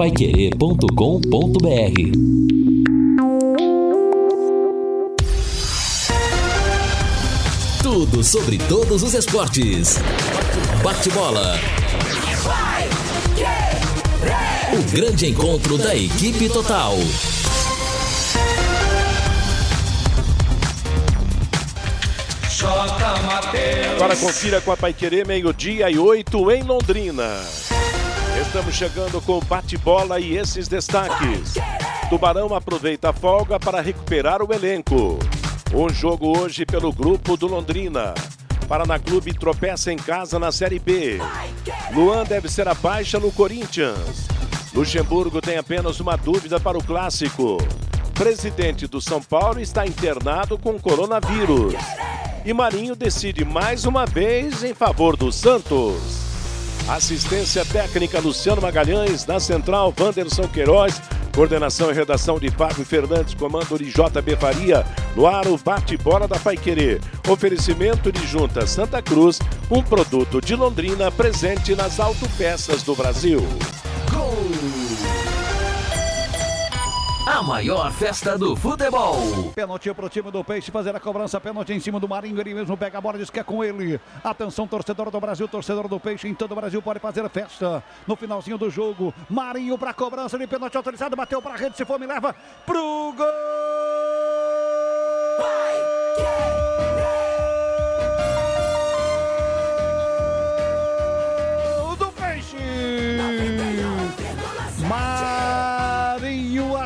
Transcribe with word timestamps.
Paiquerê.com.br 0.00 0.88
Tudo 7.82 8.24
sobre 8.24 8.56
todos 8.66 9.02
os 9.02 9.12
esportes. 9.12 9.98
Bate-bola. 10.82 11.54
O 14.72 14.90
grande 14.90 15.26
encontro 15.26 15.76
da 15.76 15.94
equipe 15.94 16.48
total. 16.48 16.94
Agora 23.96 24.16
confira 24.16 24.62
com 24.62 24.72
a 24.72 24.78
Paiquerê, 24.78 25.26
meio-dia 25.26 25.90
e 25.90 25.98
oito 25.98 26.50
em 26.50 26.62
Londrina. 26.62 27.69
Estamos 28.50 28.74
chegando 28.74 29.20
com 29.20 29.38
bate-bola 29.38 30.18
e 30.18 30.36
esses 30.36 30.66
destaques. 30.66 31.54
Tubarão 32.08 32.52
aproveita 32.52 33.10
a 33.10 33.12
folga 33.12 33.60
para 33.60 33.80
recuperar 33.80 34.42
o 34.42 34.52
elenco. 34.52 35.20
Um 35.72 35.88
jogo 35.88 36.36
hoje 36.36 36.66
pelo 36.66 36.92
grupo 36.92 37.36
do 37.36 37.46
Londrina. 37.46 38.12
Paraná 38.66 38.98
Clube 38.98 39.32
tropeça 39.34 39.92
em 39.92 39.96
casa 39.96 40.36
na 40.36 40.50
Série 40.50 40.80
B. 40.80 41.20
Luan 41.94 42.24
deve 42.24 42.48
ser 42.48 42.66
a 42.66 42.74
baixa 42.74 43.20
no 43.20 43.30
Corinthians. 43.30 44.26
Luxemburgo 44.74 45.40
tem 45.40 45.56
apenas 45.56 46.00
uma 46.00 46.16
dúvida 46.16 46.58
para 46.58 46.76
o 46.76 46.82
clássico. 46.82 47.56
Presidente 48.14 48.88
do 48.88 49.00
São 49.00 49.22
Paulo 49.22 49.60
está 49.60 49.86
internado 49.86 50.58
com 50.58 50.76
coronavírus. 50.76 51.74
E 52.44 52.52
Marinho 52.52 52.96
decide 52.96 53.44
mais 53.44 53.84
uma 53.84 54.06
vez 54.06 54.64
em 54.64 54.74
favor 54.74 55.16
do 55.16 55.30
Santos. 55.30 56.29
Assistência 56.90 57.64
técnica 57.64 58.18
Luciano 58.18 58.60
Magalhães, 58.60 59.24
na 59.24 59.38
central 59.38 59.94
Wanderson 59.96 60.48
Queiroz, 60.48 61.00
coordenação 61.32 61.88
e 61.88 61.94
redação 61.94 62.36
de 62.40 62.50
Fábio 62.50 62.84
Fernandes, 62.84 63.32
comando 63.32 63.78
de 63.78 63.84
JB 63.84 64.34
Faria, 64.36 64.84
no 65.14 65.24
ar 65.24 65.46
o 65.46 65.56
bate-bola 65.56 66.26
da 66.26 66.36
Paiquerê. 66.36 67.00
Oferecimento 67.28 68.10
de 68.10 68.26
Junta 68.26 68.66
Santa 68.66 69.00
Cruz, 69.00 69.38
um 69.70 69.80
produto 69.80 70.40
de 70.40 70.56
Londrina 70.56 71.12
presente 71.12 71.76
nas 71.76 72.00
autopeças 72.00 72.82
do 72.82 72.96
Brasil. 72.96 73.40
Maior 77.42 77.90
festa 77.92 78.36
do 78.38 78.54
futebol. 78.54 79.52
Pênalti 79.54 79.92
pro 79.94 80.08
time 80.08 80.30
do 80.30 80.44
Peixe 80.44 80.70
fazer 80.70 80.94
a 80.94 81.00
cobrança. 81.00 81.40
Pênalti 81.40 81.72
em 81.72 81.80
cima 81.80 81.98
do 81.98 82.08
Marinho. 82.08 82.40
Ele 82.40 82.54
mesmo 82.54 82.76
pega 82.76 82.98
a 82.98 83.00
bola 83.00 83.18
diz 83.18 83.30
que 83.30 83.40
é 83.40 83.42
com 83.42 83.64
ele. 83.64 84.00
Atenção, 84.22 84.66
torcedor 84.66 85.10
do 85.10 85.20
Brasil, 85.20 85.48
torcedor 85.48 85.88
do 85.88 85.98
Peixe 85.98 86.28
em 86.28 86.34
todo 86.34 86.52
o 86.52 86.54
Brasil 86.54 86.80
pode 86.82 87.00
fazer 87.00 87.28
festa. 87.30 87.82
No 88.06 88.14
finalzinho 88.14 88.58
do 88.58 88.70
jogo, 88.70 89.14
Marinho 89.28 89.76
pra 89.78 89.94
cobrança 89.94 90.38
de 90.38 90.46
pênalti 90.46 90.76
autorizado. 90.76 91.16
Bateu 91.16 91.40
pra 91.40 91.56
rede. 91.56 91.76
Se 91.76 91.84
for, 91.84 91.98
me 91.98 92.06
leva 92.06 92.34
pro 92.66 93.14
gol. 93.16 93.69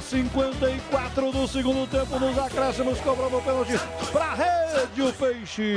54 0.05 1.33
do 1.33 1.49
segundo 1.49 1.87
tempo 1.89 2.19
nos 2.19 2.39
acréscimos 2.39 3.01
cobrando 3.01 3.41
pênalti 3.43 3.73
para 4.13 4.35
rede 4.35 4.64
o 5.03 5.13
Peixe. 5.13 5.77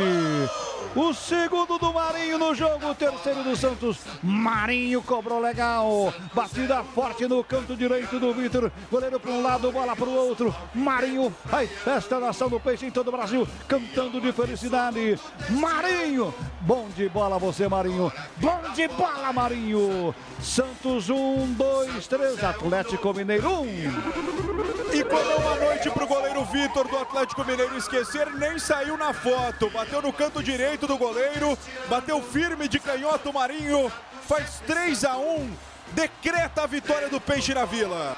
O 0.95 1.13
segundo 1.13 1.77
do 1.77 1.93
Marinho 1.93 2.37
no 2.37 2.55
jogo, 2.55 2.89
o 2.89 2.95
terceiro 2.95 3.43
do 3.43 3.55
Santos. 3.55 3.99
Marinho 4.23 5.01
cobrou 5.01 5.39
legal. 5.39 6.13
Batida 6.33 6.83
forte 6.83 7.27
no 7.27 7.43
canto 7.43 7.75
direito 7.75 8.19
do 8.19 8.33
Vitor. 8.33 8.71
Goleiro 8.89 9.19
para 9.19 9.31
um 9.31 9.43
lado, 9.43 9.71
bola 9.71 9.95
para 9.95 10.07
o 10.07 10.15
outro. 10.15 10.55
Marinho 10.73 11.33
faz 11.45 11.69
festa 11.69 12.19
da 12.19 12.29
ação 12.29 12.49
do 12.49 12.59
Peixe 12.59 12.85
em 12.85 12.91
todo 12.91 13.09
o 13.09 13.11
Brasil, 13.11 13.47
cantando 13.67 14.19
de 14.19 14.31
felicidade. 14.31 15.19
Marinho, 15.49 16.33
bom 16.61 16.87
de 16.95 17.07
bola 17.09 17.37
você, 17.37 17.67
Marinho. 17.67 18.11
Bom 18.37 18.61
de 18.73 18.87
bola, 18.87 19.31
Marinho. 19.31 20.15
Santos 20.41 21.09
1, 21.09 21.53
2, 21.53 22.07
3. 22.07 22.43
Atlético 22.43 23.13
Mineiro 23.13 23.61
1. 23.61 23.67
E 24.93 25.03
como 25.03 25.31
é 25.31 25.35
uma 25.35 25.55
noite 25.55 25.89
pro 25.91 26.07
goleiro 26.07 26.43
Vitor 26.45 26.87
do 26.87 26.97
Atlético 26.97 27.45
Mineiro 27.45 27.77
esquecer, 27.77 28.33
nem 28.33 28.57
saiu 28.57 28.86
na 28.95 29.13
foto. 29.13 29.69
Bateu 29.69 30.01
no 30.01 30.13
canto 30.13 30.43
direito 30.43 30.85
do 30.85 30.97
goleiro, 30.97 31.57
bateu 31.89 32.21
firme 32.21 32.67
de 32.67 32.79
canhoto 32.79 33.33
Marinho, 33.33 33.91
faz 34.21 34.61
3 34.65 35.03
a 35.03 35.17
1 35.17 35.67
decreta 35.93 36.63
a 36.63 36.67
vitória 36.67 37.09
do 37.09 37.19
Peixe 37.19 37.53
na 37.53 37.65
Vila. 37.65 38.17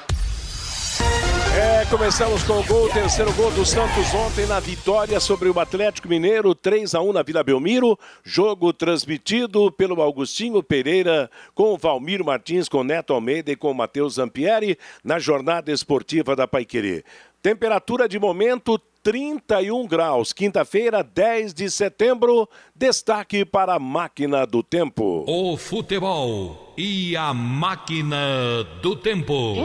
É, 1.56 1.86
começamos 1.86 2.44
com 2.44 2.60
o 2.60 2.64
gol, 2.64 2.86
o 2.86 2.94
terceiro 2.94 3.32
gol 3.34 3.50
do 3.52 3.66
Santos 3.66 4.14
ontem 4.14 4.46
na 4.46 4.60
vitória 4.60 5.20
sobre 5.20 5.50
o 5.50 5.60
Atlético 5.60 6.08
Mineiro, 6.08 6.54
3 6.54 6.94
a 6.94 7.02
1 7.02 7.14
na 7.14 7.24
Vila 7.24 7.44
Belmiro. 7.44 7.98
Jogo 8.24 8.74
transmitido 8.74 9.72
pelo 9.72 10.02
Augustinho 10.02 10.62
Pereira, 10.62 11.30
com 11.56 11.74
o 11.74 11.78
Valmir 11.78 12.24
Martins, 12.24 12.68
com 12.68 12.80
o 12.80 12.84
Neto 12.84 13.14
Almeida 13.14 13.52
e 13.52 13.56
com 13.56 13.72
o 13.72 13.76
Matheus 13.76 14.16
Zampieri, 14.16 14.78
na 15.04 15.20
jornada 15.20 15.72
esportiva 15.72 16.36
da 16.36 16.48
Paiquerê. 16.48 17.04
Temperatura 17.42 18.08
de 18.08 18.20
momento 18.20 18.80
31 19.10 19.88
graus. 19.88 20.32
Quinta-feira, 20.32 21.04
10 21.04 21.52
de 21.56 21.72
setembro. 21.72 22.48
Destaque 22.76 23.44
para 23.44 23.74
a 23.74 23.80
máquina 23.80 24.46
do 24.46 24.62
tempo. 24.62 25.26
O 25.28 25.58
futebol 25.58 26.76
e 26.78 27.18
a 27.18 27.34
máquina 27.34 28.64
do 28.84 28.96
tempo. 28.96 29.56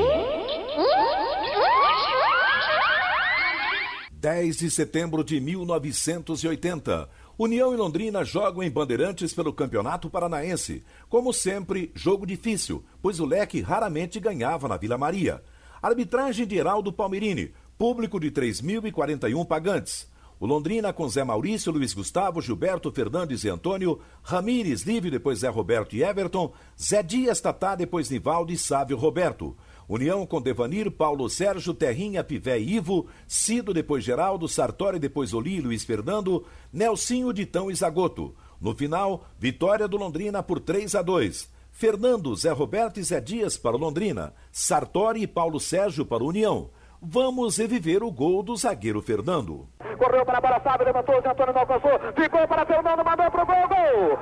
10 4.12 4.56
de 4.56 4.70
setembro 4.70 5.22
de 5.22 5.38
1980. 5.38 7.06
União 7.36 7.74
e 7.74 7.76
Londrina 7.76 8.24
jogam 8.24 8.62
em 8.62 8.70
Bandeirantes 8.70 9.34
pelo 9.34 9.52
Campeonato 9.52 10.08
Paranaense. 10.08 10.82
Como 11.06 11.34
sempre, 11.34 11.92
jogo 11.94 12.24
difícil, 12.24 12.82
pois 13.02 13.20
o 13.20 13.26
Leque 13.26 13.60
raramente 13.60 14.18
ganhava 14.18 14.68
na 14.68 14.78
Vila 14.78 14.96
Maria. 14.96 15.42
Arbitragem 15.82 16.46
de 16.46 16.56
Heraldo 16.56 16.90
Palmerini, 16.90 17.52
público 17.78 18.20
de 18.20 18.30
3.041 18.30 19.46
pagantes. 19.46 20.08
O 20.38 20.46
Londrina 20.46 20.92
com 20.92 21.08
Zé 21.08 21.24
Maurício, 21.24 21.72
Luiz 21.72 21.94
Gustavo, 21.94 22.40
Gilberto, 22.40 22.90
Fernandes 22.92 23.44
e 23.44 23.48
Antônio, 23.48 24.00
Ramires, 24.22 24.82
Livre, 24.82 25.10
depois 25.10 25.38
Zé 25.38 25.48
Roberto 25.48 25.94
e 25.94 26.02
Everton, 26.02 26.52
Zé 26.80 27.02
Dias, 27.02 27.40
Tatá, 27.40 27.74
depois 27.74 28.10
Nivaldo 28.10 28.52
e 28.52 28.58
Sávio 28.58 28.96
Roberto. 28.96 29.56
União 29.88 30.26
com 30.26 30.40
Devanir, 30.40 30.90
Paulo 30.90 31.28
Sérgio, 31.28 31.74
Terrinha, 31.74 32.24
Pivé 32.24 32.58
e 32.58 32.74
Ivo, 32.74 33.06
Cido, 33.28 33.72
depois 33.72 34.02
Geraldo, 34.02 34.48
Sartori, 34.48 34.98
depois 34.98 35.32
Oli, 35.32 35.60
Luiz 35.60 35.84
Fernando, 35.84 36.44
Nelsinho, 36.72 37.32
Ditão 37.32 37.70
e 37.70 37.74
Zagoto. 37.74 38.34
No 38.60 38.74
final, 38.74 39.26
vitória 39.38 39.86
do 39.86 39.96
Londrina 39.96 40.42
por 40.42 40.58
3 40.58 40.94
a 40.94 41.02
2. 41.02 41.48
Fernando, 41.70 42.34
Zé 42.34 42.50
Roberto 42.50 42.98
e 42.98 43.02
Zé 43.02 43.20
Dias 43.20 43.56
para 43.56 43.76
o 43.76 43.78
Londrina, 43.78 44.32
Sartori 44.50 45.22
e 45.22 45.26
Paulo 45.26 45.58
Sérgio 45.60 46.06
para 46.06 46.22
o 46.22 46.28
União. 46.28 46.70
Vamos 47.06 47.58
reviver 47.58 48.02
o 48.02 48.10
gol 48.10 48.42
do 48.42 48.56
zagueiro 48.56 49.02
Fernando. 49.02 49.68
Correu 49.98 50.24
para 50.24 50.38
a 50.38 50.40
bola, 50.40 50.58
sabe, 50.64 50.84
levantou, 50.84 51.20
Zé 51.20 51.30
Antônio 51.30 51.52
não 51.52 51.60
alcançou, 51.60 52.00
ficou 52.16 52.48
para 52.48 52.64
Fernando, 52.64 53.04
mandou 53.04 53.30
pro 53.30 53.44
gol, 53.44 53.68
gol! 53.68 54.18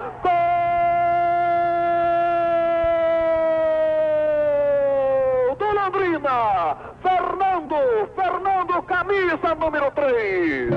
Gol 5.49 5.57
do 5.57 5.65
Londrina! 5.73 6.77
Fernando, 7.03 7.77
Fernando, 8.15 8.83
camisa 8.83 9.55
número 9.55 9.91
3. 9.93 10.71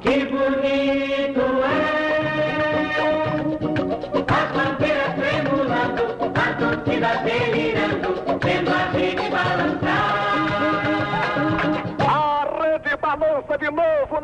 Que 0.00 0.24
bonito 0.24 1.40
é 1.62 2.38
a 4.28 4.46
bandeira 4.54 5.14
tremulando, 5.14 6.02
a 6.34 6.54
torcida 6.54 7.10
delirando, 7.24 7.57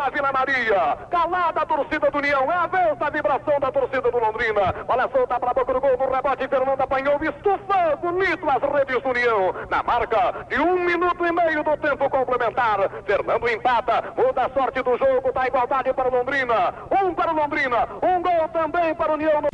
na 0.05 0.11
Vila 0.11 0.33
Maria. 0.33 0.99
Calada 1.11 1.63
a 1.63 1.67
torcida 1.67 2.11
do 2.11 2.19
União. 2.19 2.53
É 2.53 2.57
a 2.57 2.67
vez 2.67 2.99
da 2.99 3.11
vibração 3.11 3.59
da 3.59 3.73
torcida 3.73 4.11
do 4.11 4.19
Londrina. 4.19 4.73
Bola 4.87 5.09
solta 5.11 5.41
para 5.41 5.51
a 5.51 5.55
boca 5.55 5.73
do 5.73 5.81
gol 5.81 5.97
do 5.97 6.13
rebote. 6.13 6.49
Fernando 6.49 6.81
apanhou, 6.81 7.19
estufou 7.25 7.97
bonito 8.03 8.47
as 8.51 8.63
redes 8.63 9.03
do 9.03 9.09
União. 9.09 9.55
Na 9.71 9.83
marca 9.83 10.47
de 10.49 10.61
um 10.61 10.79
minuto 10.81 11.25
e 11.25 11.33
meio 11.33 11.65
do 11.65 11.77
tempo 11.79 12.11
complementar. 12.11 12.91
Fernando 13.07 13.49
empata, 13.49 14.13
muda 14.17 14.45
a 14.45 14.51
sorte 14.51 14.83
do 14.83 14.97
jogo. 14.99 15.33
Dá 15.33 15.47
igualdade 15.47 15.93
para 15.95 16.09
o 16.09 16.13
Londrina. 16.13 16.75
Um 17.03 17.15
para 17.15 17.33
o 17.33 17.37
Londrina, 17.37 17.89
um 18.03 18.21
gol 18.21 18.49
também 18.53 18.95
para 18.95 19.13
o 19.13 19.15
União. 19.15 19.54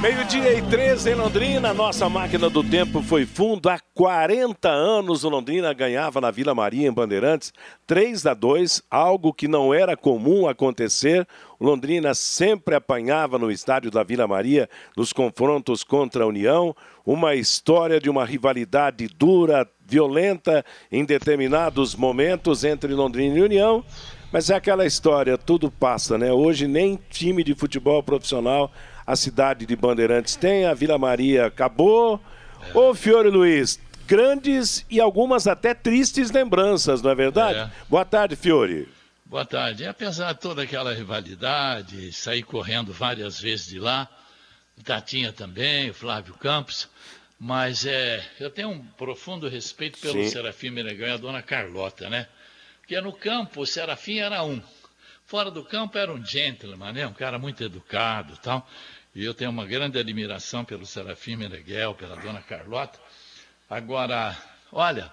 Meio-dia 0.00 0.54
e 0.54 0.62
13 0.62 1.10
em 1.10 1.14
Londrina, 1.14 1.74
nossa 1.74 2.08
máquina 2.08 2.48
do 2.48 2.64
tempo 2.64 3.02
foi 3.02 3.26
fundo. 3.26 3.68
Há 3.68 3.78
40 3.92 4.66
anos 4.66 5.24
o 5.24 5.28
Londrina 5.28 5.74
ganhava 5.74 6.22
na 6.22 6.30
Vila 6.30 6.54
Maria, 6.54 6.88
em 6.88 6.92
Bandeirantes, 6.92 7.52
3 7.86 8.24
a 8.24 8.32
2, 8.32 8.82
algo 8.90 9.30
que 9.30 9.46
não 9.46 9.74
era 9.74 9.98
comum 9.98 10.48
acontecer. 10.48 11.28
O 11.58 11.66
Londrina 11.66 12.14
sempre 12.14 12.74
apanhava 12.74 13.38
no 13.38 13.50
estádio 13.50 13.90
da 13.90 14.02
Vila 14.02 14.26
Maria 14.26 14.70
nos 14.96 15.12
confrontos 15.12 15.84
contra 15.84 16.24
a 16.24 16.26
União. 16.26 16.74
Uma 17.04 17.34
história 17.34 18.00
de 18.00 18.08
uma 18.08 18.24
rivalidade 18.24 19.06
dura, 19.06 19.68
violenta 19.84 20.64
em 20.90 21.04
determinados 21.04 21.94
momentos 21.94 22.64
entre 22.64 22.94
Londrina 22.94 23.38
e 23.38 23.42
União. 23.42 23.84
Mas 24.32 24.48
é 24.48 24.54
aquela 24.54 24.86
história, 24.86 25.36
tudo 25.36 25.70
passa, 25.70 26.16
né? 26.16 26.32
Hoje 26.32 26.68
nem 26.68 26.98
time 27.10 27.42
de 27.42 27.54
futebol 27.54 28.02
profissional 28.02 28.72
a 29.10 29.16
cidade 29.16 29.66
de 29.66 29.74
Bandeirantes 29.74 30.36
tem, 30.36 30.66
a 30.66 30.72
Vila 30.72 30.96
Maria 30.96 31.46
acabou. 31.46 32.20
É. 32.62 32.78
Ô 32.78 32.94
Fiore 32.94 33.28
Luiz, 33.28 33.80
grandes 34.06 34.86
e 34.88 35.00
algumas 35.00 35.48
até 35.48 35.74
tristes 35.74 36.30
lembranças, 36.30 37.02
não 37.02 37.10
é 37.10 37.14
verdade? 37.16 37.58
É. 37.58 37.70
Boa 37.88 38.04
tarde, 38.04 38.36
Fiore. 38.36 38.88
Boa 39.24 39.44
tarde. 39.44 39.84
Apesar 39.84 40.32
de 40.32 40.38
toda 40.38 40.62
aquela 40.62 40.94
rivalidade, 40.94 42.12
sair 42.12 42.44
correndo 42.44 42.92
várias 42.92 43.40
vezes 43.40 43.66
de 43.66 43.80
lá, 43.80 44.08
o 44.78 44.82
Tatinha 44.82 45.32
também, 45.32 45.90
o 45.90 45.94
Flávio 45.94 46.34
Campos, 46.34 46.88
mas 47.36 47.84
é, 47.86 48.24
eu 48.38 48.48
tenho 48.48 48.68
um 48.68 48.84
profundo 48.96 49.48
respeito 49.48 49.98
pelo 49.98 50.22
Sim. 50.22 50.28
Serafim 50.28 50.70
Menegão 50.70 51.08
e 51.08 51.12
a 51.12 51.16
dona 51.16 51.42
Carlota, 51.42 52.08
né? 52.08 52.28
Porque 52.90 53.00
no 53.00 53.12
campo 53.12 53.60
o 53.60 53.66
Serafim 53.66 54.18
era 54.18 54.42
um. 54.42 54.60
Fora 55.24 55.48
do 55.48 55.64
campo 55.64 55.96
era 55.96 56.12
um 56.12 56.26
gentleman, 56.26 56.92
né? 56.92 57.06
Um 57.06 57.12
cara 57.12 57.38
muito 57.38 57.62
educado 57.62 58.36
tal. 58.38 58.68
E 59.14 59.24
eu 59.24 59.32
tenho 59.32 59.48
uma 59.48 59.64
grande 59.64 59.96
admiração 59.96 60.64
pelo 60.64 60.84
Serafim 60.84 61.36
Meneghel, 61.36 61.94
pela 61.94 62.16
dona 62.16 62.42
Carlota. 62.42 62.98
Agora, 63.68 64.36
olha, 64.72 65.08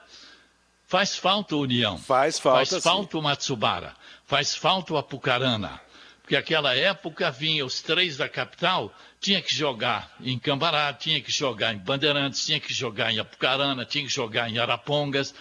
faz 0.87 1.15
falta 1.17 1.53
a 1.53 1.59
União. 1.59 1.99
Faz 1.99 2.39
falta. 2.39 2.65
Faz 2.65 2.83
falta 2.83 3.15
o 3.15 3.21
Matsubara. 3.21 3.93
Faz 4.25 4.55
falta 4.55 4.93
o 4.93 4.97
Apucarana. 4.97 5.79
Porque 6.23 6.35
aquela 6.35 6.75
época 6.75 7.29
vinha 7.29 7.63
os 7.63 7.79
três 7.79 8.17
da 8.17 8.27
capital, 8.27 8.91
tinha 9.21 9.39
que 9.39 9.53
jogar 9.53 10.15
em 10.19 10.39
Cambará, 10.39 10.91
tinha 10.93 11.21
que 11.21 11.31
jogar 11.31 11.75
em 11.75 11.77
Bandeirantes, 11.77 12.43
tinha 12.43 12.59
que 12.59 12.73
jogar 12.73 13.13
em 13.13 13.19
Apucarana, 13.19 13.85
tinha 13.85 14.03
que 14.03 14.11
jogar 14.11 14.49
em 14.49 14.57
Arapongas 14.57 15.31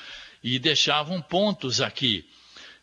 e 0.43 0.59
deixavam 0.59 1.21
pontos 1.21 1.81
aqui. 1.81 2.25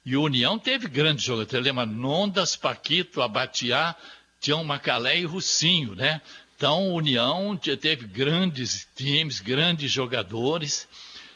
E 0.06 0.18
o 0.18 0.24
União 0.24 0.60
teve 0.60 0.88
grandes 0.88 1.24
jogadores. 1.24 1.66
Lembra 1.66 1.86
Nondas, 1.86 2.56
Paquito, 2.56 3.22
Abatiá, 3.22 3.96
Tião 4.40 4.64
Macalé 4.64 5.20
e 5.20 5.26
Russinho, 5.26 5.96
né? 5.96 6.22
Então, 6.56 6.94
União 6.94 7.58
teve 7.58 8.06
grandes 8.06 8.88
times, 8.96 9.40
grandes 9.40 9.92
jogadores. 9.92 10.88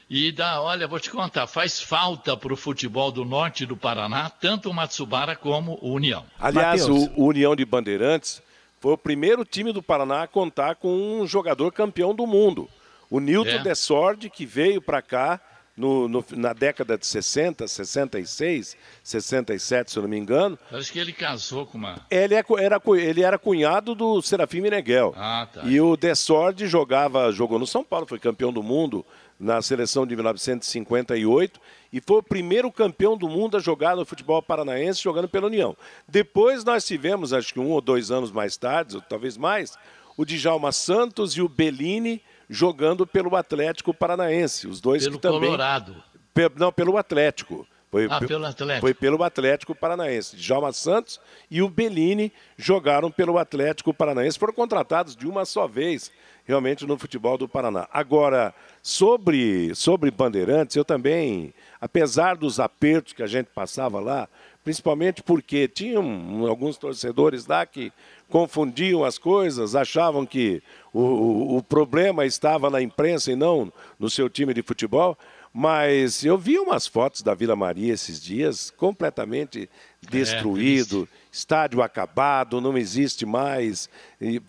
E 0.10 0.32
dá, 0.32 0.62
olha, 0.62 0.88
vou 0.88 1.00
te 1.00 1.10
contar, 1.10 1.48
faz 1.48 1.82
falta 1.82 2.38
para 2.38 2.54
o 2.54 2.58
futebol 2.58 3.12
do 3.12 3.26
norte 3.26 3.66
do 3.66 3.76
Paraná, 3.76 4.30
tanto 4.30 4.70
o 4.70 4.74
Matsubara 4.74 5.36
como 5.36 5.78
o 5.82 5.92
União. 5.92 6.26
Aliás, 6.40 6.88
o, 6.88 7.12
o, 7.18 7.26
União 7.26 7.54
de 7.58 7.66
Bandeirantes 7.66 8.42
foi 8.80 8.94
o 8.94 8.98
primeiro 8.98 9.44
time 9.44 9.74
do 9.74 9.84
Paraná 9.84 10.24
a 10.24 10.28
contar 10.28 10.76
com 10.76 11.20
um 11.20 11.28
jogador 11.28 11.74
campeão 11.74 12.16
do 12.16 12.26
mundo. 12.26 12.70
O 13.10 13.20
Nilton 13.20 13.50
é. 13.50 13.60
Desord, 13.60 14.30
que 14.30 14.46
veio 14.46 14.82
para 14.82 15.02
cá 15.02 15.42
no, 15.78 16.10
no, 16.10 16.26
na 16.36 16.54
década 16.54 16.98
de 16.98 17.06
60, 17.06 17.68
66, 17.68 18.76
67, 19.04 19.92
se 19.92 19.98
eu 19.98 20.02
não 20.02 20.10
me 20.10 20.18
engano. 20.18 20.58
Parece 20.70 20.92
que 20.92 20.98
ele 20.98 21.14
casou 21.14 21.68
com 21.68 21.78
uma. 21.78 22.02
Ele, 22.10 22.34
é, 22.34 22.44
era, 22.60 22.82
ele 22.98 23.24
era 23.24 23.38
cunhado 23.38 23.94
do 23.94 24.20
Serafim 24.24 24.62
Meneghel. 24.62 25.14
Ah, 25.16 25.48
tá. 25.52 25.64
E 25.64 25.80
o 25.80 25.96
Desord 25.96 26.66
jogava, 26.66 27.32
jogou 27.32 27.60
no 27.60 27.68
São 27.68 27.84
Paulo, 27.84 28.08
foi 28.08 28.18
campeão 28.18 28.52
do 28.52 28.64
mundo 28.64 29.06
na 29.40 29.62
seleção 29.62 30.08
de 30.08 30.16
1958 30.16 31.60
e 31.94 32.02
foi 32.02 32.18
o 32.18 32.24
primeiro 32.24 32.72
campeão 32.72 33.16
do 33.16 33.30
mundo 33.30 33.56
a 33.56 33.60
jogar 33.60 33.96
no 33.96 34.04
futebol 34.04 34.42
paranaense 34.42 35.02
jogando 35.02 35.30
pela 35.30 35.46
União. 35.46 35.78
Depois 36.08 36.64
nós 36.64 36.86
tivemos, 36.86 37.34
acho 37.34 37.54
que 37.54 37.60
um 37.60 37.70
ou 37.70 37.82
dois 37.82 38.10
anos 38.10 38.32
mais 38.32 38.58
tarde, 38.58 38.96
ou 38.96 39.02
talvez 39.02 39.38
mais, 39.38 39.78
o 40.18 40.26
Djalma 40.26 40.72
Santos 40.72 41.34
e 41.34 41.42
o 41.42 41.48
Bellini 41.48 42.20
jogando 42.50 43.06
pelo 43.06 43.36
Atlético 43.36 43.94
Paranaense. 43.94 44.68
Os 44.68 44.80
dois 44.82 45.04
pelo 45.04 45.16
que 45.16 45.22
também. 45.22 45.42
Colorado. 45.42 45.96
Pe... 46.34 46.52
Não, 46.56 46.72
pelo 46.72 46.98
Atlético. 46.98 47.68
Foi, 47.90 48.08
ah, 48.10 48.20
pelo 48.20 48.46
Atlético. 48.46 48.82
Foi 48.82 48.94
pelo 48.94 49.24
Atlético 49.24 49.76
Paranaense. 49.76 50.36
Djalma 50.36 50.74
Santos 50.74 51.20
e 51.50 51.62
o 51.62 51.70
Bellini 51.70 52.32
jogaram 52.58 53.10
pelo 53.10 53.38
Atlético 53.38 53.94
Paranaense. 53.94 54.38
Foram 54.38 54.54
contratados 54.54 55.16
de 55.16 55.26
uma 55.26 55.46
só 55.46 55.68
vez, 55.68 56.12
realmente, 56.46 56.86
no 56.86 56.98
futebol 56.98 57.38
do 57.38 57.48
Paraná. 57.48 57.88
Agora, 57.92 58.54
sobre, 58.84 59.74
sobre 59.74 60.12
Bandeirantes, 60.12 60.76
eu 60.76 60.84
também, 60.84 61.54
apesar 61.80 62.36
dos 62.36 62.60
apertos 62.60 63.14
que 63.14 63.24
a 63.24 63.28
gente 63.28 63.48
passava 63.48 64.02
lá, 64.02 64.28
principalmente 64.66 65.24
porque 65.24 65.66
tinham 65.66 66.46
alguns 66.46 66.78
torcedores 66.78 67.48
lá 67.48 67.66
que 67.66 67.90
confundiam 68.30 69.04
as 69.04 69.18
coisas, 69.18 69.76
achavam 69.76 70.26
que 70.26 70.62
o, 70.94 71.02
o, 71.02 71.58
o, 71.58 71.64
problema 71.64 72.26
estava 72.26 72.70
na 72.70 72.82
imprensa 72.82 73.32
e 73.32 73.36
não 73.36 73.72
no 74.00 74.10
seu 74.10 74.30
time 74.30 74.54
de 74.54 74.62
futebol. 74.62 75.18
Mas 75.54 76.24
eu 76.24 76.38
vi 76.38 76.60
umas 76.60 76.86
fotos 76.86 77.22
da 77.22 77.34
Vila 77.34 77.56
Maria 77.56 77.94
esses 77.94 78.22
dias, 78.22 78.70
completamente 78.78 79.68
é, 80.06 80.10
destruído, 80.12 81.08
é, 81.12 81.18
estádio 81.32 81.82
acabado, 81.82 82.62
não 82.62 82.78
existe 82.78 83.26
mais. 83.26 83.90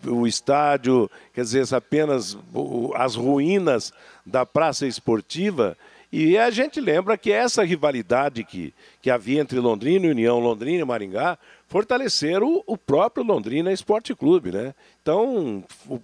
o 0.05 0.27
estádio, 0.27 1.09
quer 1.33 1.41
dizer, 1.41 1.73
apenas 1.73 2.37
as 2.95 3.15
ruínas 3.15 3.91
da 4.25 4.45
praça 4.45 4.85
esportiva. 4.85 5.75
E 6.11 6.37
a 6.37 6.49
gente 6.49 6.81
lembra 6.81 7.17
que 7.17 7.31
essa 7.31 7.63
rivalidade 7.63 8.43
que, 8.43 8.73
que 9.01 9.11
havia 9.11 9.39
entre 9.41 9.59
Londrina 9.59 10.07
e 10.07 10.09
União, 10.09 10.39
Londrina 10.39 10.81
e 10.81 10.85
Maringá, 10.85 11.37
fortalecer 11.67 12.41
o, 12.41 12.63
o 12.65 12.75
próprio 12.75 13.23
Londrina 13.23 13.71
Esporte 13.71 14.15
Clube, 14.15 14.51
né? 14.51 14.73
Então, 15.01 15.63
o, 15.87 15.99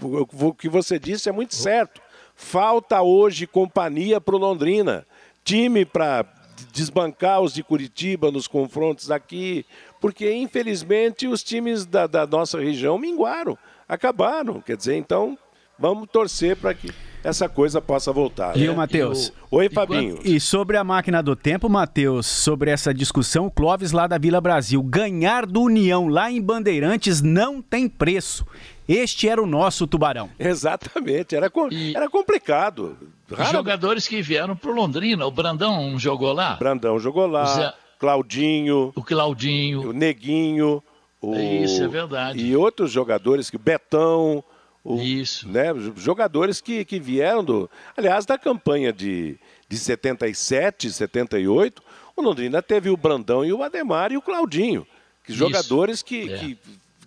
o, 0.47 0.53
que 0.53 0.69
você 0.69 0.99
disse 0.99 1.27
é 1.27 1.31
muito 1.31 1.55
certo. 1.55 1.99
Falta 2.35 3.01
hoje 3.01 3.47
companhia 3.47 4.21
para 4.21 4.35
o 4.35 4.39
Londrina, 4.39 5.07
time 5.43 5.85
para 5.85 6.23
desbancar 6.71 7.41
os 7.41 7.53
de 7.53 7.63
Curitiba 7.63 8.31
nos 8.31 8.47
confrontos 8.47 9.09
aqui, 9.09 9.65
porque 9.99 10.31
infelizmente 10.31 11.27
os 11.27 11.43
times 11.43 11.85
da, 11.85 12.05
da 12.05 12.27
nossa 12.27 12.59
região 12.59 12.97
minguaram, 12.97 13.57
acabaram. 13.89 14.61
Quer 14.61 14.77
dizer, 14.77 14.95
então 14.95 15.37
vamos 15.79 16.07
torcer 16.11 16.55
para 16.55 16.73
que 16.73 16.91
essa 17.25 17.49
coisa 17.49 17.81
possa 17.81 18.13
voltar. 18.13 18.53
Viu, 18.53 18.71
né? 18.71 18.77
Matheus? 18.77 19.33
Oi, 19.49 19.67
Fabinho. 19.67 20.19
E 20.23 20.39
sobre 20.39 20.77
a 20.77 20.83
máquina 20.83 21.23
do 21.23 21.35
tempo, 21.35 21.67
Matheus, 21.67 22.27
sobre 22.27 22.69
essa 22.69 22.93
discussão, 22.93 23.49
Clóvis 23.49 23.91
lá 23.91 24.05
da 24.05 24.19
Vila 24.19 24.39
Brasil. 24.39 24.81
Ganhar 24.83 25.47
do 25.47 25.63
União 25.63 26.07
lá 26.07 26.29
em 26.29 26.39
Bandeirantes 26.39 27.23
não 27.23 27.63
tem 27.63 27.89
preço. 27.89 28.45
Este 28.87 29.27
era 29.27 29.41
o 29.41 29.47
nosso 29.47 29.87
tubarão. 29.87 30.29
Exatamente, 30.37 31.35
era, 31.35 31.51
e... 31.71 31.95
era 31.95 32.07
complicado. 32.07 32.95
Raro... 33.31 33.51
Jogadores 33.51 34.07
que 34.07 34.21
vieram 34.21 34.55
para 34.55 34.71
Londrina, 34.71 35.25
o 35.25 35.31
Brandão 35.31 35.97
jogou 35.97 36.31
lá? 36.31 36.55
Brandão 36.57 36.99
jogou 36.99 37.25
lá, 37.25 37.45
Zé... 37.45 37.73
Claudinho. 37.97 38.93
O 38.95 39.01
Claudinho. 39.01 39.89
O 39.89 39.93
Neguinho. 39.93 40.83
O... 41.19 41.33
Isso, 41.35 41.83
é 41.83 41.87
verdade. 41.87 42.39
E 42.39 42.55
outros 42.55 42.91
jogadores, 42.91 43.49
que 43.49 43.57
Betão. 43.57 44.43
O, 44.85 45.01
Isso. 45.01 45.49
Né, 45.49 45.69
jogadores 45.97 46.61
que, 46.61 46.85
que 46.85 46.99
vieram 46.99 47.43
do. 47.43 47.67
Aliás, 47.97 48.23
da 48.23 48.37
campanha 48.37 48.93
de, 48.93 49.35
de 49.67 49.77
77, 49.77 50.91
78, 50.91 51.81
o 52.15 52.21
Londrina 52.21 52.61
teve 52.61 52.91
o 52.91 52.95
Brandão 52.95 53.43
e 53.43 53.51
o 53.51 53.63
Ademar 53.63 54.11
e 54.11 54.17
o 54.17 54.21
Claudinho. 54.21 54.85
Que 55.23 55.33
jogadores 55.33 56.03
que, 56.03 56.31
é. 56.31 56.37
que 56.37 56.57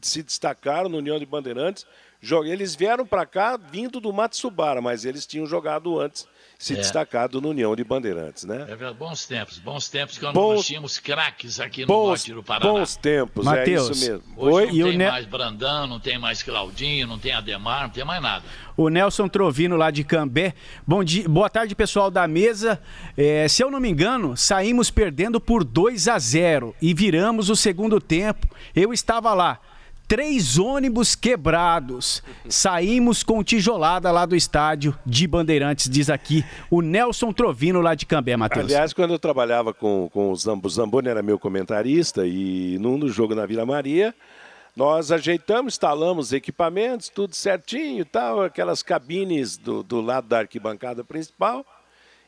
se 0.01 0.23
destacaram 0.23 0.89
no 0.89 0.99
União 0.99 1.19
de 1.19 1.27
Bandeirantes. 1.27 1.87
Eles 2.45 2.75
vieram 2.75 3.07
para 3.07 3.25
cá 3.25 3.57
vindo 3.57 4.01
do 4.01 4.13
Matsubara, 4.13 4.81
mas 4.81 5.05
eles 5.05 5.27
tinham 5.27 5.47
jogado 5.47 5.99
antes 6.01 6.27
se 6.59 6.73
é. 6.73 6.77
destacado 6.77 7.41
no 7.41 7.51
União 7.51 7.77
de 7.77 7.85
Bandeirantes, 7.85 8.43
né? 8.43 8.63
É 8.63 8.75
verdade, 8.75 8.97
bons 8.99 9.27
tempos, 9.27 9.59
bons 9.61 9.89
tempos 9.89 10.19
que 10.19 10.25
nós 10.25 10.35
bons, 10.35 10.67
tínhamos 10.67 10.99
craques 10.99 11.61
aqui 11.61 11.83
no 11.83 11.87
bons, 11.87 12.09
norte 12.09 12.33
do 12.33 12.43
Paraná. 12.43 12.73
Bons 12.73 12.97
tempos, 12.97 13.45
Mateus, 13.45 13.89
é 13.89 13.93
isso 13.93 14.11
mesmo. 14.11 14.25
Hoje 14.37 14.67
Oi? 14.67 14.67
não 14.67 14.75
e 14.75 14.83
tem 14.91 14.99
ne... 14.99 15.07
mais 15.07 15.25
Brandão, 15.25 15.87
não 15.87 16.01
tem 16.01 16.19
mais 16.19 16.43
Claudinho, 16.43 17.07
não 17.07 17.17
tem 17.17 17.31
Ademar, 17.33 17.85
não 17.85 17.91
tem 17.91 18.05
mais 18.05 18.21
nada. 18.21 18.45
O 18.77 18.89
Nelson 18.89 19.29
Trovino 19.29 19.77
lá 19.77 19.93
de 19.93 20.03
Cambé. 20.03 20.53
Bom 20.85 21.05
dia, 21.05 21.29
boa 21.29 21.49
tarde, 21.49 21.77
pessoal 21.77 22.11
da 22.11 22.27
mesa. 22.27 22.83
É, 23.17 23.47
se 23.47 23.63
eu 23.63 23.71
não 23.71 23.79
me 23.79 23.89
engano, 23.89 24.37
saímos 24.37 24.91
perdendo 24.91 25.41
por 25.41 25.63
2 25.63 26.09
a 26.09 26.19
0 26.19 26.75
e 26.83 26.93
viramos 26.93 27.51
o 27.51 27.55
segundo 27.55 28.01
tempo. 28.01 28.49
Eu 28.75 28.93
estava 28.93 29.33
lá 29.33 29.61
três 30.09 30.59
ônibus 30.59 31.15
quebrados. 31.15 32.23
Saímos 32.49 33.23
com 33.23 33.45
tijolada 33.45 34.11
lá 34.11 34.25
do 34.25 34.35
estádio 34.35 34.99
de 35.05 35.27
Bandeirantes, 35.29 35.89
diz 35.89 36.09
aqui 36.09 36.43
o 36.71 36.81
Nelson 36.81 37.31
Trovino 37.33 37.83
lá 37.83 37.95
de 37.95 38.07
Cambé, 38.07 38.35
Matheus. 38.37 38.65
Aliás, 38.65 38.95
quando 38.95 39.13
eu 39.13 39.19
trabalhava 39.19 39.75
com, 39.75 40.09
com 40.11 40.33
o 40.33 40.37
Zamboni, 40.37 41.09
era 41.09 41.23
meu 41.23 41.39
comentarista, 41.39 42.27
e 42.27 42.79
num 42.81 42.99
do 42.99 43.11
jogo 43.11 43.35
na 43.35 43.45
Vila 43.45 43.67
Maria, 43.67 44.15
Nós 44.79 45.11
ajeitamos, 45.11 45.75
instalamos 45.75 46.33
equipamentos, 46.33 47.09
tudo 47.09 47.35
certinho 47.35 48.05
tal, 48.05 48.43
aquelas 48.43 48.81
cabines 48.81 49.57
do, 49.57 49.83
do 49.83 50.01
lado 50.01 50.29
da 50.29 50.39
arquibancada 50.39 51.03
principal. 51.03 51.67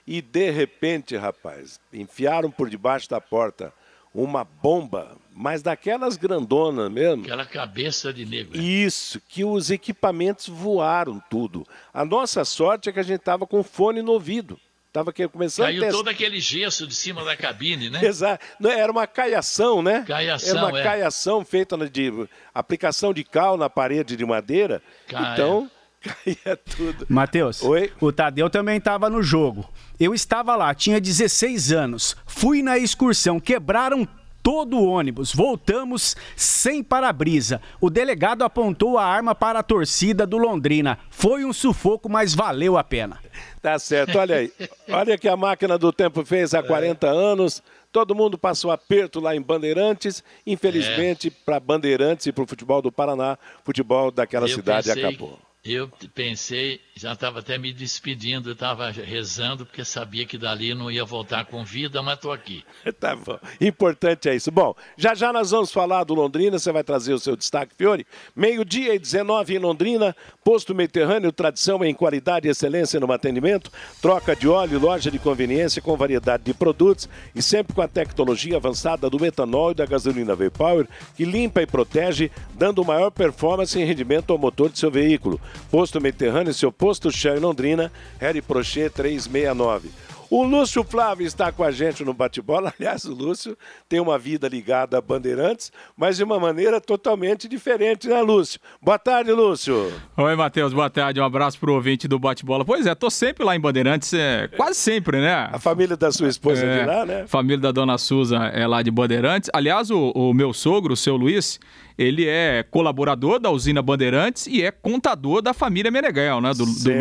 E 0.05 0.21
de 0.21 0.51
repente, 0.51 1.17
rapaz, 1.17 1.79
enfiaram 1.93 2.51
por 2.51 2.69
debaixo 2.69 3.09
da 3.09 3.21
porta 3.21 3.73
uma 4.13 4.43
bomba, 4.43 5.17
mas 5.35 5.63
daquelas 5.63 6.17
grandonas 6.17 6.91
mesmo. 6.91 7.23
Aquela 7.23 7.47
cabeça 7.47 8.13
de 8.13 8.25
negro. 8.27 8.61
Isso, 8.61 9.21
que 9.29 9.45
os 9.45 9.71
equipamentos 9.71 10.49
voaram 10.49 11.23
tudo. 11.31 11.67
A 11.93 12.05
nossa 12.05 12.45
sorte 12.45 12.89
é 12.89 12.93
que 12.93 13.01
a 13.01 13.05
gente 13.05 13.21
estava 13.21 13.47
com 13.47 13.63
fone 13.63 14.03
no 14.03 14.13
ouvido. 14.13 14.59
Tava 14.93 15.11
aqui 15.11 15.27
começando 15.29 15.67
Caiu 15.67 15.83
a 15.83 15.85
testar. 15.87 15.99
todo 15.99 16.09
aquele 16.09 16.41
gesso 16.41 16.85
de 16.85 16.95
cima 16.95 17.25
da 17.25 17.37
cabine, 17.37 17.89
né? 17.89 18.01
Exato. 18.05 18.45
Era 18.67 18.91
uma 18.91 19.07
caiação, 19.07 19.83
né? 19.83 20.05
Caiação, 20.07 20.59
Era 20.59 20.67
uma 20.67 20.81
é. 20.81 20.83
caiação 20.83 21.45
feita 21.45 21.77
de 21.89 22.13
aplicação 22.53 23.15
de 23.15 23.23
cal 23.23 23.57
na 23.57 23.71
parede 23.71 24.17
de 24.17 24.27
madeira. 24.27 24.83
Caia. 25.07 25.33
Então, 25.33 25.71
caía 26.03 26.57
tudo. 26.57 27.07
Matheus, 27.09 27.63
Oi? 27.63 27.93
o 28.01 28.11
Tadeu 28.11 28.51
também 28.51 28.79
estava 28.79 29.09
no 29.09 29.23
jogo. 29.23 29.69
Eu 29.99 30.13
estava 30.13 30.57
lá, 30.57 30.75
tinha 30.75 31.01
16 31.01 31.71
anos. 31.71 32.17
Fui 32.27 32.61
na 32.61 32.77
excursão, 32.77 33.39
quebraram 33.39 34.09
todo 34.51 34.79
o 34.79 34.85
ônibus. 34.85 35.33
Voltamos 35.33 36.17
sem 36.35 36.83
para-brisa. 36.83 37.63
O 37.81 37.89
delegado 37.89 38.43
apontou 38.43 38.99
a 38.99 39.05
arma 39.05 39.33
para 39.33 39.61
a 39.61 39.63
torcida 39.63 40.27
do 40.27 40.37
Londrina. 40.37 40.99
Foi 41.09 41.45
um 41.45 41.53
sufoco, 41.53 42.09
mas 42.09 42.35
valeu 42.35 42.77
a 42.77 42.83
pena. 42.83 43.21
Tá 43.63 43.79
certo, 43.79 44.19
olha 44.19 44.35
aí. 44.39 44.53
Olha 44.89 45.17
que 45.17 45.29
a 45.29 45.37
máquina 45.37 45.79
do 45.79 45.93
tempo 45.93 46.25
fez 46.25 46.53
há 46.53 46.65
40 46.65 47.07
anos. 47.07 47.63
Todo 47.93 48.13
mundo 48.13 48.37
passou 48.37 48.73
aperto 48.73 49.21
lá 49.21 49.37
em 49.37 49.41
Bandeirantes. 49.41 50.25
Infelizmente, 50.45 51.31
para 51.31 51.61
Bandeirantes 51.61 52.27
e 52.27 52.33
para 52.33 52.43
o 52.43 52.47
futebol 52.47 52.83
do 52.83 52.91
Paraná, 52.91 53.39
futebol 53.63 54.11
daquela 54.11 54.47
Eu 54.47 54.55
cidade 54.57 54.89
pensei- 54.89 55.05
acabou. 55.05 55.39
Eu 55.63 55.91
pensei, 56.15 56.81
já 56.97 57.13
estava 57.13 57.41
até 57.41 57.59
me 57.59 57.71
despedindo, 57.71 58.53
estava 58.53 58.91
rezando, 58.91 59.67
porque 59.67 59.85
sabia 59.85 60.25
que 60.25 60.39
dali 60.39 60.75
não 60.75 60.91
ia 60.91 61.05
voltar 61.05 61.45
com 61.45 61.63
vida, 61.63 62.03
mas 62.03 62.15
estou 62.15 62.33
aqui. 62.33 62.65
Tá 62.99 63.15
bom. 63.15 63.39
Importante 63.61 64.29
é 64.29 64.35
isso. 64.35 64.51
Bom, 64.51 64.75
já 64.97 65.15
já 65.15 65.33
nós 65.33 65.51
vamos 65.51 65.73
falar 65.73 66.05
do 66.05 66.13
Londrina. 66.13 66.59
Você 66.59 66.71
vai 66.73 66.83
trazer 66.83 67.15
o 67.15 67.19
seu 67.19 67.37
destaque, 67.37 67.75
Fiore. 67.75 68.07
Meio-dia 68.35 68.95
e 68.95 68.99
19 68.99 69.55
em 69.55 69.59
Londrina. 69.59 70.15
Posto 70.45 70.75
Mediterrâneo, 70.75 71.33
tradição 71.33 71.83
em 71.85 71.95
qualidade 71.95 72.47
e 72.47 72.51
excelência 72.51 73.01
no 73.01 73.11
atendimento. 73.11 73.71
Troca 74.03 74.35
de 74.35 74.49
óleo, 74.49 74.79
loja 74.79 75.11
de 75.11 75.19
conveniência 75.19 75.81
com 75.81 75.97
variedade 75.97 76.43
de 76.43 76.53
produtos 76.53 77.09
e 77.35 77.41
sempre 77.41 77.75
com 77.75 77.81
a 77.81 77.89
tecnologia 77.89 78.57
avançada 78.57 79.09
do 79.09 79.25
etanol 79.25 79.71
e 79.71 79.75
da 79.75 79.87
gasolina 79.87 80.35
V-Power, 80.35 80.87
que 81.17 81.25
limpa 81.25 81.63
e 81.63 81.67
protege, 81.67 82.31
dando 82.55 82.85
maior 82.85 83.11
performance 83.11 83.79
e 83.79 83.85
rendimento 83.85 84.31
ao 84.33 84.39
motor 84.39 84.69
de 84.69 84.79
seu 84.79 84.91
veículo. 84.91 85.41
Posto 85.71 86.01
Mediterrâneo, 86.01 86.53
seu 86.53 86.73
posto 86.73 87.11
Shell 87.11 87.37
em 87.37 87.41
Londrina, 87.41 87.93
Harry 88.19 88.43
Prochet 88.43 88.91
369. 88.91 89.91
O 90.31 90.45
Lúcio 90.45 90.85
Flávio 90.85 91.27
está 91.27 91.51
com 91.51 91.65
a 91.65 91.73
gente 91.73 92.05
no 92.05 92.15
bate-bola. 92.15 92.73
Aliás, 92.79 93.05
o 93.05 93.13
Lúcio 93.13 93.59
tem 93.89 93.99
uma 93.99 94.17
vida 94.17 94.47
ligada 94.47 94.97
a 94.97 95.01
Bandeirantes, 95.01 95.73
mas 95.97 96.19
de 96.19 96.23
uma 96.23 96.39
maneira 96.39 96.81
totalmente 96.81 97.49
diferente, 97.49 98.07
né, 98.07 98.23
Lúcio? 98.23 98.61
Boa 98.81 98.97
tarde, 98.97 99.33
Lúcio. 99.33 99.93
Oi, 100.17 100.37
Matheus, 100.37 100.73
boa 100.73 100.89
tarde. 100.89 101.21
Um 101.21 101.25
abraço 101.25 101.59
pro 101.59 101.75
ouvinte 101.75 102.07
do 102.07 102.17
bate-bola. 102.17 102.65
Pois 102.65 102.87
é, 102.87 102.95
tô 102.95 103.11
sempre 103.11 103.45
lá 103.45 103.57
em 103.57 103.61
Bandeirantes, 103.61 104.15
é, 104.15 104.47
quase 104.57 104.79
sempre, 104.79 105.21
né? 105.21 105.49
A 105.51 105.59
família 105.59 105.97
da 105.97 106.13
sua 106.13 106.29
esposa 106.29 106.65
é 106.65 106.81
de 106.81 106.87
lá, 106.87 107.05
né? 107.05 107.27
Família 107.27 107.59
da 107.59 107.73
dona 107.73 107.99
Suza 107.99 108.37
é 108.37 108.65
lá 108.69 108.83
de 108.83 108.91
Bandeirantes. 108.93 109.51
Aliás, 109.53 109.91
o, 109.91 110.11
o 110.11 110.33
meu 110.33 110.53
sogro, 110.53 110.95
o 110.95 110.97
seu 110.97 111.17
Luiz, 111.17 111.59
ele 112.01 112.27
é 112.27 112.63
colaborador 112.63 113.39
da 113.39 113.51
usina 113.51 113.83
Bandeirantes 113.83 114.47
e 114.47 114.63
é 114.63 114.71
contador 114.71 115.43
da 115.43 115.53
família 115.53 115.91
Meneghel, 115.91 116.41
né? 116.41 116.53
Do, 116.55 116.65
do, 116.65 116.97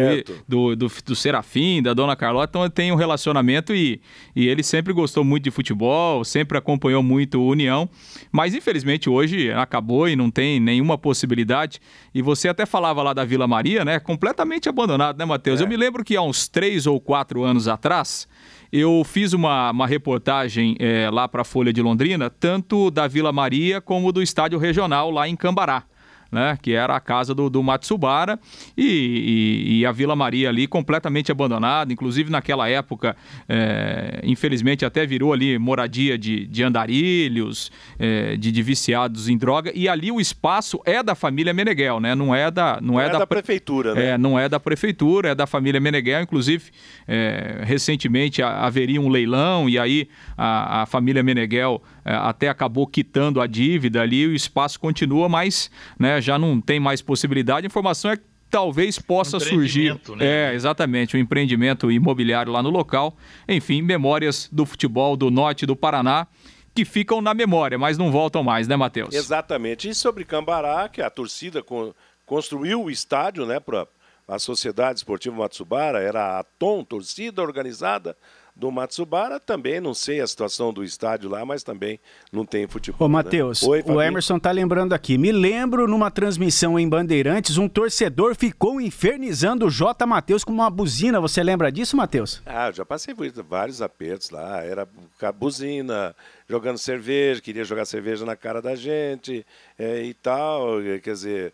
do, 0.46 0.75
do, 0.75 0.94
do 1.06 1.15
Serafim, 1.15 1.82
da 1.82 1.94
dona 1.94 2.18
Carlota. 2.18 2.50
Então 2.50 2.70
tem 2.70 2.91
um 2.91 2.96
relacionamento 2.96 3.74
e, 3.74 4.01
e 4.36 4.46
ele 4.50 4.62
sempre 4.62 4.91
gostou 4.91 5.24
muito 5.24 5.46
de 5.46 5.51
futebol, 5.51 6.25
sempre 6.25 6.58
acompanhou 6.58 7.01
muito 7.01 7.39
o 7.39 7.48
União. 7.48 7.89
Mas 8.29 8.53
infelizmente 8.53 9.10
hoje 9.10 9.50
acabou 9.53 10.10
e 10.10 10.18
não 10.18 10.29
tem 10.29 10.60
nenhuma 10.60 10.98
possibilidade. 10.98 11.79
E 12.13 12.22
você 12.22 12.50
até 12.50 12.65
falava 12.65 13.01
lá 13.01 13.13
da 13.13 13.24
Vila 13.24 13.48
Maria, 13.48 13.86
né? 13.86 14.01
Completamente 14.01 14.68
abandonado, 14.68 15.18
né, 15.18 15.24
Matheus? 15.24 15.62
Eu 15.62 15.68
me 15.68 15.77
lembro 15.77 16.03
que 16.03 16.18
há 16.18 16.22
uns 16.22 16.50
três 16.50 16.86
ou 16.86 17.00
quatro 17.00 17.46
anos 17.46 17.70
atrás. 17.70 18.27
Eu 18.72 19.04
fiz 19.04 19.34
uma, 19.34 19.72
uma 19.72 19.88
reportagem 19.88 20.76
eh, 20.80 21.10
lá 21.12 21.28
para 21.28 21.42
a 21.42 21.46
Folha 21.46 21.74
de 21.74 21.82
Londrina, 21.82 22.30
tanto 22.30 22.92
da 22.92 23.08
Vila 23.08 23.32
Maria 23.32 23.82
como 23.82 24.12
do 24.12 24.22
estádio 24.22 24.60
regional 24.60 25.10
lá 25.10 25.28
em 25.28 25.36
Cambará. 25.36 25.84
Né, 26.31 26.55
que 26.62 26.74
era 26.74 26.95
a 26.95 27.00
casa 27.00 27.33
do, 27.33 27.50
do 27.50 27.63
Matsubara 27.63 28.39
e, 28.77 28.83
e- 28.86 29.79
e 29.79 29.86
a 29.88 29.91
Vila 29.91 30.15
Maria 30.15 30.50
ali 30.50 30.67
completamente 30.67 31.31
abandonada, 31.31 31.91
inclusive 31.91 32.29
naquela 32.29 32.69
época, 32.69 33.15
eh, 33.48 34.21
infelizmente 34.24 34.86
até 34.86 35.07
virou 35.07 35.33
ali 35.33 35.57
moradia 35.57 36.19
de, 36.19 36.45
de 36.45 36.62
andarilhos, 36.63 37.71
eh, 37.98 38.36
de, 38.38 38.51
de 38.51 38.62
viciados 38.62 39.27
em 39.27 39.38
droga, 39.38 39.71
e 39.74 39.89
ali 39.89 40.12
o 40.12 40.21
espaço 40.21 40.79
é 40.86 41.01
da 41.01 41.15
família 41.15 41.51
Meneghel, 41.51 42.00
né, 42.00 42.13
não 42.13 42.33
é 42.36 42.51
da, 42.51 42.79
não 42.79 42.93
Não 42.93 43.00
é 43.01 43.05
é 43.07 43.09
da 43.09 43.25
pre- 43.25 43.38
prefeitura, 43.41 43.95
né? 43.95 44.05
É, 44.09 44.17
não 44.17 44.38
é 44.38 44.48
da 44.48 44.59
prefeitura, 44.59 45.29
é 45.29 45.36
da 45.36 45.48
família 45.48 45.79
Meneghel. 45.79 46.21
Inclusive, 46.21 46.65
é, 47.07 47.62
recentemente 47.63 48.41
ha- 48.41 48.65
haveria 48.65 49.00
um 49.01 49.09
leilão 49.09 49.67
e 49.69 49.79
aí 49.79 50.07
a, 50.41 50.84
a 50.84 50.86
família 50.86 51.22
Meneghel 51.22 51.84
é, 52.05 52.13
até 52.13 52.48
acabou 52.48 52.88
quitando 52.88 53.41
a 53.41 53.48
dívida 53.48 54.01
ali. 54.01 54.25
O 54.25 54.34
espaço 54.34 54.79
continua, 54.79 55.27
mas 55.27 55.69
né, 56.00 56.22
já 56.22 56.39
não 56.39 56.62
tem 56.62 56.79
mais 56.79 57.01
possibilidade. 57.01 57.65
A 57.65 57.67
informação 57.67 58.12
é 58.12 58.15
que 58.15 58.24
talvez 58.50 58.98
possa 58.98 59.38
surgir. 59.38 59.91
Empreendimento, 59.91 60.15
né? 60.15 60.25
É, 60.51 60.53
exatamente, 60.55 61.17
um 61.17 61.19
empreendimento 61.19 61.91
imobiliário 61.91 62.53
lá 62.53 62.63
no 62.63 62.69
local. 62.69 63.17
Enfim, 63.48 63.81
memórias 63.81 64.48
do 64.50 64.65
futebol 64.65 65.17
do 65.17 65.29
norte 65.29 65.65
do 65.65 65.75
Paraná 65.75 66.25
que 66.74 66.86
ficam 66.86 67.19
na 67.19 67.34
memória, 67.34 67.77
mas 67.77 67.98
não 67.98 68.10
voltam 68.10 68.41
mais, 68.41 68.65
né, 68.65 68.77
Matheus? 68.77 69.13
Exatamente. 69.13 69.89
E 69.89 69.93
sobre 69.93 70.24
Cambará, 70.24 70.88
que 70.88 71.01
a 71.01 71.10
torcida 71.10 71.62
con- 71.62 71.93
construiu 72.25 72.84
o 72.84 72.89
estádio, 72.89 73.46
né, 73.46 73.60
para 73.60 73.86
a 74.27 74.39
Sociedade 74.39 75.00
Esportiva 75.00 75.36
Matsubara, 75.36 76.00
era 76.00 76.39
a 76.39 76.43
TOM, 76.43 76.84
torcida 76.86 77.41
organizada 77.41 78.15
do 78.60 78.70
Matsubara. 78.72 79.39
Também 79.39 79.80
não 79.80 79.94
sei 79.94 80.20
a 80.20 80.28
situação 80.28 80.74
do 80.74 80.84
estádio 80.84 81.30
lá, 81.30 81.46
mas 81.46 81.63
também 81.63 82.00
não 82.32 82.46
tem 82.46 82.68
futebol. 82.68 83.06
Ô, 83.08 83.10
né? 83.10 83.13
Matheus, 83.13 83.63
o. 83.63 84.01
Emerson 84.01 84.38
tá 84.38 84.51
lembrando 84.51 84.94
aqui. 84.94 85.18
Me 85.18 85.32
lembro 85.32 85.88
numa 85.88 86.12
transmissão 86.12 86.78
em 86.78 86.88
Bandeirantes, 86.88 87.58
um 87.58 87.70
torcedor 87.70 88.36
ficou 88.36 88.80
infernizando 88.82 89.66
o 89.66 89.70
J. 89.72 90.06
Matheus 90.06 90.44
com 90.44 90.51
uma 90.51 90.70
buzina. 90.70 91.20
Você 91.22 91.42
lembra 91.42 91.72
disso, 91.72 91.96
Matheus? 91.96 92.42
Ah, 92.46 92.68
eu 92.68 92.74
já 92.74 92.86
passei 92.86 93.16
por 93.16 93.30
vários 93.44 93.82
apertos 93.82 94.30
lá. 94.30 94.62
Era 94.63 94.86
com 94.86 95.25
a 95.25 95.32
buzina, 95.32 96.16
jogando 96.48 96.78
cerveja, 96.78 97.42
queria 97.42 97.63
jogar 97.63 97.86
cerveja 97.86 98.25
na 98.25 98.36
cara 98.36 98.62
da 98.62 98.75
gente 98.75 99.46
é, 99.78 100.04
e 100.04 100.13
tal. 100.13 100.82
eh, 100.82 101.00
Quer 101.00 101.13
dizer, 101.13 101.54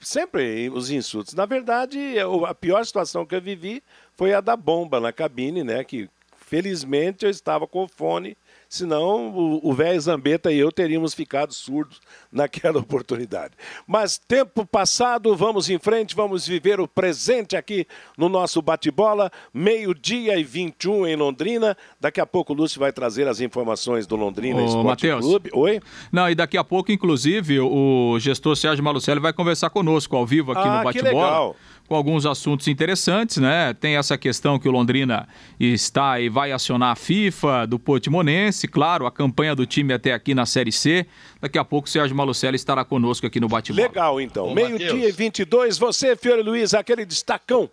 sempre 0.00 0.68
os 0.70 0.90
insultos. 0.90 1.34
Na 1.34 1.46
verdade, 1.46 1.98
eu- 1.98 2.44
a 2.46 2.54
pior 2.54 2.84
situação 2.84 3.24
que 3.24 3.34
eu 3.34 3.40
vivi 3.40 3.82
foi 4.16 4.34
a 4.34 4.40
da 4.40 4.56
bomba 4.56 5.00
na 5.00 5.12
cabine, 5.12 5.62
né? 5.64 5.84
Que 5.84 6.08
felizmente 6.50 7.24
eu 7.24 7.30
estava 7.30 7.64
com 7.64 7.86
fone. 7.86 8.36
Senão 8.68 9.28
o- 9.36 9.72
velho 9.72 10.00
Zambeta 10.00 10.52
e 10.52 10.58
eu 10.58 10.70
teríamos 10.72 11.14
ficado 11.14 11.52
surdos 11.54 12.00
naquela 12.30 12.80
oportunidade. 12.80 13.54
Mas 13.86 14.18
tempo 14.18 14.66
passado, 14.66 15.34
vamos 15.36 15.70
em 15.70 15.78
frente, 15.78 16.14
vamos 16.14 16.46
viver 16.46 16.80
o 16.80 16.88
presente 16.88 17.56
aqui 17.56 17.86
no 18.18 18.28
nosso 18.28 18.60
bate-bola. 18.60 19.30
Meio-dia 19.54 20.36
e 20.38 20.42
21 20.44 21.06
em 21.06 21.16
Londrina. 21.16 21.76
Daqui 22.00 22.20
a 22.20 22.26
pouco 22.26 22.52
o 22.52 22.56
Lúcio 22.56 22.80
vai 22.80 22.92
trazer 22.92 23.28
as 23.28 23.40
informações 23.40 24.06
do 24.06 24.16
Londrina 24.16 24.60
Ô, 24.60 24.64
Esporte 24.66 24.86
Matheus. 25.06 25.24
Clube. 25.24 25.50
Oi? 25.52 25.80
Não, 26.12 26.28
e 26.28 26.34
daqui 26.34 26.58
a 26.58 26.64
pouco, 26.64 26.90
inclusive, 26.90 27.60
o 27.60 28.18
gestor 28.18 28.56
Sérgio 28.56 28.82
Malucelli 28.84 29.20
vai 29.20 29.32
conversar 29.32 29.70
conosco 29.70 30.16
ao 30.16 30.26
vivo 30.26 30.50
aqui 30.52 30.60
Ah, 30.66 30.82
no 30.84 30.92
que 30.92 31.00
Bate-Bola. 31.02 31.26
legal. 31.26 31.56
Com 31.90 31.96
alguns 31.96 32.24
assuntos 32.24 32.68
interessantes, 32.68 33.38
né? 33.38 33.74
Tem 33.74 33.96
essa 33.96 34.16
questão 34.16 34.60
que 34.60 34.68
o 34.68 34.70
Londrina 34.70 35.26
está 35.58 36.20
e 36.20 36.28
vai 36.28 36.52
acionar 36.52 36.92
a 36.92 36.94
FIFA 36.94 37.66
do 37.66 37.80
Portimonense, 37.80 38.68
claro, 38.68 39.06
a 39.06 39.10
campanha 39.10 39.56
do 39.56 39.66
time 39.66 39.92
até 39.92 40.12
aqui 40.12 40.32
na 40.32 40.46
Série 40.46 40.70
C. 40.70 41.04
Daqui 41.40 41.58
a 41.58 41.64
pouco 41.64 41.88
o 41.88 41.90
Sérgio 41.90 42.16
Malucelli 42.16 42.54
estará 42.54 42.84
conosco 42.84 43.26
aqui 43.26 43.40
no 43.40 43.48
Bate-Bola. 43.48 43.88
Legal, 43.88 44.20
então. 44.20 44.54
Meio-dia 44.54 45.08
e 45.08 45.10
22. 45.10 45.78
Você, 45.78 46.14
Fiore 46.14 46.42
Luiz, 46.42 46.74
aquele 46.74 47.04
destacão. 47.04 47.68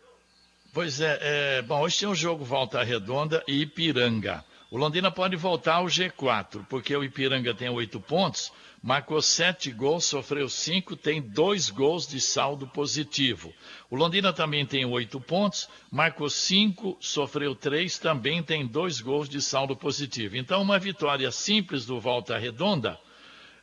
Pois 0.73 0.99
é, 0.99 1.19
é, 1.21 1.61
bom, 1.61 1.81
hoje 1.81 1.99
tem 1.99 2.09
um 2.09 2.15
jogo 2.15 2.43
Volta 2.43 2.81
Redonda 2.81 3.43
e 3.47 3.61
Ipiranga. 3.61 4.43
O 4.71 4.77
Londrina 4.77 5.11
pode 5.11 5.35
voltar 5.35 5.75
ao 5.75 5.85
G4, 5.85 6.65
porque 6.67 6.95
o 6.97 7.03
Ipiranga 7.03 7.53
tem 7.53 7.69
oito 7.69 7.99
pontos, 7.99 8.51
marcou 8.81 9.21
sete 9.21 9.71
gols, 9.71 10.05
sofreu 10.05 10.47
cinco, 10.49 10.95
tem 10.95 11.21
dois 11.21 11.69
gols 11.69 12.07
de 12.07 12.21
saldo 12.21 12.67
positivo. 12.67 13.53
O 13.89 13.95
Londrina 13.95 14.31
também 14.31 14.65
tem 14.65 14.85
oito 14.85 15.19
pontos, 15.19 15.69
marcou 15.91 16.29
cinco, 16.29 16.97
sofreu 16.99 17.55
três, 17.55 17.97
também 17.97 18.43
tem 18.43 18.65
dois 18.65 19.01
gols 19.01 19.27
de 19.27 19.41
saldo 19.41 19.75
positivo. 19.75 20.37
Então, 20.37 20.61
uma 20.61 20.79
vitória 20.79 21.31
simples 21.31 21.85
do 21.85 21.99
Volta 21.99 22.37
Redonda 22.37 22.97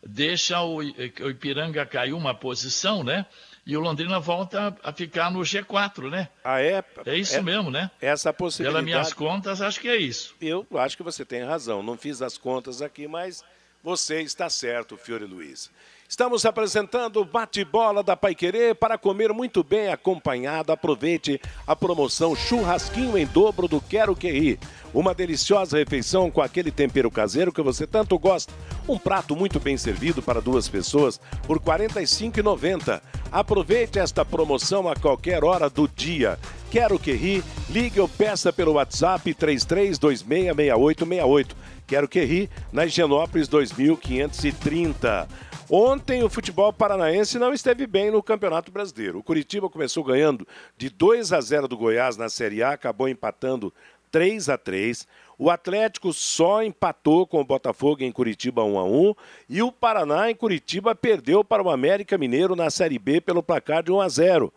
deixa 0.07 0.61
o, 0.63 0.77
o 0.77 1.31
Ipiranga 1.31 1.87
cair 1.87 2.13
uma 2.13 2.35
posição, 2.35 3.03
né? 3.03 3.27
E 3.67 3.75
o 3.77 3.81
Londrina 3.81 4.21
volta 4.21 4.77
a 4.83 4.93
ficar 4.93 5.31
no 5.31 5.41
G4, 5.41 6.11
né? 6.11 6.29
Ah, 6.45 6.61
é? 6.61 6.85
É 7.07 7.17
isso 7.17 7.37
é, 7.37 7.41
mesmo, 7.41 7.71
né? 7.71 7.91
Essa 7.99 8.31
possibilidade. 8.31 8.85
Pelas 8.85 8.85
minhas 8.85 9.13
contas, 9.15 9.63
acho 9.63 9.81
que 9.81 9.89
é 9.89 9.97
isso. 9.97 10.35
Eu 10.39 10.67
acho 10.75 10.99
que 10.99 11.03
você 11.03 11.25
tem 11.25 11.43
razão. 11.43 11.83
Não 11.83 11.97
fiz 11.97 12.21
as 12.21 12.37
contas 12.37 12.83
aqui, 12.83 13.09
mas 13.09 13.43
você 13.85 14.23
está 14.23 14.49
certo, 14.49 14.97
Fiore 14.97 15.27
Luiz. 15.27 15.71
Estamos 16.09 16.47
apresentando 16.47 17.21
o 17.21 17.25
bate-bola 17.25 18.03
da 18.03 18.17
Paiquerê 18.17 18.75
para 18.75 18.97
comer 18.97 19.31
muito 19.33 19.63
bem 19.63 19.89
acompanhado. 19.89 20.73
Aproveite 20.73 21.39
a 21.67 21.77
promoção 21.77 22.35
Churrasquinho 22.35 23.19
em 23.19 23.27
dobro 23.27 23.69
do 23.69 23.83
Quero 23.83 24.17
Que 24.17 24.31
Rir. 24.31 24.59
Uma 24.95 25.15
deliciosa 25.15 25.77
refeição 25.77 26.31
com 26.31 26.41
aquele 26.41 26.71
tempero 26.71 27.11
caseiro 27.11 27.53
que 27.53 27.61
você 27.61 27.87
tanto 27.87 28.19
gosta. 28.19 28.53
Um 28.89 28.99
prato 28.99 29.37
muito 29.37 29.61
bem 29.61 29.77
servido 29.77 30.23
para 30.23 30.41
duas 30.41 30.67
pessoas 30.67 31.21
por 31.47 31.59
R$ 31.59 31.65
45,90. 31.65 33.03
Aproveite 33.31 33.99
esta 33.99 34.25
promoção 34.25 34.89
a 34.89 34.97
qualquer 34.97 35.45
hora 35.45 35.69
do 35.69 35.87
dia. 35.89 36.39
Quero 36.75 36.99
Que 36.99 37.13
Rir, 37.13 37.43
ligue 37.71 38.01
ou 38.01 38.09
peça 38.09 38.53
pelo 38.53 38.73
WhatsApp 38.73 39.33
33266868. 39.33 41.53
Quero 41.87 42.09
Que 42.09 42.25
Rir, 42.25 42.51
na 42.73 42.85
Higienópolis 42.85 43.47
2530. 43.47 45.29
Ontem 45.71 46.25
o 46.25 46.29
futebol 46.29 46.73
paranaense 46.73 47.39
não 47.39 47.53
esteve 47.53 47.87
bem 47.87 48.11
no 48.11 48.21
Campeonato 48.21 48.73
Brasileiro. 48.73 49.21
O 49.21 49.23
Curitiba 49.23 49.71
começou 49.71 50.03
ganhando 50.03 50.45
de 50.77 50.91
2 50.91 51.33
a 51.33 51.41
0 51.41 51.69
do 51.69 51.77
Goiás 51.77 52.17
na 52.17 52.29
Série 52.29 52.61
A, 52.61 52.73
acabou 52.73 53.09
empatando 53.09 53.73
3 54.11 54.49
a 54.49 54.59
3. 54.59 55.07
O 55.39 55.51
Atlético 55.51 56.13
só 56.13 56.61
empatou 56.61 57.25
com 57.25 57.41
o 57.41 57.45
Botafogo 57.45 58.03
em 58.03 58.11
Curitiba 58.11 58.65
1 58.65 58.79
a 58.81 58.85
1 58.85 59.15
e 59.49 59.63
o 59.63 59.71
Paraná 59.71 60.29
em 60.29 60.35
Curitiba 60.35 60.93
perdeu 60.93 61.45
para 61.45 61.63
o 61.63 61.71
América 61.71 62.19
Mineiro 62.19 62.57
na 62.57 62.69
Série 62.69 62.99
B 62.99 63.21
pelo 63.21 63.45
placar 63.45 63.85
de 63.85 63.93
1 63.93 64.01
a 64.01 64.09
0. 64.09 64.53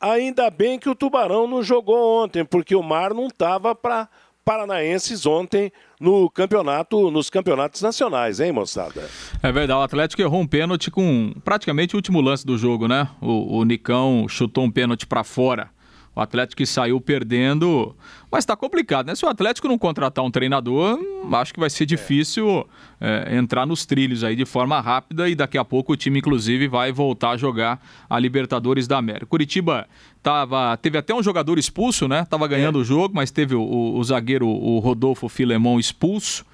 Ainda 0.00 0.48
bem 0.48 0.78
que 0.78 0.88
o 0.88 0.94
Tubarão 0.94 1.46
não 1.46 1.62
jogou 1.62 2.24
ontem, 2.24 2.44
porque 2.44 2.74
o 2.74 2.82
Mar 2.82 3.12
não 3.12 3.26
estava 3.26 3.74
para 3.74 4.08
paranaenses 4.42 5.26
ontem 5.26 5.70
no 6.00 6.30
campeonato, 6.30 7.10
nos 7.10 7.28
campeonatos 7.28 7.82
nacionais, 7.82 8.40
hein, 8.40 8.50
moçada? 8.50 9.08
É 9.42 9.52
verdade, 9.52 9.78
o 9.78 9.82
Atlético 9.82 10.22
errou 10.22 10.40
um 10.40 10.46
pênalti 10.46 10.90
com 10.90 11.34
praticamente 11.44 11.94
o 11.94 11.98
último 11.98 12.20
lance 12.20 12.46
do 12.46 12.56
jogo, 12.56 12.88
né? 12.88 13.08
O, 13.20 13.58
o 13.58 13.64
Nicão 13.64 14.26
chutou 14.26 14.64
um 14.64 14.70
pênalti 14.70 15.06
para 15.06 15.22
fora. 15.22 15.68
O 16.16 16.20
Atlético 16.20 16.56
que 16.56 16.66
saiu 16.66 17.00
perdendo, 17.00 17.94
mas 18.30 18.44
está 18.44 18.56
complicado, 18.56 19.08
né? 19.08 19.14
Se 19.14 19.24
o 19.24 19.28
Atlético 19.28 19.66
não 19.66 19.76
contratar 19.76 20.24
um 20.24 20.30
treinador, 20.30 20.98
acho 21.32 21.52
que 21.52 21.58
vai 21.58 21.68
ser 21.68 21.84
difícil 21.84 22.66
é, 23.00 23.36
entrar 23.36 23.66
nos 23.66 23.84
trilhos 23.84 24.22
aí 24.22 24.36
de 24.36 24.44
forma 24.44 24.80
rápida 24.80 25.28
e 25.28 25.34
daqui 25.34 25.58
a 25.58 25.64
pouco 25.64 25.92
o 25.92 25.96
time, 25.96 26.20
inclusive, 26.20 26.68
vai 26.68 26.92
voltar 26.92 27.30
a 27.30 27.36
jogar 27.36 27.84
a 28.08 28.18
Libertadores 28.18 28.86
da 28.86 28.98
América. 28.98 29.26
Curitiba 29.26 29.88
tava, 30.22 30.76
teve 30.76 30.96
até 30.96 31.12
um 31.12 31.22
jogador 31.22 31.58
expulso, 31.58 32.06
né? 32.06 32.24
Tava 32.24 32.46
ganhando 32.46 32.78
é. 32.78 32.82
o 32.82 32.84
jogo, 32.84 33.14
mas 33.14 33.32
teve 33.32 33.56
o, 33.56 33.62
o, 33.62 33.98
o 33.98 34.04
zagueiro, 34.04 34.46
o 34.46 34.78
Rodolfo 34.78 35.28
Filemon, 35.28 35.80
expulso. 35.80 36.44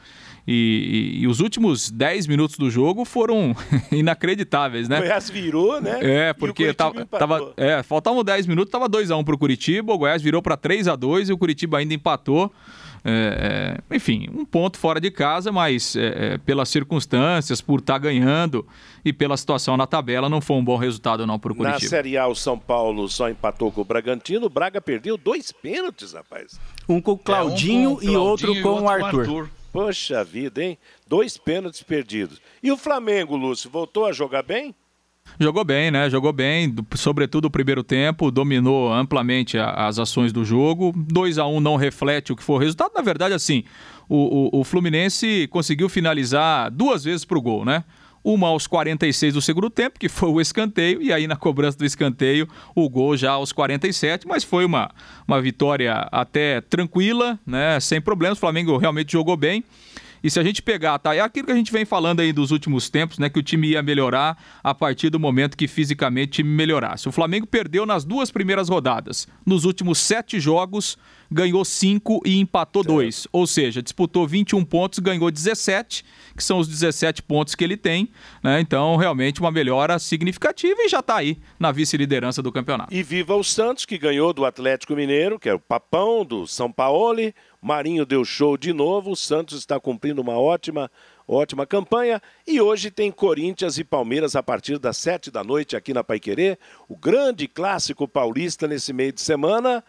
E, 0.46 1.16
e, 1.18 1.22
e, 1.22 1.26
os 1.26 1.40
últimos 1.40 1.90
10 1.90 2.28
minutos 2.28 2.56
do 2.56 2.70
jogo 2.70 3.04
foram 3.04 3.54
inacreditáveis, 3.90 4.88
né? 4.88 4.98
O 4.98 5.00
Goiás 5.00 5.28
virou, 5.28 5.80
né? 5.80 5.98
É, 6.00 6.32
porque 6.32 6.72
tava, 6.72 7.04
tava, 7.04 7.52
é, 7.56 7.82
faltavam 7.82 8.22
10 8.22 8.46
minutos, 8.46 8.70
tava 8.70 8.88
2x1 8.88 9.24
pro 9.24 9.36
Curitiba, 9.36 9.92
o 9.92 9.98
Goiás 9.98 10.22
virou 10.22 10.40
para 10.40 10.56
3 10.56 10.86
a 10.86 10.94
2 10.94 11.30
e 11.30 11.32
o 11.32 11.38
Curitiba 11.38 11.78
ainda 11.78 11.94
empatou. 11.94 12.52
É, 13.08 13.78
é, 13.88 13.94
enfim, 13.94 14.28
um 14.34 14.44
ponto 14.44 14.76
fora 14.76 15.00
de 15.00 15.12
casa, 15.12 15.52
mas 15.52 15.94
é, 15.94 16.34
é 16.34 16.38
pelas 16.38 16.68
circunstâncias, 16.68 17.60
por 17.60 17.78
estar 17.78 17.92
tá 17.92 17.98
ganhando 18.00 18.66
e 19.04 19.12
pela 19.12 19.36
situação 19.36 19.76
na 19.76 19.86
tabela, 19.86 20.28
não 20.28 20.40
foi 20.40 20.56
um 20.56 20.64
bom 20.64 20.76
resultado 20.76 21.24
não 21.24 21.38
para 21.38 21.52
o 21.52 21.54
Curitiba. 21.54 21.80
Na 21.80 21.88
Série 21.88 22.18
A, 22.18 22.26
o 22.26 22.34
São 22.34 22.58
Paulo 22.58 23.08
só 23.08 23.30
empatou 23.30 23.70
com 23.70 23.82
o 23.82 23.84
Bragantino, 23.84 24.46
o 24.46 24.50
Braga 24.50 24.80
perdeu 24.80 25.16
dois 25.16 25.52
pênaltis, 25.52 26.14
rapaz. 26.14 26.58
Um 26.88 27.00
com 27.00 27.12
o 27.12 27.18
Claudinho, 27.18 27.90
é, 27.90 27.92
um 27.92 27.94
com 27.94 28.00
o 28.00 28.02
Claudinho 28.02 28.12
e 28.12 28.16
outro 28.16 28.48
com, 28.48 28.58
e 28.58 28.64
outro 28.64 28.84
o 28.84 28.88
Arthur. 28.88 29.20
Arthur. 29.20 29.50
Poxa 29.76 30.24
vida, 30.24 30.64
hein? 30.64 30.78
Dois 31.06 31.36
pênaltis 31.36 31.82
perdidos. 31.82 32.40
E 32.62 32.72
o 32.72 32.78
Flamengo, 32.78 33.36
Lúcio, 33.36 33.68
voltou 33.68 34.06
a 34.06 34.12
jogar 34.12 34.42
bem? 34.42 34.74
Jogou 35.38 35.64
bem, 35.64 35.90
né? 35.90 36.08
Jogou 36.08 36.32
bem, 36.32 36.74
sobretudo 36.94 37.44
o 37.44 37.50
primeiro 37.50 37.84
tempo, 37.84 38.30
dominou 38.30 38.90
amplamente 38.90 39.58
as 39.58 39.98
ações 39.98 40.32
do 40.32 40.46
jogo. 40.46 40.94
2 40.96 41.36
a 41.36 41.46
1 41.46 41.56
um 41.56 41.60
não 41.60 41.76
reflete 41.76 42.32
o 42.32 42.36
que 42.36 42.42
foi 42.42 42.56
o 42.56 42.58
resultado. 42.58 42.92
Na 42.94 43.02
verdade, 43.02 43.34
assim, 43.34 43.64
o, 44.08 44.56
o, 44.56 44.60
o 44.60 44.64
Fluminense 44.64 45.46
conseguiu 45.48 45.90
finalizar 45.90 46.70
duas 46.70 47.04
vezes 47.04 47.26
para 47.26 47.36
o 47.36 47.42
gol, 47.42 47.62
né? 47.62 47.84
Uma 48.28 48.48
aos 48.48 48.66
46 48.66 49.34
do 49.34 49.40
segundo 49.40 49.70
tempo, 49.70 50.00
que 50.00 50.08
foi 50.08 50.28
o 50.28 50.40
escanteio, 50.40 51.00
e 51.00 51.12
aí 51.12 51.28
na 51.28 51.36
cobrança 51.36 51.78
do 51.78 51.84
escanteio, 51.84 52.48
o 52.74 52.90
gol 52.90 53.16
já 53.16 53.30
aos 53.30 53.52
47, 53.52 54.26
mas 54.26 54.42
foi 54.42 54.64
uma, 54.64 54.90
uma 55.28 55.40
vitória 55.40 56.08
até 56.10 56.60
tranquila, 56.60 57.38
né? 57.46 57.78
Sem 57.78 58.00
problemas. 58.00 58.36
O 58.36 58.40
Flamengo 58.40 58.76
realmente 58.78 59.12
jogou 59.12 59.36
bem. 59.36 59.62
E 60.24 60.28
se 60.28 60.40
a 60.40 60.42
gente 60.42 60.60
pegar, 60.60 60.98
tá? 60.98 61.14
É 61.14 61.20
aquilo 61.20 61.46
que 61.46 61.52
a 61.52 61.56
gente 61.56 61.70
vem 61.70 61.84
falando 61.84 62.18
aí 62.18 62.32
dos 62.32 62.50
últimos 62.50 62.90
tempos, 62.90 63.16
né? 63.16 63.28
Que 63.28 63.38
o 63.38 63.42
time 63.44 63.68
ia 63.68 63.80
melhorar 63.80 64.36
a 64.60 64.74
partir 64.74 65.08
do 65.08 65.20
momento 65.20 65.56
que 65.56 65.68
fisicamente 65.68 66.42
melhorasse. 66.42 67.08
O 67.08 67.12
Flamengo 67.12 67.46
perdeu 67.46 67.86
nas 67.86 68.04
duas 68.04 68.28
primeiras 68.28 68.68
rodadas. 68.68 69.28
Nos 69.46 69.64
últimos 69.64 69.98
sete 69.98 70.40
jogos, 70.40 70.98
ganhou 71.30 71.64
cinco 71.64 72.20
e 72.24 72.38
empatou 72.38 72.82
dois. 72.82 73.26
Ou 73.32 73.46
seja, 73.46 73.82
disputou 73.82 74.26
21 74.26 74.64
pontos, 74.64 74.98
ganhou 74.98 75.30
17, 75.30 76.04
que 76.36 76.42
são 76.42 76.58
os 76.58 76.68
17 76.68 77.22
pontos 77.22 77.54
que 77.54 77.64
ele 77.64 77.76
tem. 77.76 78.08
Né? 78.42 78.60
Então, 78.60 78.96
realmente, 78.96 79.40
uma 79.40 79.50
melhora 79.50 79.98
significativa 79.98 80.82
e 80.82 80.88
já 80.88 81.00
está 81.00 81.16
aí 81.16 81.38
na 81.58 81.72
vice-liderança 81.72 82.42
do 82.42 82.52
campeonato. 82.52 82.92
E 82.94 83.02
viva 83.02 83.34
o 83.34 83.44
Santos, 83.44 83.84
que 83.84 83.98
ganhou 83.98 84.32
do 84.32 84.44
Atlético 84.44 84.94
Mineiro, 84.94 85.38
que 85.38 85.48
é 85.48 85.54
o 85.54 85.60
papão 85.60 86.24
do 86.24 86.46
São 86.46 86.70
Paulo. 86.70 86.96
Marinho 87.60 88.06
deu 88.06 88.24
show 88.24 88.56
de 88.56 88.72
novo. 88.72 89.10
O 89.10 89.16
Santos 89.16 89.58
está 89.58 89.80
cumprindo 89.80 90.22
uma 90.22 90.38
ótima, 90.38 90.90
ótima 91.26 91.66
campanha. 91.66 92.22
E 92.46 92.60
hoje 92.60 92.90
tem 92.90 93.10
Corinthians 93.10 93.78
e 93.78 93.84
Palmeiras 93.84 94.36
a 94.36 94.42
partir 94.42 94.78
das 94.78 94.96
sete 94.96 95.30
da 95.30 95.42
noite 95.42 95.76
aqui 95.76 95.92
na 95.92 96.04
Paiquerê. 96.04 96.58
O 96.88 96.96
grande 96.96 97.48
clássico 97.48 98.06
paulista 98.06 98.66
nesse 98.66 98.92
meio 98.92 99.12
de 99.12 99.20
semana. 99.20 99.82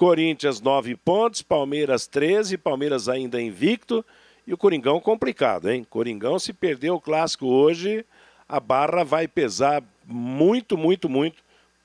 Corinthians 0.00 0.62
nove 0.62 0.96
pontos, 0.96 1.42
Palmeiras 1.42 2.06
13, 2.06 2.56
Palmeiras 2.56 3.06
ainda 3.06 3.38
invicto. 3.38 4.02
E 4.46 4.54
o 4.54 4.56
Coringão 4.56 4.98
complicado, 4.98 5.70
hein? 5.70 5.86
Coringão, 5.90 6.38
se 6.38 6.54
perder 6.54 6.88
o 6.88 6.98
clássico 6.98 7.44
hoje, 7.44 8.06
a 8.48 8.58
barra 8.58 9.04
vai 9.04 9.28
pesar 9.28 9.82
muito, 10.06 10.78
muito, 10.78 11.06
muito 11.06 11.42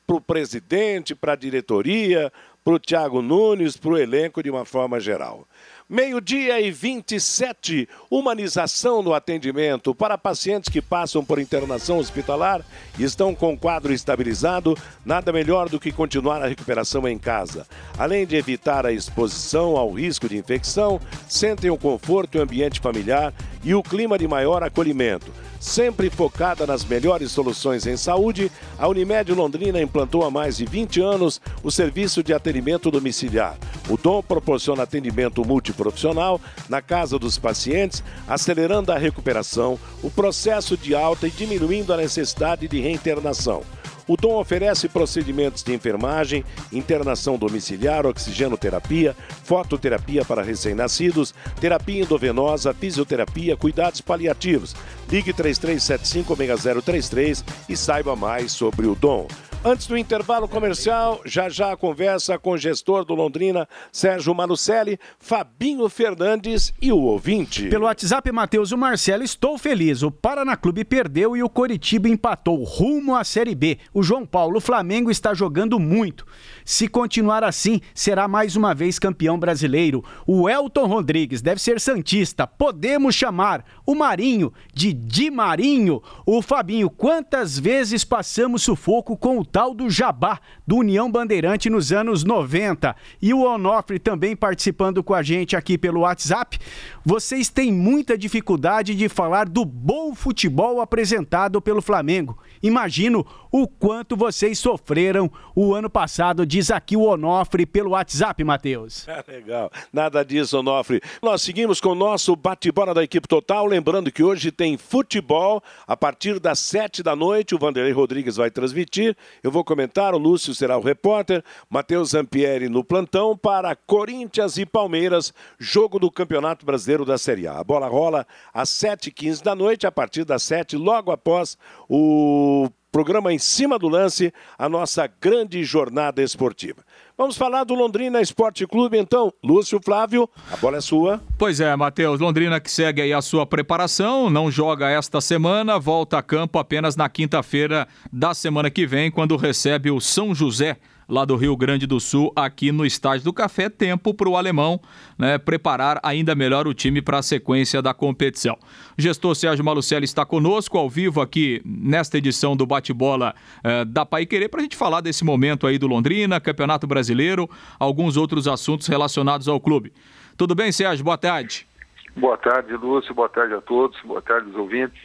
para 0.07 0.15
o 0.15 0.21
presidente, 0.21 1.13
para 1.13 1.33
a 1.33 1.35
diretoria, 1.35 2.31
para 2.63 2.75
o 2.75 2.79
Thiago 2.79 3.21
Nunes, 3.21 3.75
para 3.75 3.91
o 3.91 3.97
elenco 3.97 4.41
de 4.41 4.49
uma 4.49 4.63
forma 4.63 4.97
geral. 4.97 5.45
Meio-dia 5.87 6.59
e 6.59 6.71
27, 6.71 7.87
humanização 8.09 9.03
no 9.03 9.13
atendimento 9.13 9.93
para 9.93 10.17
pacientes 10.17 10.67
que 10.67 10.81
passam 10.81 11.23
por 11.23 11.37
internação 11.37 11.99
hospitalar 11.99 12.65
e 12.97 13.03
estão 13.03 13.35
com 13.35 13.55
quadro 13.55 13.93
estabilizado, 13.93 14.75
nada 15.05 15.31
melhor 15.31 15.69
do 15.69 15.79
que 15.79 15.91
continuar 15.91 16.41
a 16.41 16.47
recuperação 16.47 17.07
em 17.07 17.19
casa. 17.19 17.67
Além 17.99 18.25
de 18.25 18.35
evitar 18.35 18.83
a 18.83 18.91
exposição 18.91 19.77
ao 19.77 19.91
risco 19.91 20.27
de 20.27 20.35
infecção, 20.35 20.99
sentem 21.29 21.69
o 21.69 21.77
conforto 21.77 22.35
e 22.35 22.39
o 22.39 22.43
ambiente 22.43 22.79
familiar 22.79 23.31
e 23.65 23.73
o 23.73 23.81
clima 23.83 24.17
de 24.17 24.27
maior 24.27 24.63
acolhimento. 24.63 25.33
Sempre 25.59 26.11
focada 26.11 26.67
nas 26.67 26.85
melhores 26.85 27.31
soluções 27.31 27.87
em 27.87 27.97
saúde, 27.97 28.51
a 28.77 28.87
Unimed 28.87 29.33
Londrina 29.33 29.81
implantou 29.81 30.23
há 30.23 30.29
mais 30.29 30.57
de 30.57 30.65
20 30.65 31.01
anos 31.01 31.41
o 31.63 31.71
serviço 31.71 32.23
de 32.23 32.33
atendimento 32.33 32.91
domiciliar. 32.91 33.57
O 33.89 33.97
Dom 33.97 34.21
proporciona 34.21 34.83
atendimento 34.83 35.43
multiprofissional 35.43 36.39
na 36.69 36.81
casa 36.81 37.17
dos 37.17 37.39
pacientes, 37.39 38.03
acelerando 38.27 38.91
a 38.91 38.97
recuperação, 38.97 39.79
o 40.03 40.11
processo 40.11 40.77
de 40.77 40.93
alta 40.93 41.27
e 41.27 41.31
diminuindo 41.31 41.91
a 41.91 41.97
necessidade 41.97 42.67
de 42.67 42.79
reinternação. 42.79 43.63
O 44.07 44.15
Dom 44.15 44.39
oferece 44.39 44.87
procedimentos 44.87 45.63
de 45.63 45.73
enfermagem, 45.73 46.45
internação 46.71 47.35
domiciliar, 47.37 48.05
oxigenoterapia, 48.05 49.15
fototerapia 49.43 50.23
para 50.23 50.43
recém-nascidos, 50.43 51.33
terapia 51.59 52.03
endovenosa, 52.03 52.71
fisioterapia, 52.73 53.57
cuidados 53.57 54.01
paliativos. 54.01 54.75
Ligue 55.09 55.33
3375-6033 55.33 57.43
e 57.67 57.75
saiba 57.75 58.15
mais 58.15 58.51
sobre 58.51 58.85
o 58.85 58.93
Dom. 58.93 59.27
Antes 59.67 59.87
do 59.87 59.97
intervalo 59.97 60.47
comercial, 60.47 61.21
já 61.25 61.49
já 61.49 61.71
a 61.71 61.75
conversa 61.75 62.37
com 62.37 62.51
o 62.51 62.57
gestor 62.57 63.03
do 63.03 63.15
Londrina, 63.15 63.67
Sérgio 63.91 64.35
Malucelli, 64.35 64.99
Fabinho 65.17 65.89
Fernandes 65.89 66.71
e 66.79 66.91
o 66.91 66.99
ouvinte. 66.99 67.67
Pelo 67.67 67.85
WhatsApp, 67.85 68.31
Matheus, 68.31 68.71
Marcelo, 68.73 69.23
estou 69.23 69.57
feliz. 69.57 70.03
O 70.03 70.11
Paraná 70.11 70.55
Clube 70.55 70.85
perdeu 70.85 71.35
e 71.35 71.41
o 71.41 71.49
Coritiba 71.49 72.07
empatou 72.07 72.63
rumo 72.63 73.15
à 73.15 73.23
Série 73.23 73.55
B. 73.55 73.79
O 73.91 74.03
João 74.03 74.23
Paulo, 74.23 74.57
o 74.57 74.61
Flamengo 74.61 75.09
está 75.09 75.33
jogando 75.33 75.79
muito. 75.79 76.27
Se 76.63 76.87
continuar 76.87 77.43
assim, 77.43 77.81
será 77.95 78.27
mais 78.27 78.55
uma 78.55 78.71
vez 78.75 78.99
campeão 78.99 79.39
brasileiro. 79.39 80.05
O 80.27 80.47
Elton 80.47 80.85
Rodrigues 80.85 81.41
deve 81.41 81.59
ser 81.59 81.79
Santista. 81.79 82.45
Podemos 82.45 83.15
chamar 83.15 83.65
o 83.83 83.95
Marinho 83.95 84.53
de 84.71 84.93
Di 84.93 85.31
Marinho. 85.31 86.03
O 86.23 86.39
Fabinho, 86.43 86.87
quantas 86.87 87.57
vezes 87.57 88.03
passamos 88.03 88.61
sufoco 88.61 89.17
com 89.17 89.39
o 89.39 89.54
tal 89.55 89.73
do 89.73 89.89
Jabá, 89.89 90.41
do 90.67 90.75
União 90.75 91.09
Bandeirante 91.09 91.69
nos 91.69 91.93
anos 91.93 92.25
90. 92.25 92.93
E 93.21 93.33
o 93.33 93.39
Onofre 93.43 93.97
também 93.97 94.35
participando 94.35 95.01
com 95.01 95.13
a 95.13 95.23
gente 95.23 95.55
aqui 95.55 95.77
pelo 95.77 96.01
WhatsApp. 96.01 96.59
Vocês 97.05 97.47
têm 97.47 97.71
muita 97.71 98.17
dificuldade 98.17 98.93
de 98.93 99.07
falar 99.07 99.47
do 99.47 99.63
bom 99.63 100.13
futebol 100.13 100.81
apresentado 100.81 101.61
pelo 101.61 101.81
Flamengo. 101.81 102.37
Imagino 102.61 103.25
o 103.57 103.69
quanto 103.69 104.17
vocês 104.17 104.59
sofreram 104.59 105.31
o 105.55 105.73
ano 105.73 105.89
passado, 105.89 106.45
diz 106.45 106.69
aqui 106.69 106.97
o 106.97 107.03
Onofre 107.03 107.65
pelo 107.65 107.91
WhatsApp, 107.91 108.43
Matheus. 108.43 109.07
É 109.07 109.23
legal, 109.31 109.71
nada 109.93 110.25
disso, 110.25 110.59
Onofre. 110.59 111.01
Nós 111.21 111.41
seguimos 111.41 111.79
com 111.79 111.91
o 111.91 111.95
nosso 111.95 112.35
bate-bola 112.35 112.93
da 112.93 113.01
equipe 113.01 113.29
total. 113.29 113.65
Lembrando 113.65 114.11
que 114.11 114.21
hoje 114.21 114.51
tem 114.51 114.77
futebol 114.77 115.63
a 115.87 115.95
partir 115.95 116.37
das 116.37 116.59
sete 116.59 117.01
da 117.01 117.15
noite. 117.15 117.55
O 117.55 117.57
Vanderlei 117.57 117.93
Rodrigues 117.93 118.35
vai 118.35 118.51
transmitir. 118.51 119.15
Eu 119.41 119.51
vou 119.51 119.63
comentar, 119.63 120.13
o 120.13 120.17
Lúcio 120.17 120.53
será 120.53 120.77
o 120.77 120.81
repórter, 120.81 121.41
Matheus 121.69 122.09
Zampieri 122.09 122.67
no 122.67 122.83
plantão 122.83 123.37
para 123.37 123.73
Corinthians 123.73 124.57
e 124.57 124.65
Palmeiras, 124.65 125.33
jogo 125.57 125.97
do 125.97 126.11
Campeonato 126.11 126.65
Brasileiro 126.65 127.05
da 127.05 127.17
Série 127.17 127.47
A. 127.47 127.59
A 127.59 127.63
bola 127.63 127.87
rola 127.87 128.27
às 128.53 128.67
7h15 128.69 129.41
da 129.41 129.55
noite, 129.55 129.87
a 129.87 129.91
partir 129.93 130.25
das 130.25 130.43
7 130.43 130.75
logo 130.75 131.09
após 131.09 131.57
o 131.87 132.69
programa 132.95 133.33
em 133.33 133.37
cima 133.37 133.77
do 133.77 133.89
lance, 133.89 134.33
a 134.57 134.69
nossa 134.69 135.05
grande 135.19 135.65
jornada 135.65 136.23
esportiva. 136.23 136.81
Vamos 137.17 137.35
falar 137.35 137.65
do 137.65 137.75
Londrina 137.75 138.21
Esporte 138.21 138.65
Clube, 138.65 138.97
então. 138.97 139.33
Lúcio 139.43 139.81
Flávio, 139.83 140.29
a 140.49 140.55
bola 140.55 140.77
é 140.77 140.81
sua. 140.81 141.21
Pois 141.37 141.59
é, 141.59 141.75
Matheus. 141.75 142.21
Londrina 142.21 142.57
que 142.57 142.71
segue 142.71 143.01
aí 143.01 143.11
a 143.11 143.21
sua 143.21 143.45
preparação, 143.45 144.29
não 144.29 144.49
joga 144.49 144.89
esta 144.89 145.19
semana, 145.19 145.77
volta 145.77 146.17
a 146.17 146.23
campo 146.23 146.57
apenas 146.57 146.95
na 146.95 147.09
quinta-feira 147.09 147.85
da 148.13 148.33
semana 148.33 148.69
que 148.69 148.87
vem, 148.87 149.11
quando 149.11 149.35
recebe 149.35 149.91
o 149.91 149.99
São 149.99 150.33
José 150.33 150.77
lá 151.07 151.25
do 151.25 151.35
Rio 151.35 151.55
Grande 151.55 151.85
do 151.85 151.99
Sul, 151.99 152.31
aqui 152.35 152.71
no 152.71 152.85
Estádio 152.85 153.25
do 153.25 153.33
Café. 153.33 153.69
Tempo 153.69 154.13
para 154.13 154.29
o 154.29 154.37
alemão 154.37 154.79
né, 155.17 155.37
preparar 155.37 155.99
ainda 156.03 156.35
melhor 156.35 156.67
o 156.67 156.73
time 156.73 157.01
para 157.01 157.19
a 157.19 157.23
sequência 157.23 157.81
da 157.81 157.93
competição. 157.93 158.57
O 158.97 159.01
gestor 159.01 159.35
Sérgio 159.35 159.63
Malucelli 159.63 160.05
está 160.05 160.25
conosco 160.25 160.77
ao 160.77 160.89
vivo 160.89 161.21
aqui 161.21 161.61
nesta 161.65 162.17
edição 162.17 162.55
do 162.55 162.65
Bate-Bola 162.65 163.33
eh, 163.63 163.85
da 163.85 164.05
Pai 164.05 164.25
Querer 164.25 164.49
para 164.49 164.59
a 164.61 164.63
gente 164.63 164.75
falar 164.75 165.01
desse 165.01 165.23
momento 165.23 165.67
aí 165.67 165.77
do 165.77 165.87
Londrina, 165.87 166.39
Campeonato 166.39 166.87
Brasileiro, 166.87 167.49
alguns 167.79 168.17
outros 168.17 168.47
assuntos 168.47 168.87
relacionados 168.87 169.47
ao 169.47 169.59
clube. 169.59 169.93
Tudo 170.37 170.55
bem, 170.55 170.71
Sérgio? 170.71 171.05
Boa 171.05 171.17
tarde. 171.17 171.67
Boa 172.15 172.37
tarde, 172.37 172.73
Lúcio. 172.73 173.13
Boa 173.13 173.29
tarde 173.29 173.53
a 173.53 173.61
todos. 173.61 173.99
Boa 174.01 174.21
tarde, 174.21 174.49
os 174.49 174.55
ouvintes. 174.55 175.04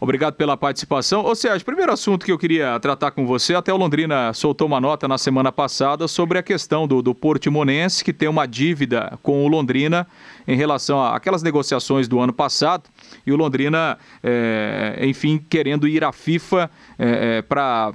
Obrigado 0.00 0.34
pela 0.34 0.56
participação. 0.56 1.24
Ô 1.24 1.34
Sérgio, 1.34 1.64
primeiro 1.64 1.92
assunto 1.92 2.24
que 2.24 2.30
eu 2.30 2.38
queria 2.38 2.78
tratar 2.78 3.10
com 3.10 3.26
você, 3.26 3.56
até 3.56 3.72
o 3.72 3.76
Londrina 3.76 4.32
soltou 4.32 4.68
uma 4.68 4.80
nota 4.80 5.08
na 5.08 5.18
semana 5.18 5.50
passada 5.50 6.06
sobre 6.06 6.38
a 6.38 6.42
questão 6.42 6.86
do, 6.86 7.02
do 7.02 7.12
Portimonense, 7.12 8.04
que 8.04 8.12
tem 8.12 8.28
uma 8.28 8.46
dívida 8.46 9.18
com 9.24 9.44
o 9.44 9.48
Londrina 9.48 10.06
em 10.46 10.56
relação 10.56 11.02
àquelas 11.02 11.42
negociações 11.42 12.06
do 12.06 12.20
ano 12.20 12.32
passado, 12.32 12.84
e 13.26 13.32
o 13.32 13.36
Londrina, 13.36 13.98
é, 14.22 14.98
enfim, 15.02 15.38
querendo 15.50 15.86
ir 15.86 16.04
à 16.04 16.12
FIFA 16.12 16.70
é, 16.98 17.38
é, 17.38 17.42
para 17.42 17.92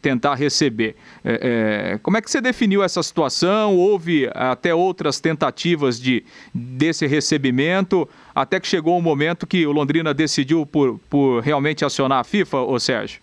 tentar 0.00 0.34
receber. 0.34 0.96
É, 1.24 1.92
é, 1.94 1.98
como 1.98 2.16
é 2.16 2.22
que 2.22 2.30
você 2.30 2.40
definiu 2.40 2.82
essa 2.82 3.02
situação? 3.02 3.76
Houve 3.76 4.30
até 4.34 4.74
outras 4.74 5.20
tentativas 5.20 6.00
de, 6.00 6.24
desse 6.54 7.06
recebimento? 7.06 8.08
até 8.34 8.58
que 8.60 8.66
chegou 8.66 8.98
um 8.98 9.02
momento 9.02 9.46
que 9.46 9.66
o 9.66 9.72
Londrina 9.72 10.14
decidiu 10.14 10.64
por, 10.64 10.98
por 11.10 11.40
realmente 11.40 11.84
acionar 11.84 12.20
a 12.20 12.24
FIFA, 12.24 12.58
ô 12.58 12.78
Sérgio? 12.78 13.20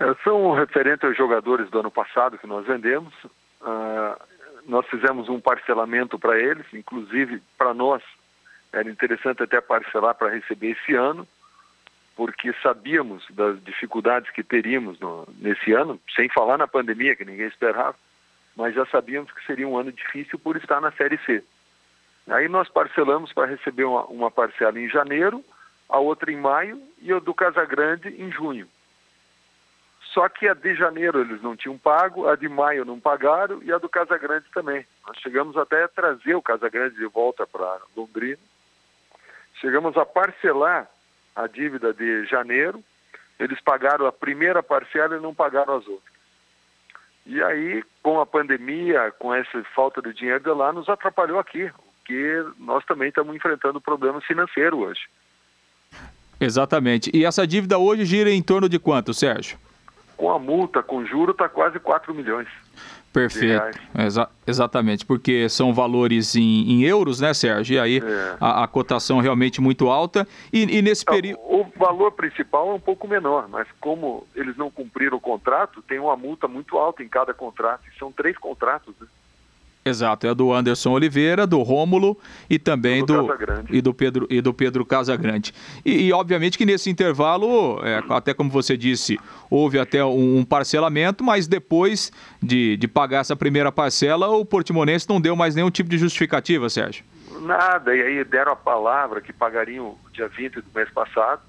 É, 0.00 0.14
são 0.24 0.52
referentes 0.52 1.04
aos 1.04 1.16
jogadores 1.16 1.70
do 1.70 1.80
ano 1.80 1.90
passado 1.90 2.38
que 2.38 2.46
nós 2.46 2.66
vendemos. 2.66 3.12
Uh, 3.62 4.20
nós 4.66 4.86
fizemos 4.88 5.28
um 5.28 5.40
parcelamento 5.40 6.18
para 6.18 6.38
eles, 6.38 6.66
inclusive 6.72 7.40
para 7.56 7.72
nós 7.72 8.02
era 8.74 8.90
interessante 8.90 9.42
até 9.42 9.60
parcelar 9.60 10.14
para 10.14 10.30
receber 10.30 10.72
esse 10.72 10.94
ano, 10.94 11.26
porque 12.16 12.52
sabíamos 12.62 13.24
das 13.30 13.62
dificuldades 13.64 14.30
que 14.30 14.42
teríamos 14.42 14.98
no, 15.00 15.26
nesse 15.38 15.72
ano, 15.72 16.00
sem 16.14 16.28
falar 16.28 16.58
na 16.58 16.66
pandemia 16.66 17.16
que 17.16 17.24
ninguém 17.24 17.46
esperava, 17.46 17.96
mas 18.56 18.74
já 18.74 18.84
sabíamos 18.86 19.32
que 19.32 19.44
seria 19.46 19.66
um 19.66 19.76
ano 19.78 19.90
difícil 19.90 20.38
por 20.38 20.56
estar 20.56 20.80
na 20.80 20.92
Série 20.92 21.18
C. 21.18 21.42
Aí 22.28 22.48
nós 22.48 22.68
parcelamos 22.68 23.32
para 23.32 23.46
receber 23.46 23.84
uma, 23.84 24.04
uma 24.04 24.30
parcela 24.30 24.78
em 24.78 24.88
janeiro, 24.88 25.44
a 25.88 25.98
outra 25.98 26.32
em 26.32 26.36
maio 26.36 26.80
e 27.00 27.12
a 27.12 27.18
do 27.18 27.34
Casagrande 27.34 28.08
em 28.08 28.30
junho. 28.30 28.68
Só 30.12 30.28
que 30.28 30.48
a 30.48 30.54
de 30.54 30.74
janeiro 30.76 31.20
eles 31.20 31.42
não 31.42 31.56
tinham 31.56 31.76
pago, 31.76 32.28
a 32.28 32.36
de 32.36 32.48
maio 32.48 32.84
não 32.84 33.00
pagaram 33.00 33.60
e 33.62 33.72
a 33.72 33.78
do 33.78 33.88
Casagrande 33.88 34.46
também. 34.54 34.86
Nós 35.06 35.18
chegamos 35.18 35.56
até 35.56 35.82
a 35.82 35.88
trazer 35.88 36.34
o 36.34 36.42
Casagrande 36.42 36.94
de 36.94 37.06
volta 37.06 37.46
para 37.46 37.80
Londrina. 37.96 38.38
Chegamos 39.60 39.96
a 39.96 40.04
parcelar 40.04 40.88
a 41.34 41.46
dívida 41.46 41.92
de 41.92 42.26
janeiro, 42.26 42.82
eles 43.38 43.60
pagaram 43.60 44.06
a 44.06 44.12
primeira 44.12 44.62
parcela 44.62 45.16
e 45.16 45.20
não 45.20 45.34
pagaram 45.34 45.76
as 45.76 45.86
outras. 45.86 46.14
E 47.26 47.42
aí, 47.42 47.82
com 48.02 48.20
a 48.20 48.26
pandemia, 48.26 49.12
com 49.18 49.34
essa 49.34 49.62
falta 49.74 50.02
de 50.02 50.12
dinheiro 50.12 50.40
de 50.40 50.50
lá, 50.50 50.72
nos 50.72 50.88
atrapalhou 50.88 51.38
aqui 51.38 51.70
porque 52.04 52.44
nós 52.58 52.84
também 52.84 53.08
estamos 53.08 53.34
enfrentando 53.34 53.80
problemas 53.80 54.22
financeiros 54.24 54.78
hoje. 54.78 55.00
Exatamente. 56.38 57.10
E 57.14 57.24
essa 57.24 57.46
dívida 57.46 57.78
hoje 57.78 58.04
gira 58.04 58.30
em 58.30 58.42
torno 58.42 58.68
de 58.68 58.78
quanto, 58.78 59.14
Sérgio? 59.14 59.58
Com 60.14 60.30
a 60.30 60.38
multa, 60.38 60.82
com 60.82 61.04
juro, 61.06 61.32
está 61.32 61.48
quase 61.48 61.80
4 61.80 62.14
milhões. 62.14 62.46
Perfeito, 63.14 63.78
Exa 63.96 64.28
exatamente, 64.44 65.06
porque 65.06 65.48
são 65.48 65.72
valores 65.72 66.34
em, 66.34 66.72
em, 66.72 66.82
euros, 66.82 67.20
né, 67.20 67.32
Sérgio? 67.32 67.76
E 67.76 67.78
aí 67.78 67.98
é. 67.98 68.36
a, 68.40 68.64
a, 68.64 68.66
cotação 68.66 69.20
realmente 69.20 69.60
muito 69.60 69.88
alta. 69.88 70.26
E, 70.52 70.78
e 70.78 70.82
nesse 70.82 71.04
período. 71.04 71.38
O 71.44 71.64
valor 71.78 72.10
principal 72.10 72.72
é 72.72 72.74
um 72.74 72.80
pouco 72.80 73.06
menor, 73.06 73.48
mas 73.48 73.68
como 73.80 74.26
eles 74.34 74.56
não 74.56 74.68
cumpriram 74.68 75.16
o 75.16 75.20
contrato, 75.20 75.80
tem 75.82 76.00
uma 76.00 76.16
multa 76.16 76.48
muito 76.48 76.76
alta 76.76 77.04
em 77.04 77.08
cada 77.08 77.32
contrato. 77.32 77.84
São 78.00 78.10
três 78.10 78.36
contratos, 78.36 78.92
né? 79.00 79.06
Exato, 79.86 80.26
é 80.26 80.34
do 80.34 80.50
Anderson 80.50 80.92
Oliveira, 80.92 81.46
do 81.46 81.60
Rômulo 81.60 82.18
e 82.48 82.58
também 82.58 83.04
do, 83.04 83.26
do 83.26 83.36
e 83.68 83.82
do 83.82 83.92
Pedro 83.92 84.26
e 84.30 84.40
do 84.40 84.54
Pedro 84.54 84.86
Casagrande. 84.86 85.52
E, 85.84 86.06
e 86.06 86.12
obviamente 86.12 86.56
que 86.56 86.64
nesse 86.64 86.88
intervalo, 86.88 87.78
é, 87.84 88.02
até 88.08 88.32
como 88.32 88.50
você 88.50 88.78
disse, 88.78 89.20
houve 89.50 89.78
até 89.78 90.02
um, 90.02 90.38
um 90.38 90.44
parcelamento, 90.44 91.22
mas 91.22 91.46
depois 91.46 92.10
de, 92.42 92.78
de 92.78 92.88
pagar 92.88 93.20
essa 93.20 93.36
primeira 93.36 93.70
parcela, 93.70 94.28
o 94.28 94.42
Portimonense 94.42 95.06
não 95.06 95.20
deu 95.20 95.36
mais 95.36 95.54
nenhum 95.54 95.70
tipo 95.70 95.90
de 95.90 95.98
justificativa, 95.98 96.70
Sérgio. 96.70 97.04
Nada, 97.42 97.94
e 97.94 98.00
aí 98.00 98.24
deram 98.24 98.52
a 98.52 98.56
palavra 98.56 99.20
que 99.20 99.34
pagariam 99.34 99.98
dia 100.14 100.28
20 100.28 100.62
do 100.62 100.66
mês 100.74 100.88
passado. 100.88 101.42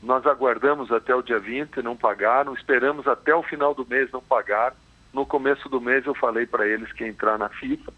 Nós 0.00 0.24
aguardamos 0.24 0.92
até 0.92 1.12
o 1.16 1.20
dia 1.20 1.40
20, 1.40 1.82
não 1.82 1.96
pagaram, 1.96 2.54
esperamos 2.54 3.08
até 3.08 3.34
o 3.34 3.42
final 3.42 3.74
do 3.74 3.84
mês, 3.84 4.08
não 4.12 4.20
pagaram 4.20 4.76
no 5.12 5.26
começo 5.26 5.68
do 5.68 5.80
mês 5.80 6.06
eu 6.06 6.14
falei 6.14 6.46
para 6.46 6.66
eles 6.66 6.92
que 6.92 7.04
ia 7.04 7.10
entrar 7.10 7.38
na 7.38 7.48
FIFA. 7.48 7.92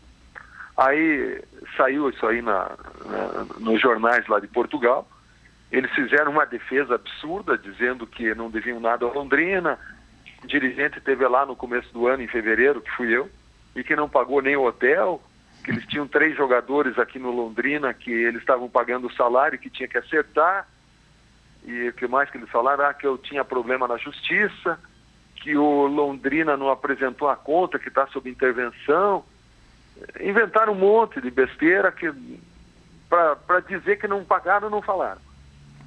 Aí 0.77 1.42
saiu 1.77 2.09
isso 2.09 2.27
aí 2.27 2.40
na, 2.40 2.70
na, 3.05 3.46
nos 3.59 3.81
jornais 3.81 4.27
lá 4.27 4.40
de 4.40 4.46
Portugal. 4.46 5.07
Eles 5.70 5.90
fizeram 5.92 6.33
uma 6.33 6.46
defesa 6.46 6.94
absurda, 6.94 7.57
dizendo 7.57 8.07
que 8.07 8.35
não 8.35 8.51
deviam 8.51 8.81
nada 8.81 9.07
a 9.07 9.12
Londrina. 9.12 9.79
O 10.42 10.46
dirigente 10.46 11.01
teve 11.01 11.27
lá 11.27 11.44
no 11.44 11.55
começo 11.55 11.92
do 11.92 12.07
ano, 12.07 12.22
em 12.22 12.29
fevereiro, 12.29 12.81
que 12.81 12.90
fui 12.92 13.14
eu, 13.14 13.31
e 13.77 13.85
que 13.85 13.94
não 13.94 14.09
pagou 14.09 14.42
nem 14.42 14.57
o 14.57 14.64
hotel, 14.64 15.22
que 15.62 15.70
eles 15.70 15.87
tinham 15.87 16.07
três 16.07 16.37
jogadores 16.37 16.98
aqui 16.98 17.18
no 17.18 17.31
Londrina 17.31 17.94
que 17.94 18.11
eles 18.11 18.40
estavam 18.40 18.68
pagando 18.68 19.07
o 19.07 19.12
salário 19.12 19.59
que 19.59 19.70
tinha 19.70 19.88
que 19.88 19.98
acertar. 19.98 20.66
E 21.64 21.88
o 21.88 21.92
que 21.92 22.07
mais 22.07 22.29
que 22.29 22.38
eles 22.38 22.51
falaram? 22.51 22.85
Ah, 22.85 22.94
que 22.94 23.07
eu 23.07 23.16
tinha 23.16 23.44
problema 23.44 23.87
na 23.87 23.96
justiça 23.96 24.79
que 25.42 25.57
o 25.57 25.87
Londrina 25.88 26.57
não 26.57 26.70
apresentou 26.70 27.28
a 27.28 27.35
conta, 27.35 27.76
que 27.78 27.88
está 27.88 28.07
sob 28.07 28.31
intervenção. 28.31 29.24
Inventaram 30.20 30.72
um 30.72 30.76
monte 30.78 31.20
de 31.20 31.31
besteira 31.31 31.90
que 31.90 32.11
para 33.09 33.61
dizer 33.61 33.98
que 33.98 34.07
não 34.07 34.24
pagaram, 34.24 34.70
não 34.70 34.81
falaram. 34.81 35.20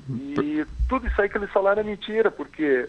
E 0.09 0.63
tudo 0.87 1.07
isso 1.07 1.19
aí 1.19 1.29
que 1.29 1.37
eles 1.37 1.49
falaram 1.51 1.81
é 1.81 1.85
mentira, 1.85 2.29
porque 2.29 2.87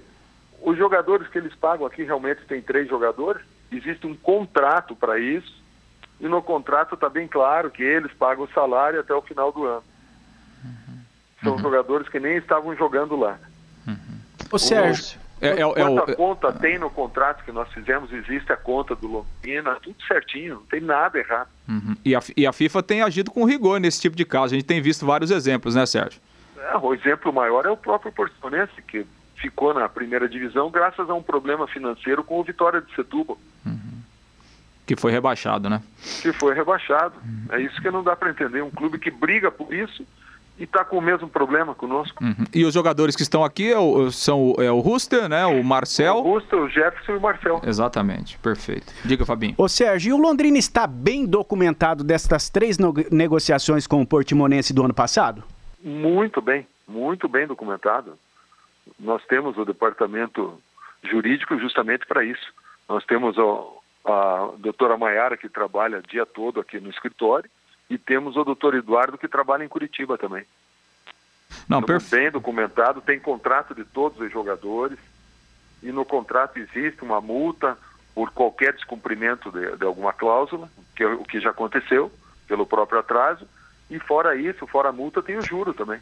os 0.61 0.77
jogadores 0.77 1.29
que 1.29 1.39
eles 1.39 1.55
pagam 1.55 1.87
aqui 1.87 2.03
realmente 2.03 2.45
tem 2.47 2.61
três 2.61 2.89
jogadores, 2.89 3.41
existe 3.73 4.07
um 4.07 4.15
contrato 4.15 4.95
para 4.95 5.19
isso, 5.19 5.63
e 6.21 6.27
no 6.29 6.43
contrato 6.43 6.95
está 6.97 7.09
bem 7.09 7.27
claro 7.29 7.71
que 7.71 7.83
eles 7.83 8.13
pagam 8.13 8.45
o 8.45 8.53
salário 8.53 9.01
até 9.01 9.15
o 9.15 9.23
final 9.23 9.53
do 9.53 9.65
ano. 9.65 9.85
São 11.43 11.53
Uhum. 11.55 11.59
jogadores 11.61 12.09
que 12.09 12.19
nem 12.19 12.37
estavam 12.37 12.75
jogando 12.75 13.17
lá. 13.17 13.39
Ô, 14.51 14.59
Sérgio. 14.59 15.26
É, 15.41 15.49
é, 15.49 15.61
é, 15.61 16.15
conta 16.15 16.51
tem 16.51 16.79
no 16.79 16.89
contrato 16.89 17.45
que 17.45 17.53
nós 17.53 17.71
fizemos, 17.73 18.11
existe 18.11 18.51
a 18.53 18.57
conta 18.57 18.97
do 18.97 19.07
Londrina, 19.07 19.77
tudo 19.83 19.97
certinho, 20.07 20.55
não 20.57 20.63
tem 20.63 20.81
nada 20.81 21.19
errado. 21.19 21.49
Uhum. 21.69 21.95
E, 22.03 22.17
a, 22.17 22.21
e 22.35 22.47
a 22.47 22.53
FIFA 22.53 22.83
tem 22.83 23.03
agido 23.03 23.31
com 23.31 23.45
rigor 23.45 23.79
nesse 23.79 24.01
tipo 24.01 24.17
de 24.17 24.25
caso. 24.25 24.55
A 24.55 24.57
gente 24.57 24.67
tem 24.67 24.81
visto 24.81 25.05
vários 25.05 25.31
exemplos, 25.31 25.75
né, 25.75 25.85
Sérgio? 25.85 26.21
É, 26.59 26.77
o 26.79 26.95
exemplo 26.95 27.33
maior 27.33 27.67
é 27.67 27.71
o 27.71 27.77
próprio 27.77 28.11
Portimonense, 28.13 28.81
que 28.89 29.07
ficou 29.37 29.75
na 29.75 29.89
primeira 29.89 30.27
divisão 30.27 30.71
graças 30.71 31.09
a 31.11 31.15
um 31.15 31.23
problema 31.23 31.69
financeiro 31.69 32.25
com 32.25 32.41
o 32.41 32.45
Vitória 32.45 32.81
de 32.81 32.95
Setúbal, 32.95 33.39
Que 34.87 34.97
foi 34.97 35.13
rebaixado, 35.13 35.69
né? 35.69 35.83
que 36.23 36.33
foi 36.33 36.55
rebaixado. 36.55 37.15
É 37.51 37.61
isso 37.61 37.81
que 37.83 37.91
não 37.91 38.03
dá 38.03 38.17
para 38.17 38.31
entender. 38.31 38.63
Um 38.63 38.71
clube 38.71 38.99
que 38.99 39.11
briga 39.11 39.51
por 39.51 39.75
isso 39.75 40.07
e 40.59 40.65
está 40.65 40.85
com 40.85 40.97
o 40.99 41.03
mesmo 41.03 41.29
problema 41.29 41.75
conosco. 41.75 42.23
Uhum. 42.25 42.45
E 42.55 42.65
os 42.65 42.73
jogadores 42.73 43.15
que 43.15 43.23
estão 43.23 43.45
aqui 43.45 43.71
é 43.73 43.79
o- 43.79 44.11
são 44.11 44.53
o- 44.53 44.63
é 44.63 44.71
o 44.71 44.81
Ruster, 44.81 45.29
né? 45.29 45.45
O 45.47 45.63
Marcel. 45.63 46.15
O 46.15 46.19
Augusto, 46.19 46.57
o 46.57 46.69
Jefferson 46.69 47.13
e 47.13 47.17
o 47.17 47.21
Marcel. 47.21 47.61
Exatamente, 47.65 48.39
perfeito. 48.39 48.93
Diga, 49.05 49.27
Fabinho. 49.27 49.55
Ô 49.59 49.69
Sérgio, 49.69 50.11
e 50.11 50.13
o 50.13 50.17
Londrina 50.17 50.57
está 50.59 50.87
bem 50.87 51.27
documentado 51.27 52.03
destas 52.03 52.49
três 52.49 52.79
no- 52.79 52.95
negociações 53.11 53.87
com 53.87 54.01
o 54.01 54.07
Portimonense 54.07 54.73
do 54.73 54.85
ano 54.85 54.95
passado? 54.95 55.45
Muito 55.83 56.41
bem, 56.41 56.67
muito 56.89 57.29
bem 57.29 57.47
documentado. 57.47 58.15
Nós 58.99 59.23
temos 59.27 59.59
o 59.59 59.65
departamento 59.65 60.59
jurídico 61.05 61.59
justamente 61.59 62.07
para 62.07 62.25
isso. 62.25 62.53
Nós 62.89 63.05
temos 63.05 63.37
o- 63.37 63.77
a 64.05 64.51
doutora 64.59 64.97
Maiara, 64.97 65.37
que 65.37 65.49
trabalha 65.49 65.99
o 65.99 66.03
dia 66.03 66.25
todo 66.25 66.61
aqui 66.61 66.79
no 66.81 66.89
escritório, 66.91 67.51
e 67.89 67.97
temos 67.99 68.37
o 68.37 68.45
doutor 68.45 68.75
Eduardo, 68.75 69.17
que 69.19 69.29
trabalha 69.29 69.65
em 69.65 69.69
Curitiba 69.69 70.19
também. 70.19 70.45
Não, 71.69 71.81
Estamos 71.81 72.09
bem 72.11 72.31
documentado, 72.31 73.01
tem 73.01 73.19
contrato 73.21 73.75
de 73.75 73.85
todos 73.85 74.21
os 74.21 74.31
jogadores, 74.33 74.99
e 75.83 75.93
no 75.93 76.05
contrato 76.05 76.59
existe 76.59 77.03
uma 77.03 77.21
multa 77.21 77.77
por 78.15 78.31
qualquer 78.33 78.73
descumprimento 78.73 79.51
de, 79.53 79.77
de 79.77 79.85
alguma 79.85 80.13
cláusula, 80.13 80.69
que 80.97 81.03
é 81.03 81.07
o 81.07 81.25
que 81.25 81.39
já 81.41 81.51
aconteceu, 81.51 82.11
pelo 82.49 82.67
próprio 82.67 82.99
atraso, 82.99 83.47
e 83.91 83.99
fora 84.01 84.35
isso, 84.35 84.67
fora 84.67 84.89
a 84.89 84.93
multa, 84.93 85.23
tem 85.23 85.37
o 85.37 85.43
juro 85.43 85.73
também. 85.75 86.01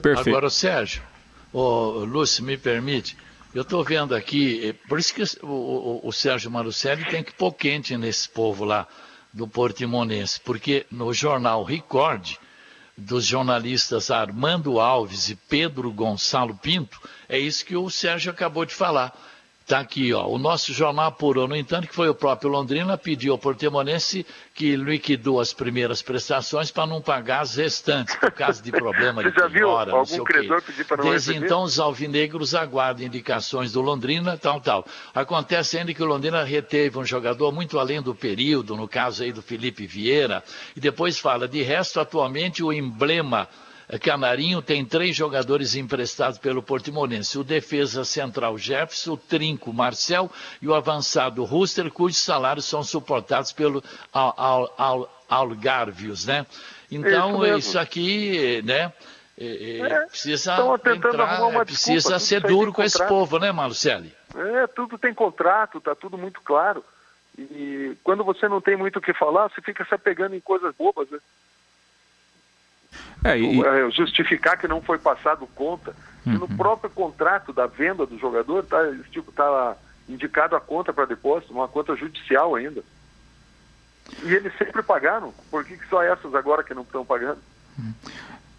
Perfeito. 0.00 0.30
Agora, 0.30 0.50
Sérgio, 0.50 1.02
ô, 1.52 2.04
Lúcio, 2.04 2.42
me 2.44 2.56
permite, 2.56 3.16
eu 3.54 3.62
estou 3.62 3.84
vendo 3.84 4.14
aqui, 4.14 4.68
eh, 4.70 4.72
por 4.88 4.98
isso 4.98 5.14
que 5.14 5.22
o, 5.44 5.46
o- 5.46 6.08
o 6.08 6.12
Sérgio 6.12 6.50
Marucelli 6.50 7.04
tem 7.04 7.22
que 7.22 7.32
pôr 7.32 7.52
quente 7.52 7.96
nesse 7.96 8.28
povo 8.28 8.64
lá 8.64 8.88
do 9.32 9.48
Portimonense, 9.48 10.40
porque 10.40 10.86
no 10.90 11.12
jornal 11.12 11.64
Record, 11.64 12.36
dos 12.96 13.24
jornalistas 13.24 14.10
Armando 14.10 14.78
Alves 14.78 15.28
e 15.30 15.34
Pedro 15.34 15.90
Gonçalo 15.90 16.54
Pinto, 16.54 17.00
é 17.28 17.38
isso 17.38 17.64
que 17.64 17.76
o 17.76 17.88
Sérgio 17.88 18.30
acabou 18.30 18.64
de 18.64 18.74
falar. 18.74 19.16
Está 19.62 19.78
aqui, 19.78 20.12
ó. 20.12 20.26
O 20.26 20.38
nosso 20.38 20.72
jornal 20.72 21.06
apurou, 21.06 21.46
no 21.46 21.56
entanto, 21.56 21.86
que 21.86 21.94
foi 21.94 22.08
o 22.08 22.14
próprio 22.14 22.50
Londrina 22.50 22.98
pediu 22.98 23.32
ao 23.32 23.38
Portimonense 23.38 24.26
que 24.54 24.74
liquidou 24.76 25.40
as 25.40 25.52
primeiras 25.52 26.02
prestações 26.02 26.70
para 26.70 26.86
não 26.86 27.00
pagar 27.00 27.40
as 27.40 27.54
restantes, 27.54 28.14
por 28.16 28.32
causa 28.32 28.60
de 28.60 28.70
problema 28.72 29.22
de 29.24 29.30
Você 29.30 29.40
já 29.40 29.46
viu 29.46 29.68
penhora, 29.68 29.90
não 29.92 29.98
algum 29.98 30.06
sei 30.06 30.20
o 30.20 30.24
quê. 30.24 30.32
credor 30.32 30.62
pedir 30.62 30.84
para 30.84 30.96
não 30.96 31.10
Desde 31.10 31.36
então, 31.36 31.62
os 31.62 31.78
alvinegros 31.78 32.54
aguardam 32.54 33.06
indicações 33.06 33.72
do 33.72 33.80
Londrina, 33.80 34.36
tal, 34.36 34.60
tal. 34.60 34.84
Acontece 35.14 35.78
ainda 35.78 35.94
que 35.94 36.02
o 36.02 36.06
Londrina 36.06 36.42
reteve 36.42 36.98
um 36.98 37.04
jogador 37.04 37.52
muito 37.52 37.78
além 37.78 38.02
do 38.02 38.14
período, 38.14 38.76
no 38.76 38.88
caso 38.88 39.22
aí 39.22 39.32
do 39.32 39.40
Felipe 39.40 39.86
Vieira, 39.86 40.42
e 40.76 40.80
depois 40.80 41.18
fala, 41.18 41.46
de 41.46 41.62
resto, 41.62 42.00
atualmente 42.00 42.64
o 42.64 42.72
emblema 42.72 43.48
Canarinho 43.98 44.62
tem 44.62 44.84
três 44.84 45.14
jogadores 45.14 45.74
emprestados 45.74 46.38
pelo 46.38 46.62
Portimonense, 46.62 47.38
o 47.38 47.44
defesa 47.44 48.04
central 48.04 48.56
Jefferson, 48.56 49.12
o 49.12 49.16
trinco 49.16 49.72
Marcel 49.72 50.30
e 50.60 50.68
o 50.68 50.74
avançado 50.74 51.44
Ruster, 51.44 51.90
cujos 51.90 52.18
salários 52.18 52.64
são 52.64 52.82
suportados 52.82 53.52
pelo 53.52 53.82
Al, 54.12 54.34
Al, 54.36 54.74
Al, 54.78 55.22
Algarvios, 55.28 56.26
né? 56.26 56.46
Então, 56.90 57.44
Isso 57.46 57.58
isso 57.58 57.78
aqui, 57.78 58.62
né? 58.64 58.92
eh, 59.38 59.78
eh, 59.80 59.86
É, 59.86 60.06
precisa 60.06 60.56
entrar, 60.94 61.52
é, 61.52 61.64
precisa 61.64 61.94
desculpa, 61.94 62.18
ser 62.18 62.40
duro 62.42 62.72
com 62.72 62.82
esse 62.82 63.06
povo, 63.06 63.38
né, 63.38 63.50
Marcelo? 63.50 64.06
É, 64.34 64.66
tudo 64.68 64.98
tem 64.98 65.14
contrato, 65.14 65.80
tá 65.80 65.94
tudo 65.94 66.18
muito 66.18 66.40
claro. 66.42 66.84
E 67.38 67.96
quando 68.04 68.24
você 68.24 68.46
não 68.46 68.60
tem 68.60 68.76
muito 68.76 68.98
o 68.98 69.02
que 69.02 69.14
falar, 69.14 69.48
você 69.48 69.62
fica 69.62 69.84
se 69.84 69.94
apegando 69.94 70.34
em 70.34 70.40
coisas 70.40 70.74
bobas, 70.74 71.10
né? 71.10 71.18
É, 73.24 73.38
e- 73.38 73.60
É, 73.64 73.90
Justificar 73.90 74.58
que 74.58 74.66
não 74.68 74.80
foi 74.82 74.98
passado 74.98 75.46
conta. 75.54 75.94
E 76.24 76.30
no 76.30 76.46
próprio 76.48 76.88
contrato 76.90 77.52
da 77.52 77.66
venda 77.66 78.06
do 78.06 78.16
jogador 78.18 78.64
tá, 78.64 78.78
tipo, 79.10 79.32
tá 79.32 79.76
indicado 80.08 80.54
a 80.54 80.60
conta 80.60 80.92
para 80.92 81.04
depósito, 81.04 81.52
uma 81.52 81.66
conta 81.66 81.96
judicial 81.96 82.54
ainda. 82.54 82.82
E 84.22 84.32
eles 84.32 84.56
sempre 84.56 84.82
pagaram. 84.82 85.32
Por 85.50 85.64
que, 85.64 85.76
que 85.76 85.88
só 85.88 86.00
essas 86.02 86.32
agora 86.34 86.62
que 86.62 86.74
não 86.74 86.82
estão 86.82 87.04
pagando? 87.04 87.38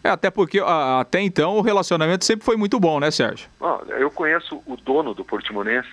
é, 0.03 0.09
até 0.09 0.29
porque 0.29 0.59
a- 0.59 0.99
até 1.01 1.21
então 1.21 1.55
o 1.57 1.61
relacionamento 1.61 2.25
sempre 2.25 2.43
foi 2.45 2.57
muito 2.57 2.79
bom, 2.79 2.99
né, 2.99 3.09
Sérgio? 3.11 3.47
Ó, 3.61 3.81
eu 3.89 4.11
conheço 4.11 4.61
o 4.65 4.75
dono 4.75 5.13
do 5.13 5.23
Portimonense, 5.23 5.89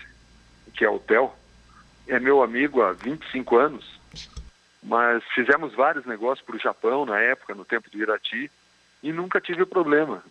que 0.74 0.85
é 0.85 0.90
o 0.90 0.98
Theo. 0.98 1.30
É 2.09 2.18
meu 2.18 2.42
amigo 2.42 2.83
há 2.83 2.92
25 2.92 3.56
anos. 3.56 4.00
Mas 4.83 5.22
fizemos 5.35 5.74
vários 5.74 6.04
negócios 6.06 6.44
para 6.44 6.56
o 6.56 6.59
Japão 6.59 7.04
na 7.06 7.20
época, 7.20 7.54
no 7.54 7.64
tempo 7.64 7.88
do 7.90 7.98
Irati, 7.98 8.50
e 9.02 9.12
nunca 9.12 9.40
tive 9.40 9.64
problema. 9.64 10.22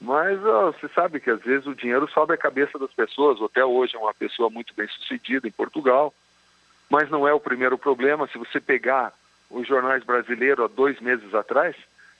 Mas 0.00 0.44
ó, 0.44 0.72
você 0.72 0.88
sabe 0.88 1.20
que 1.20 1.30
às 1.30 1.40
vezes 1.40 1.66
o 1.66 1.74
dinheiro 1.74 2.10
sobe 2.10 2.34
a 2.34 2.38
cabeça 2.38 2.78
das 2.78 2.92
pessoas. 2.92 3.38
Theo 3.52 3.70
hoje 3.70 3.94
é 3.96 3.98
uma 3.98 4.12
pessoa 4.12 4.50
muito 4.50 4.74
bem 4.74 4.88
sucedida 4.88 5.46
em 5.46 5.52
Portugal, 5.52 6.12
mas 6.90 7.08
não 7.08 7.26
é 7.26 7.32
o 7.32 7.40
primeiro 7.40 7.78
problema. 7.78 8.26
Se 8.26 8.36
você 8.36 8.60
pegar 8.60 9.12
os 9.48 9.66
jornais 9.66 10.02
brasileiros 10.02 10.64
há 10.64 10.68
dois 10.68 10.98
meses 11.00 11.32
atrás, 11.34 11.76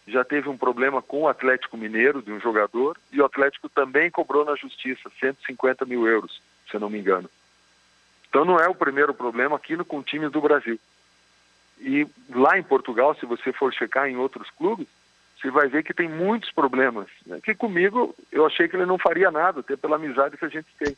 já 0.06 0.24
teve 0.24 0.48
um 0.48 0.56
problema 0.56 1.00
com 1.00 1.22
o 1.22 1.28
Atlético 1.28 1.76
Mineiro, 1.76 2.22
de 2.22 2.32
um 2.32 2.40
jogador, 2.40 2.96
e 3.10 3.20
o 3.20 3.24
Atlético 3.24 3.68
também 3.68 4.10
cobrou 4.10 4.44
na 4.44 4.54
justiça 4.54 5.10
150 5.18 5.84
mil 5.84 6.06
euros, 6.06 6.40
se 6.70 6.78
não 6.78 6.90
me 6.90 6.98
engano. 6.98 7.28
Então 8.28 8.44
não 8.44 8.58
é 8.58 8.68
o 8.68 8.74
primeiro 8.74 9.12
problema 9.12 9.56
aqui 9.56 9.76
no, 9.76 9.84
com 9.84 10.02
times 10.02 10.30
do 10.30 10.40
Brasil. 10.40 10.78
E 11.80 12.06
lá 12.30 12.58
em 12.58 12.62
Portugal, 12.62 13.14
se 13.14 13.26
você 13.26 13.52
for 13.52 13.72
checar 13.72 14.08
em 14.08 14.16
outros 14.16 14.48
clubes, 14.50 14.86
você 15.42 15.50
vai 15.50 15.68
ver 15.68 15.82
que 15.82 15.92
tem 15.92 16.08
muitos 16.08 16.52
problemas. 16.52 17.08
Né? 17.26 17.40
Que 17.42 17.54
comigo 17.54 18.14
eu 18.30 18.46
achei 18.46 18.68
que 18.68 18.76
ele 18.76 18.86
não 18.86 18.96
faria 18.96 19.30
nada, 19.30 19.60
até 19.60 19.76
pela 19.76 19.96
amizade 19.96 20.36
que 20.36 20.44
a 20.44 20.48
gente 20.48 20.68
tem. 20.78 20.96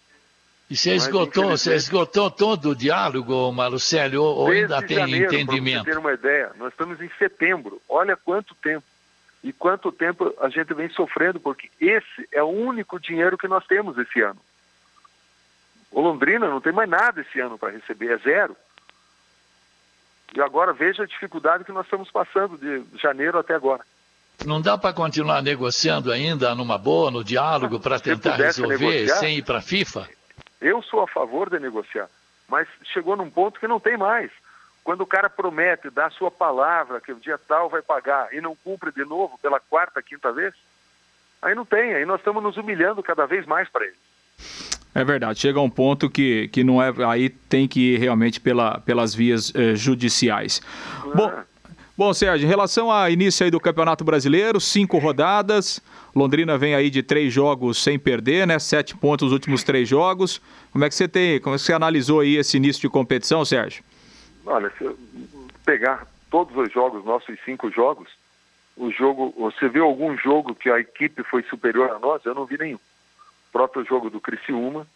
E 0.70 0.76
você 0.76 0.92
Mas, 0.92 1.02
esgotou, 1.04 1.50
você 1.50 1.74
esgotou 1.74 2.30
todo 2.30 2.70
o 2.70 2.76
diálogo, 2.76 3.50
Marcelo, 3.52 4.22
ou, 4.22 4.48
ainda 4.48 4.80
tem 4.83 4.98
janeiro, 4.98 5.28
Para 5.28 5.40
entendimento? 5.40 5.85
você 5.85 5.90
ter 5.90 5.98
uma 5.98 6.12
ideia, 6.12 6.52
nós 6.57 6.72
estamos 6.72 7.00
em 7.00 7.11
setembro. 7.18 7.80
Olha 7.88 8.16
quanto 8.16 8.54
tempo. 8.54 8.85
E 9.42 9.52
quanto 9.52 9.92
tempo 9.92 10.35
a 10.40 10.48
gente 10.48 10.72
vem 10.72 10.88
sofrendo, 10.88 11.38
porque 11.38 11.70
esse 11.78 12.28
é 12.33 12.42
o 12.42 12.48
único 12.48 12.98
dinheiro 12.98 13.37
que 13.37 13.48
nós 13.48 13.66
temos 13.66 13.96
esse 13.98 14.20
ano. 14.22 14.40
O 15.90 16.00
Londrina 16.00 16.48
não 16.48 16.61
tem 16.61 16.72
mais 16.72 16.88
nada 16.88 17.20
esse 17.20 17.38
ano 17.40 17.59
para 17.59 17.70
receber, 17.70 18.12
é 18.12 18.18
zero. 18.18 18.57
E 20.35 20.40
agora 20.40 20.72
veja 20.72 21.02
a 21.02 21.07
dificuldade 21.07 21.64
que 21.64 21.72
nós 21.72 21.85
estamos 21.85 22.11
passando 22.11 22.57
de 22.57 22.98
janeiro 22.98 23.38
até 23.38 23.54
agora. 23.54 23.85
Não 24.44 24.61
dá 24.61 24.77
para 24.77 24.92
continuar 24.92 25.42
negociando 25.42 26.11
ainda 26.12 26.55
numa 26.55 26.77
boa, 26.79 27.11
no 27.11 27.23
diálogo, 27.25 27.81
para 27.81 27.99
tentar 27.99 28.37
resolver 28.37 28.79
negociar- 28.79 29.16
sem 29.18 29.37
ir 29.38 29.42
para 29.42 29.59
a 29.59 29.62
FIFA? 29.62 30.09
Eu 30.61 30.83
sou 30.83 31.01
a 31.03 31.09
favor 31.09 31.49
de 31.51 31.59
negociar, 31.59 32.09
mas 32.49 32.66
chegou 32.92 33.16
num 33.16 33.31
ponto 33.31 33.61
que 33.61 33.68
não 33.68 33.79
tem 33.81 33.97
mais. 33.97 34.31
Quando 34.83 35.01
o 35.01 35.07
cara 35.07 35.31
promete, 35.31 35.88
dá 35.88 36.07
a 36.07 36.11
sua 36.11 36.31
palavra 36.31 37.01
que 37.01 37.12
o 37.12 37.16
dia 37.20 37.38
tal 37.38 37.70
vai 37.70 37.81
pagar 37.81 38.29
e 38.35 38.40
não 38.40 38.55
cumpre 38.55 38.92
de 38.92 39.05
novo 39.05 39.38
pela 39.40 39.59
quarta, 39.59 40.03
quinta 40.03 40.31
vez, 40.31 40.53
aí 41.40 41.55
não 41.55 41.64
tem, 41.64 41.94
aí 41.94 42.05
nós 42.05 42.20
estamos 42.20 42.42
nos 42.42 42.57
humilhando 42.59 43.03
cada 43.03 43.27
vez 43.27 43.47
mais 43.47 43.68
para 43.68 43.85
ele. 43.87 43.97
É 44.94 45.03
verdade, 45.03 45.40
chega 45.40 45.61
um 45.61 45.70
ponto 45.70 46.09
que, 46.09 46.49
que 46.49 46.62
não 46.62 46.81
é. 46.83 46.92
Aí 47.09 47.29
tem 47.29 47.66
que 47.66 47.94
ir 47.94 47.99
realmente 47.99 48.40
pela, 48.40 48.79
pelas 48.81 49.14
vias 49.14 49.53
eh, 49.55 49.75
judiciais. 49.75 50.61
Bom, 51.14 51.33
bom, 51.96 52.12
Sérgio, 52.12 52.46
em 52.46 52.48
relação 52.48 52.90
ao 52.90 53.09
início 53.11 53.44
aí 53.44 53.50
do 53.50 53.61
Campeonato 53.61 54.04
Brasileiro, 54.04 54.61
cinco 54.61 54.98
rodadas. 54.98 55.80
Londrina 56.14 56.57
vem 56.57 56.74
aí 56.74 56.90
de 56.90 57.02
três 57.02 57.33
jogos 57.33 57.83
sem 57.83 57.98
perder, 57.98 58.46
né? 58.46 58.59
Sete 58.59 58.96
pontos 58.96 59.24
nos 59.24 59.33
últimos 59.33 59.62
três 59.62 59.88
jogos. 59.88 60.40
Como 60.72 60.85
é 60.85 60.88
que 60.88 60.94
você 60.94 61.09
tem, 61.09 61.40
como 61.40 61.57
é 61.57 61.59
que 61.59 61.64
você 61.64 61.72
analisou 61.72 62.20
aí 62.20 62.37
esse 62.37 62.57
início 62.57 62.80
de 62.80 62.88
competição, 62.88 63.44
Sérgio? 63.44 63.83
Olha, 64.46 64.70
se 64.78 64.85
eu 64.85 64.98
pegar 65.64 66.07
todos 66.30 66.57
os 66.57 66.72
jogos, 66.72 67.04
nossos 67.04 67.37
cinco 67.44 67.70
jogos, 67.70 68.09
o 68.76 68.90
jogo, 68.90 69.33
você 69.38 69.68
viu 69.68 69.85
algum 69.85 70.16
jogo 70.16 70.54
que 70.54 70.68
a 70.68 70.80
equipe 70.80 71.22
foi 71.22 71.42
superior 71.44 71.90
a 71.90 71.98
nós? 71.98 72.24
Eu 72.24 72.35
não 72.35 72.44
vi 72.44 72.59
nenhum. 72.59 72.78
próprio 73.52 73.85
jogo 73.85 74.11
do 74.11 74.20
Criciúma, 74.20 74.87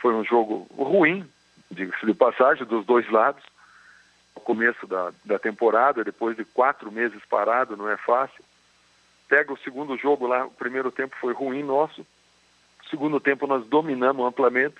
foi 0.00 0.14
um 0.14 0.24
jogo 0.24 0.66
ruim, 0.76 1.24
diga-se 1.70 2.04
de 2.04 2.12
passagem, 2.12 2.66
dos 2.66 2.84
dois 2.84 3.10
lados. 3.10 3.42
Começo 4.40 4.86
da, 4.86 5.12
da 5.24 5.38
temporada, 5.38 6.04
depois 6.04 6.36
de 6.36 6.44
quatro 6.44 6.90
meses 6.92 7.20
parado, 7.28 7.76
não 7.76 7.88
é 7.88 7.96
fácil. 7.96 8.44
Pega 9.28 9.52
o 9.52 9.58
segundo 9.58 9.96
jogo 9.96 10.26
lá, 10.26 10.44
o 10.44 10.50
primeiro 10.50 10.90
tempo 10.90 11.16
foi 11.20 11.32
ruim 11.32 11.62
nosso. 11.62 12.02
O 12.84 12.88
segundo 12.90 13.18
tempo 13.18 13.46
nós 13.46 13.66
dominamos 13.66 14.26
amplamente, 14.26 14.76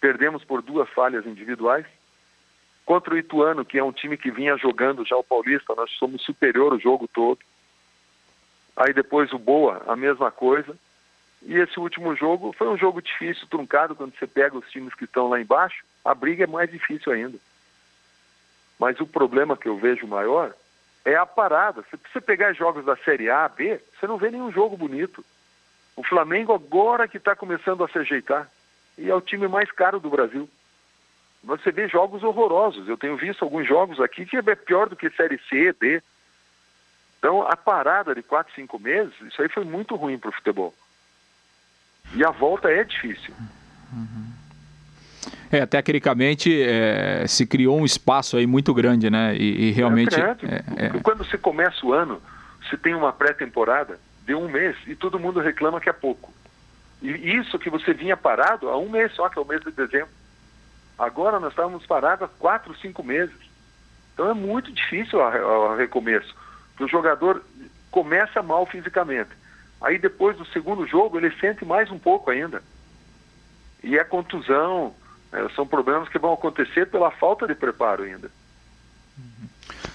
perdemos 0.00 0.44
por 0.44 0.60
duas 0.60 0.88
falhas 0.90 1.24
individuais. 1.24 1.86
Contra 2.84 3.14
o 3.14 3.18
Ituano, 3.18 3.64
que 3.64 3.78
é 3.78 3.82
um 3.82 3.92
time 3.92 4.16
que 4.16 4.30
vinha 4.30 4.56
jogando 4.56 5.04
já 5.04 5.16
o 5.16 5.24
Paulista, 5.24 5.74
nós 5.74 5.90
somos 5.92 6.22
superior 6.22 6.72
o 6.72 6.78
jogo 6.78 7.08
todo. 7.08 7.38
Aí 8.76 8.92
depois 8.92 9.32
o 9.32 9.38
Boa, 9.38 9.82
a 9.86 9.96
mesma 9.96 10.30
coisa. 10.30 10.76
E 11.42 11.54
esse 11.54 11.78
último 11.80 12.14
jogo 12.14 12.52
foi 12.52 12.68
um 12.68 12.76
jogo 12.76 13.00
difícil, 13.00 13.46
truncado, 13.48 13.94
quando 13.96 14.16
você 14.16 14.26
pega 14.26 14.56
os 14.56 14.68
times 14.70 14.94
que 14.94 15.04
estão 15.04 15.28
lá 15.28 15.40
embaixo, 15.40 15.84
a 16.04 16.14
briga 16.14 16.44
é 16.44 16.46
mais 16.46 16.70
difícil 16.70 17.12
ainda. 17.12 17.38
Mas 18.78 19.00
o 19.00 19.06
problema 19.06 19.56
que 19.56 19.68
eu 19.68 19.76
vejo 19.76 20.06
maior 20.06 20.54
é 21.04 21.16
a 21.16 21.24
parada. 21.24 21.82
Se 21.90 21.96
você 21.96 22.20
pegar 22.20 22.52
jogos 22.52 22.84
da 22.84 22.96
Série 22.96 23.30
A, 23.30 23.48
B, 23.48 23.80
você 23.98 24.06
não 24.06 24.18
vê 24.18 24.30
nenhum 24.30 24.52
jogo 24.52 24.76
bonito. 24.76 25.24
O 25.94 26.02
Flamengo 26.02 26.52
agora 26.52 27.08
que 27.08 27.16
está 27.16 27.34
começando 27.34 27.82
a 27.84 27.88
se 27.88 27.98
ajeitar. 27.98 28.50
E 28.98 29.08
é 29.08 29.14
o 29.14 29.20
time 29.20 29.48
mais 29.48 29.70
caro 29.70 30.00
do 30.00 30.10
Brasil. 30.10 30.48
Você 31.44 31.70
vê 31.70 31.88
jogos 31.88 32.22
horrorosos. 32.22 32.88
Eu 32.88 32.98
tenho 32.98 33.16
visto 33.16 33.44
alguns 33.44 33.66
jogos 33.66 34.00
aqui 34.00 34.26
que 34.26 34.36
é 34.36 34.54
pior 34.54 34.88
do 34.88 34.96
que 34.96 35.08
Série 35.10 35.40
C, 35.48 35.72
D. 35.72 36.02
Então, 37.18 37.42
a 37.42 37.56
parada 37.56 38.14
de 38.14 38.22
quatro, 38.22 38.52
cinco 38.54 38.78
meses, 38.78 39.14
isso 39.22 39.40
aí 39.40 39.48
foi 39.48 39.64
muito 39.64 39.94
ruim 39.96 40.18
para 40.18 40.30
o 40.30 40.32
futebol. 40.32 40.74
E 42.14 42.24
a 42.24 42.30
volta 42.30 42.70
é 42.70 42.84
difícil. 42.84 43.34
É, 45.50 45.64
tecnicamente 45.66 46.62
é, 46.62 47.26
se 47.26 47.46
criou 47.46 47.78
um 47.78 47.84
espaço 47.84 48.36
aí 48.36 48.46
muito 48.46 48.74
grande, 48.74 49.08
né? 49.10 49.36
E, 49.36 49.68
e 49.68 49.70
realmente. 49.72 50.14
É 50.20 50.36
é, 50.42 50.86
é, 50.86 50.88
Quando 51.02 51.24
você 51.24 51.38
começa 51.38 51.84
o 51.84 51.92
ano, 51.92 52.20
você 52.62 52.76
tem 52.76 52.94
uma 52.94 53.12
pré-temporada 53.12 53.98
de 54.24 54.34
um 54.34 54.48
mês 54.48 54.76
e 54.86 54.94
todo 54.94 55.18
mundo 55.18 55.40
reclama 55.40 55.80
que 55.80 55.88
é 55.88 55.92
pouco. 55.92 56.32
E 57.02 57.36
isso 57.36 57.58
que 57.58 57.70
você 57.70 57.92
vinha 57.92 58.16
parado 58.16 58.68
há 58.68 58.76
um 58.76 58.88
mês 58.88 59.12
só, 59.12 59.28
que 59.28 59.38
é 59.38 59.42
o 59.42 59.46
mês 59.46 59.60
de 59.60 59.70
dezembro. 59.70 60.08
Agora 60.98 61.38
nós 61.38 61.50
estávamos 61.50 61.86
parados 61.86 62.24
há 62.24 62.28
quatro, 62.38 62.76
cinco 62.78 63.02
meses. 63.04 63.36
Então 64.14 64.30
é 64.30 64.34
muito 64.34 64.72
difícil 64.72 65.20
o 65.20 65.76
recomeço. 65.76 66.34
O 66.80 66.88
jogador 66.88 67.42
começa 67.90 68.42
mal 68.42 68.66
fisicamente. 68.66 69.30
Aí 69.80 69.98
depois 69.98 70.36
do 70.36 70.46
segundo 70.46 70.86
jogo 70.86 71.18
ele 71.18 71.30
sente 71.38 71.64
mais 71.64 71.90
um 71.90 71.98
pouco 71.98 72.30
ainda. 72.30 72.62
E 73.84 73.98
é 73.98 74.04
contusão, 74.04 74.94
é, 75.36 75.48
são 75.50 75.66
problemas 75.66 76.08
que 76.08 76.18
vão 76.18 76.32
acontecer 76.32 76.86
pela 76.86 77.10
falta 77.10 77.46
de 77.46 77.54
preparo 77.54 78.04
ainda. 78.04 78.30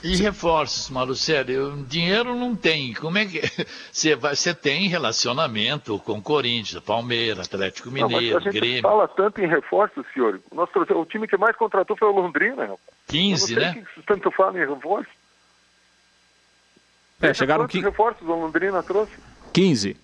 E 0.04 0.16
reforços, 0.16 0.90
Malucelli, 0.90 1.56
dinheiro 1.88 2.36
não 2.36 2.56
tem. 2.56 2.94
Como 2.94 3.18
é 3.18 3.26
que 3.26 3.42
você 3.92 4.16
vai? 4.16 4.36
Você 4.36 4.54
tem 4.54 4.88
relacionamento 4.88 5.98
com 6.00 6.22
Corinthians, 6.22 6.84
Palmeiras, 6.84 7.48
Atlético 7.48 7.90
Mineiro, 7.90 8.32
não, 8.32 8.38
a 8.38 8.42
gente 8.42 8.54
Grêmio. 8.54 8.82
fala 8.82 9.08
tanto 9.08 9.42
em 9.42 9.48
reforços, 9.48 10.06
senhor. 10.14 10.40
Nosso, 10.52 10.72
o 10.80 11.06
time 11.06 11.28
que 11.28 11.38
mais 11.38 11.56
contratou 11.56 11.96
foi 11.98 12.08
o 12.08 12.16
Londrina. 12.16 12.76
15, 13.08 13.56
né? 13.56 13.86
Que 13.96 14.04
tanto 14.04 14.32
fala 14.32 14.58
em 14.58 14.68
reforço. 14.68 15.10
É, 17.22 17.34
chegaram 17.34 17.66
Quantos 17.66 17.82
reforços 17.82 18.28
o 18.28 18.32
Londrina 18.36 18.82
trouxe? 18.82 19.14
15. 19.54 19.96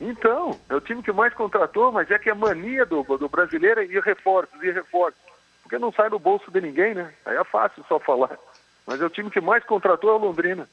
Então, 0.00 0.58
é 0.68 0.74
o 0.74 0.80
time 0.80 1.02
que 1.02 1.12
mais 1.12 1.32
contratou, 1.32 1.90
mas 1.90 2.10
é 2.10 2.18
que 2.18 2.28
a 2.28 2.34
mania 2.34 2.84
do, 2.84 3.02
do 3.02 3.28
brasileiro 3.28 3.80
é 3.80 3.86
ir 3.86 4.02
reforços, 4.02 4.62
ir 4.62 4.74
reforços. 4.74 5.18
Porque 5.62 5.78
não 5.78 5.92
sai 5.92 6.10
do 6.10 6.18
bolso 6.18 6.50
de 6.50 6.60
ninguém, 6.60 6.94
né? 6.94 7.12
Aí 7.24 7.36
é 7.36 7.44
fácil 7.44 7.84
só 7.88 7.98
falar. 7.98 8.38
Mas 8.86 9.00
é 9.00 9.06
o 9.06 9.10
time 9.10 9.30
que 9.30 9.40
mais 9.40 9.64
contratou 9.64 10.10
é 10.10 10.12
o 10.12 10.18
Londrina. 10.18 10.68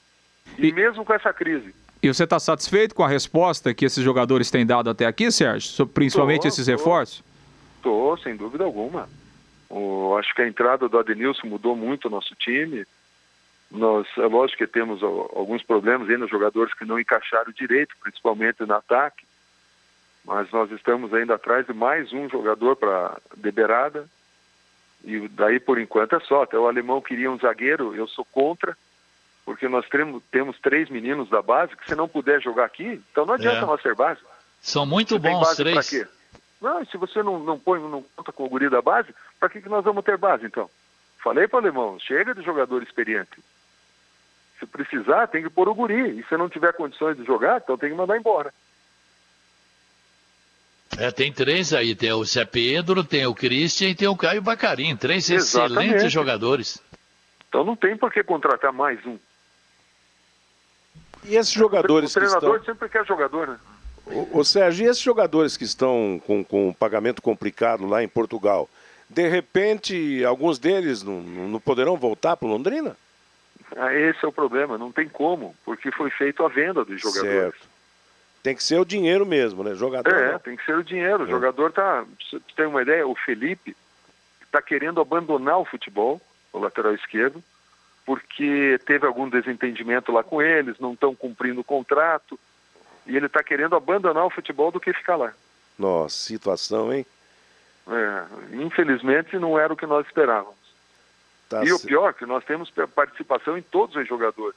E, 0.57 0.67
e 0.67 0.71
mesmo 0.71 1.03
com 1.03 1.13
essa 1.13 1.33
crise. 1.33 1.73
E 2.01 2.13
você 2.13 2.25
está 2.25 2.37
satisfeito 2.37 2.93
com 2.93 3.03
a 3.03 3.07
resposta 3.07 3.73
que 3.73 3.85
esses 3.85 4.03
jogadores 4.03 4.51
têm 4.51 4.65
dado 4.65 4.89
até 4.89 5.05
aqui, 5.05 5.31
Sérgio? 5.31 5.87
Principalmente 5.87 6.41
tô, 6.41 6.47
esses 6.49 6.65
tô, 6.65 6.71
reforços? 6.71 7.23
Estou, 7.77 8.17
sem 8.17 8.35
dúvida 8.35 8.65
alguma. 8.65 9.07
O, 9.69 10.15
acho 10.19 10.35
que 10.35 10.41
a 10.41 10.47
entrada 10.47 10.87
do 10.89 10.99
Adenilson 10.99 11.47
mudou 11.47 11.75
muito 11.75 12.07
o 12.07 12.11
nosso 12.11 12.35
time. 12.35 12.85
Nós, 13.73 14.07
é 14.17 14.27
lógico 14.27 14.59
que 14.59 14.67
temos 14.67 15.01
alguns 15.01 15.63
problemas 15.63 16.07
nos 16.07 16.29
jogadores 16.29 16.71
que 16.75 16.85
não 16.85 16.99
encaixaram 16.99 17.51
direito, 17.51 17.95
principalmente 17.99 18.63
no 18.63 18.75
ataque, 18.75 19.25
mas 20.23 20.49
nós 20.51 20.71
estamos 20.71 21.11
ainda 21.11 21.33
atrás 21.33 21.65
de 21.65 21.73
mais 21.73 22.13
um 22.13 22.29
jogador 22.29 22.75
para 22.75 23.17
Beberada, 23.35 24.07
e 25.03 25.27
daí 25.27 25.59
por 25.59 25.79
enquanto 25.79 26.15
é 26.15 26.19
só. 26.19 26.43
Até 26.43 26.55
o 26.55 26.67
alemão 26.67 27.01
queria 27.01 27.31
um 27.31 27.39
zagueiro, 27.39 27.95
eu 27.95 28.07
sou 28.07 28.23
contra, 28.25 28.77
porque 29.43 29.67
nós 29.67 29.89
temos, 29.89 30.21
temos 30.31 30.59
três 30.59 30.87
meninos 30.87 31.27
da 31.27 31.41
base 31.41 31.75
que 31.75 31.89
se 31.89 31.95
não 31.95 32.07
puder 32.07 32.39
jogar 32.43 32.65
aqui, 32.65 33.01
então 33.11 33.25
não 33.25 33.33
adianta 33.33 33.63
é. 33.63 33.65
nós 33.65 33.81
ser 33.81 33.95
base. 33.95 34.21
São 34.61 34.85
muito 34.85 35.19
você 35.19 35.29
bons 35.29 35.55
três. 35.55 35.89
Quê? 35.89 36.07
Não, 36.61 36.85
se 36.85 36.95
você 36.95 37.23
não, 37.23 37.39
não 37.39 37.57
põe, 37.57 37.79
não 37.79 38.05
conta 38.15 38.31
com 38.31 38.45
o 38.45 38.49
guri 38.49 38.69
da 38.69 38.83
base, 38.83 39.13
para 39.39 39.49
que, 39.49 39.61
que 39.61 39.67
nós 39.67 39.83
vamos 39.83 40.05
ter 40.05 40.15
base 40.15 40.45
então? 40.45 40.69
Falei 41.23 41.47
para 41.47 41.57
o 41.57 41.59
alemão, 41.59 41.99
chega 41.99 42.35
de 42.35 42.43
jogador 42.43 42.83
experiente. 42.83 43.41
Se 44.63 44.67
precisar, 44.67 45.27
tem 45.27 45.43
que 45.43 45.49
pôr 45.49 45.67
o 45.67 45.75
guri. 45.75 46.19
E 46.19 46.23
se 46.23 46.37
não 46.37 46.47
tiver 46.47 46.71
condições 46.73 47.17
de 47.17 47.25
jogar, 47.25 47.59
então 47.61 47.77
tem 47.77 47.89
que 47.89 47.95
mandar 47.95 48.17
embora. 48.17 48.53
É, 50.97 51.11
tem 51.11 51.33
três 51.33 51.73
aí, 51.73 51.93
tem 51.93 52.13
o 52.13 52.23
Zé 52.23 52.45
Pedro, 52.45 53.03
tem 53.03 53.25
o 53.25 53.35
Christian 53.35 53.89
e 53.89 53.95
tem 53.95 54.07
o 54.07 54.15
Caio 54.15 54.41
Bacarim, 54.41 54.95
três 54.95 55.29
Exatamente. 55.29 55.81
excelentes 55.81 56.11
jogadores. 56.13 56.81
Então 57.49 57.65
não 57.65 57.75
tem 57.75 57.97
por 57.97 58.11
que 58.11 58.23
contratar 58.23 58.71
mais 58.71 59.05
um. 59.05 59.17
E 61.25 61.35
esses 61.35 61.51
jogadores 61.53 62.11
o 62.11 62.13
treinador 62.13 62.57
estão... 62.57 62.73
sempre 62.73 62.89
quer 62.89 63.05
jogador, 63.05 63.47
né? 63.47 63.59
O, 64.05 64.39
o 64.39 64.45
Sérgio, 64.45 64.85
e 64.85 64.89
esses 64.89 65.01
jogadores 65.01 65.57
que 65.57 65.63
estão 65.63 66.21
com, 66.25 66.43
com 66.43 66.69
um 66.69 66.73
pagamento 66.73 67.21
complicado 67.21 67.85
lá 67.85 68.03
em 68.03 68.07
Portugal, 68.07 68.69
de 69.09 69.27
repente, 69.27 70.23
alguns 70.23 70.57
deles 70.57 71.03
não, 71.03 71.21
não 71.21 71.59
poderão 71.59 71.97
voltar 71.97 72.37
para 72.37 72.47
Londrina? 72.47 72.95
Ah, 73.77 73.93
esse 73.93 74.23
é 74.23 74.27
o 74.27 74.31
problema, 74.31 74.77
não 74.77 74.91
tem 74.91 75.07
como, 75.07 75.55
porque 75.65 75.91
foi 75.91 76.09
feito 76.09 76.43
a 76.45 76.49
venda 76.49 76.85
dos 76.85 77.01
jogadores. 77.01 77.53
Certo. 77.53 77.73
Tem 78.43 78.55
que 78.55 78.63
ser 78.63 78.77
o 78.77 78.85
dinheiro 78.85 79.25
mesmo, 79.25 79.63
né? 79.63 79.73
Jogador. 79.73 80.13
É, 80.13 80.33
não. 80.33 80.39
tem 80.39 80.57
que 80.57 80.65
ser 80.65 80.75
o 80.75 80.83
dinheiro. 80.83 81.23
O 81.23 81.27
é. 81.27 81.29
jogador 81.29 81.71
tá. 81.71 82.05
Você 82.19 82.39
tem 82.55 82.65
uma 82.65 82.81
ideia? 82.81 83.07
O 83.07 83.15
Felipe 83.15 83.75
está 84.43 84.61
querendo 84.61 84.99
abandonar 84.99 85.57
o 85.57 85.65
futebol, 85.65 86.21
o 86.51 86.59
lateral 86.59 86.93
esquerdo, 86.93 87.41
porque 88.05 88.79
teve 88.85 89.07
algum 89.07 89.29
desentendimento 89.29 90.11
lá 90.11 90.23
com 90.23 90.41
eles, 90.41 90.77
não 90.77 90.93
estão 90.93 91.15
cumprindo 91.15 91.61
o 91.61 91.63
contrato, 91.63 92.37
e 93.07 93.15
ele 93.15 93.25
está 93.27 93.41
querendo 93.41 93.75
abandonar 93.75 94.25
o 94.25 94.29
futebol 94.29 94.71
do 94.71 94.79
que 94.79 94.93
ficar 94.93 95.15
lá. 95.15 95.33
Nossa, 95.79 96.15
situação, 96.15 96.93
hein? 96.93 97.05
É, 97.87 98.55
infelizmente 98.55 99.37
não 99.37 99.57
era 99.57 99.73
o 99.73 99.77
que 99.77 99.85
nós 99.85 100.05
esperávamos. 100.05 100.62
Tá 101.53 101.63
e 101.63 101.71
o 101.71 101.79
pior, 101.79 102.09
é 102.09 102.13
que 102.13 102.25
nós 102.25 102.43
temos 102.43 102.71
participação 102.95 103.55
em 103.55 103.61
todos 103.61 103.95
os 103.95 104.07
jogadores. 104.07 104.55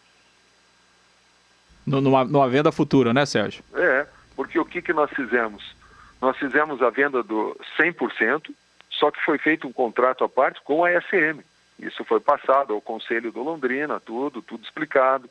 No, 1.87 2.01
numa, 2.01 2.25
numa 2.25 2.49
venda 2.49 2.73
futura, 2.73 3.13
né, 3.13 3.27
Sérgio? 3.27 3.63
É, 3.75 4.07
porque 4.35 4.59
o 4.59 4.65
que, 4.65 4.81
que 4.81 4.95
nós 4.95 5.11
fizemos? 5.11 5.77
Nós 6.23 6.39
fizemos 6.39 6.81
a 6.81 6.89
venda 6.89 7.23
do 7.23 7.55
100%, 7.79 8.51
só 8.91 9.11
que 9.11 9.23
foi 9.23 9.37
feito 9.37 9.69
um 9.69 9.73
contrato 9.73 10.25
à 10.25 10.29
parte 10.29 10.61
com 10.63 10.85
a 10.85 10.91
SM. 11.01 11.41
Isso 11.79 12.03
foi 12.05 12.19
passado 12.19 12.73
ao 12.73 12.81
Conselho 12.81 13.31
do 13.31 13.43
Londrina, 13.43 14.01
tudo, 14.01 14.41
tudo 14.41 14.65
explicado. 14.65 15.29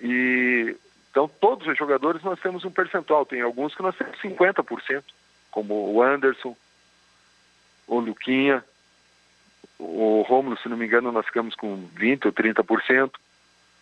E 0.00 0.76
então 1.10 1.28
todos 1.28 1.66
os 1.66 1.76
jogadores 1.76 2.22
nós 2.22 2.38
temos 2.38 2.64
um 2.64 2.70
percentual, 2.70 3.26
tem 3.26 3.40
alguns 3.40 3.74
que 3.74 3.82
nós 3.82 3.96
temos 3.96 4.16
50%, 4.20 5.02
como 5.50 5.92
o 5.92 6.00
Anderson, 6.00 6.56
o 7.88 7.98
Luquinha, 7.98 8.64
o 9.78 10.22
Rômulo, 10.22 10.58
se 10.58 10.68
não 10.68 10.76
me 10.76 10.86
engano, 10.86 11.10
nós 11.10 11.26
ficamos 11.26 11.54
com 11.54 11.86
20 11.94 12.26
ou 12.26 12.32
30%, 12.32 13.10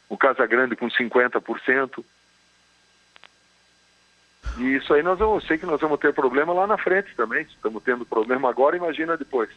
o 0.09 0.17
Casagrande 0.17 0.77
com 0.77 0.89
50%. 0.89 2.05
E 4.59 4.75
isso 4.75 4.93
aí 4.93 5.03
nós 5.03 5.19
vamos, 5.19 5.47
sei 5.47 5.57
que 5.57 5.67
nós 5.67 5.81
vamos 5.81 5.99
ter 5.99 6.13
problema 6.13 6.53
lá 6.53 6.67
na 6.67 6.77
frente 6.77 7.15
também. 7.17 7.43
Estamos 7.43 7.83
tendo 7.83 8.05
problema 8.05 8.49
agora, 8.51 8.77
imagina 8.77 9.17
depois. 9.17 9.51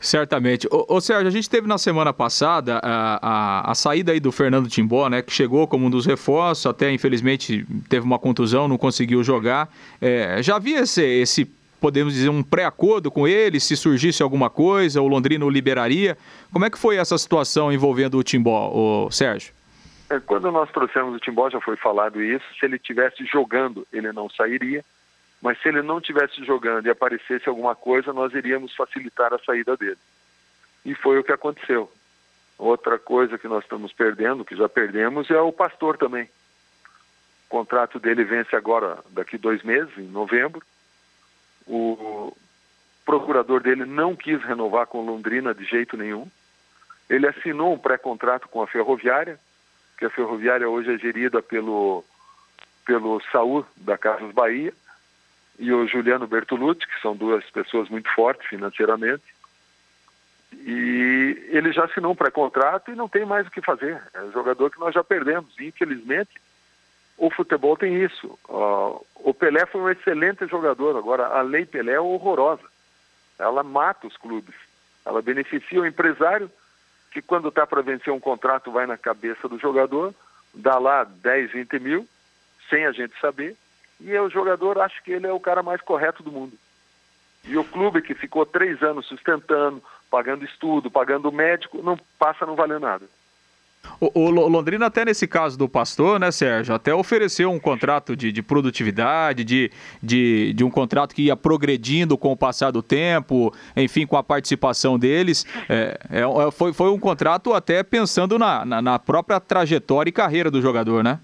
Certamente. 0.00 0.66
Ô, 0.70 0.84
ô 0.96 1.00
Sérgio, 1.00 1.28
a 1.28 1.30
gente 1.30 1.48
teve 1.48 1.66
na 1.66 1.78
semana 1.78 2.12
passada 2.12 2.78
a, 2.82 3.18
a, 3.22 3.70
a, 3.70 3.74
saída 3.74 4.12
aí 4.12 4.20
do 4.20 4.30
Fernando 4.30 4.68
Timbó, 4.68 5.08
né? 5.08 5.22
Que 5.22 5.32
chegou 5.32 5.66
como 5.66 5.86
um 5.86 5.90
dos 5.90 6.04
reforços, 6.04 6.66
até 6.66 6.92
infelizmente 6.92 7.64
teve 7.88 8.04
uma 8.04 8.18
contusão, 8.18 8.68
não 8.68 8.76
conseguiu 8.76 9.24
jogar. 9.24 9.72
É, 10.00 10.42
já 10.42 10.56
havia 10.56 10.80
esse, 10.80 11.02
esse 11.02 11.50
podemos 11.84 12.14
dizer, 12.14 12.30
um 12.30 12.42
pré-acordo 12.42 13.10
com 13.10 13.28
ele, 13.28 13.60
se 13.60 13.76
surgisse 13.76 14.22
alguma 14.22 14.48
coisa, 14.48 15.02
o 15.02 15.06
Londrina 15.06 15.44
o 15.44 15.50
liberaria. 15.50 16.16
Como 16.50 16.64
é 16.64 16.70
que 16.70 16.78
foi 16.78 16.96
essa 16.96 17.18
situação 17.18 17.70
envolvendo 17.70 18.16
o 18.16 18.22
Timbó, 18.22 18.70
o 18.72 19.10
Sérgio? 19.10 19.52
É, 20.08 20.18
quando 20.18 20.50
nós 20.50 20.70
trouxemos 20.70 21.14
o 21.14 21.18
Timbó, 21.18 21.50
já 21.50 21.60
foi 21.60 21.76
falado 21.76 22.22
isso, 22.22 22.46
se 22.58 22.64
ele 22.64 22.76
estivesse 22.76 23.26
jogando, 23.26 23.86
ele 23.92 24.12
não 24.12 24.30
sairia, 24.30 24.82
Mas 25.44 25.60
se 25.60 25.68
ele 25.68 25.82
não 25.82 25.98
estivesse 25.98 26.42
jogando 26.42 26.86
e 26.86 26.90
aparecesse 26.90 27.46
alguma 27.50 27.74
coisa, 27.74 28.14
nós 28.14 28.32
iríamos 28.32 28.74
facilitar 28.74 29.34
a 29.34 29.38
saída 29.38 29.76
dele. 29.76 29.98
E 30.86 30.94
foi 30.94 31.18
o 31.18 31.22
que 31.22 31.32
aconteceu. 31.32 31.92
Outra 32.56 32.98
coisa 32.98 33.36
que 33.36 33.46
nós 33.46 33.62
estamos 33.62 33.92
perdendo, 33.92 34.42
que 34.42 34.56
já 34.56 34.70
perdemos, 34.70 35.30
é 35.30 35.38
o 35.38 35.52
pastor 35.52 35.98
também. 35.98 36.24
O 37.46 37.50
contrato 37.50 37.98
dele 38.00 38.24
vence 38.24 38.56
agora, 38.56 39.00
daqui 39.10 39.36
dois 39.36 39.62
meses, 39.62 39.92
em 39.98 40.08
novembro. 40.08 40.62
O 41.66 42.36
procurador 43.04 43.60
dele 43.60 43.84
não 43.84 44.16
quis 44.16 44.42
renovar 44.42 44.86
com 44.86 45.04
Londrina 45.04 45.54
de 45.54 45.64
jeito 45.64 45.96
nenhum. 45.96 46.28
Ele 47.08 47.26
assinou 47.26 47.74
um 47.74 47.78
pré-contrato 47.78 48.48
com 48.48 48.62
a 48.62 48.66
Ferroviária, 48.66 49.38
que 49.98 50.04
a 50.04 50.10
Ferroviária 50.10 50.68
hoje 50.68 50.94
é 50.94 50.98
gerida 50.98 51.42
pelo, 51.42 52.04
pelo 52.84 53.20
Saúl 53.30 53.66
da 53.76 53.96
Casas 53.98 54.32
Bahia 54.32 54.72
e 55.58 55.72
o 55.72 55.86
Juliano 55.86 56.26
Bertolucci, 56.26 56.86
que 56.86 57.00
são 57.00 57.14
duas 57.14 57.44
pessoas 57.50 57.88
muito 57.88 58.12
fortes 58.14 58.48
financeiramente. 58.48 59.22
E 60.52 61.48
ele 61.50 61.72
já 61.72 61.84
assinou 61.84 62.12
um 62.12 62.16
pré-contrato 62.16 62.90
e 62.90 62.94
não 62.94 63.08
tem 63.08 63.24
mais 63.24 63.46
o 63.46 63.50
que 63.50 63.60
fazer. 63.60 64.00
É 64.14 64.22
um 64.22 64.32
jogador 64.32 64.70
que 64.70 64.80
nós 64.80 64.94
já 64.94 65.02
perdemos. 65.02 65.54
Infelizmente, 65.60 66.30
o 67.16 67.30
futebol 67.30 67.76
tem 67.76 68.02
isso. 68.02 68.38
Uh, 68.48 69.04
o 69.16 69.32
Pelé 69.32 69.64
foi 69.66 69.80
um 69.80 69.90
excelente 69.90 70.46
jogador. 70.46 70.96
Agora, 70.96 71.26
a 71.28 71.42
lei 71.42 71.64
Pelé 71.64 71.92
é 71.92 72.00
horrorosa. 72.00 72.64
Ela 73.38 73.62
mata 73.62 74.06
os 74.06 74.16
clubes. 74.16 74.54
Ela 75.04 75.22
beneficia 75.22 75.80
o 75.80 75.86
empresário, 75.86 76.50
que 77.10 77.22
quando 77.22 77.48
está 77.48 77.66
para 77.66 77.82
vencer 77.82 78.12
um 78.12 78.20
contrato 78.20 78.72
vai 78.72 78.86
na 78.86 78.96
cabeça 78.96 79.48
do 79.48 79.58
jogador, 79.58 80.14
dá 80.52 80.78
lá 80.78 81.04
10, 81.04 81.52
20 81.52 81.78
mil, 81.78 82.08
sem 82.68 82.86
a 82.86 82.92
gente 82.92 83.18
saber, 83.20 83.56
e 84.00 84.16
o 84.18 84.30
jogador 84.30 84.78
acha 84.80 85.00
que 85.02 85.12
ele 85.12 85.26
é 85.26 85.32
o 85.32 85.40
cara 85.40 85.62
mais 85.62 85.80
correto 85.80 86.22
do 86.22 86.32
mundo. 86.32 86.58
E 87.44 87.56
o 87.56 87.64
clube 87.64 88.00
que 88.00 88.14
ficou 88.14 88.46
três 88.46 88.82
anos 88.82 89.06
sustentando, 89.06 89.82
pagando 90.10 90.44
estudo, 90.44 90.90
pagando 90.90 91.30
médico, 91.30 91.82
não 91.82 91.98
passa 92.18 92.46
não 92.46 92.56
valer 92.56 92.80
nada. 92.80 93.06
O, 94.00 94.10
o, 94.14 94.30
Londrina, 94.30 94.86
até 94.86 95.04
nesse 95.04 95.26
caso 95.26 95.56
do 95.56 95.68
pastor, 95.68 96.18
né, 96.18 96.30
Sérgio, 96.30 96.74
até 96.74 96.94
ofereceu 96.94 97.50
um 97.50 97.60
contrato 97.60 98.16
de, 98.16 98.32
de 98.32 98.42
produtividade, 98.42 99.44
de, 99.44 99.70
de, 100.02 100.52
de, 100.52 100.64
um 100.64 100.70
contrato 100.70 101.14
que 101.14 101.22
ia 101.22 101.36
progredindo 101.36 102.18
com 102.18 102.32
o 102.32 102.36
passar 102.36 102.70
do 102.70 102.82
tempo, 102.82 103.54
enfim, 103.76 104.06
com 104.06 104.16
a 104.16 104.22
participação 104.22 104.98
deles. 104.98 105.46
É, 105.68 105.98
é, 106.10 106.20
é 106.20 106.50
foi, 106.50 106.72
foi 106.72 106.90
um 106.90 106.98
contrato 106.98 107.52
até 107.52 107.82
pensando 107.82 108.38
na, 108.38 108.64
na, 108.64 108.82
na, 108.82 108.98
própria 108.98 109.40
trajetória 109.40 110.10
e 110.10 110.12
carreira 110.12 110.50
do 110.50 110.60
jogador, 110.60 111.02
né? 111.02 111.18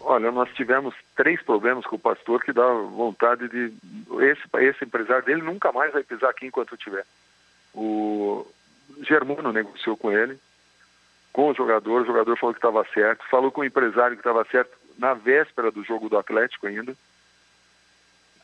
Olha, 0.00 0.32
nós 0.32 0.48
tivemos 0.54 0.94
três 1.14 1.42
problemas 1.42 1.84
com 1.84 1.96
o 1.96 1.98
pastor 1.98 2.42
que 2.42 2.52
dá 2.52 2.66
vontade 2.66 3.48
de. 3.48 3.72
Esse, 4.22 4.42
esse 4.66 4.84
empresário 4.84 5.24
dele 5.24 5.42
nunca 5.42 5.70
mais 5.70 5.92
vai 5.92 6.02
pisar 6.02 6.30
aqui 6.30 6.46
enquanto 6.46 6.76
tiver. 6.76 7.04
O 7.74 8.46
Germano 9.02 9.52
negociou 9.52 9.96
com 9.96 10.10
ele 10.10 10.38
com 11.38 11.50
o 11.50 11.54
jogador, 11.54 12.02
o 12.02 12.04
jogador 12.04 12.36
falou 12.36 12.52
que 12.52 12.58
estava 12.58 12.84
certo, 12.92 13.24
falou 13.30 13.52
com 13.52 13.60
o 13.60 13.64
empresário 13.64 14.16
que 14.16 14.20
estava 14.20 14.44
certo 14.46 14.76
na 14.98 15.14
véspera 15.14 15.70
do 15.70 15.84
jogo 15.84 16.08
do 16.08 16.18
Atlético 16.18 16.66
ainda. 16.66 16.96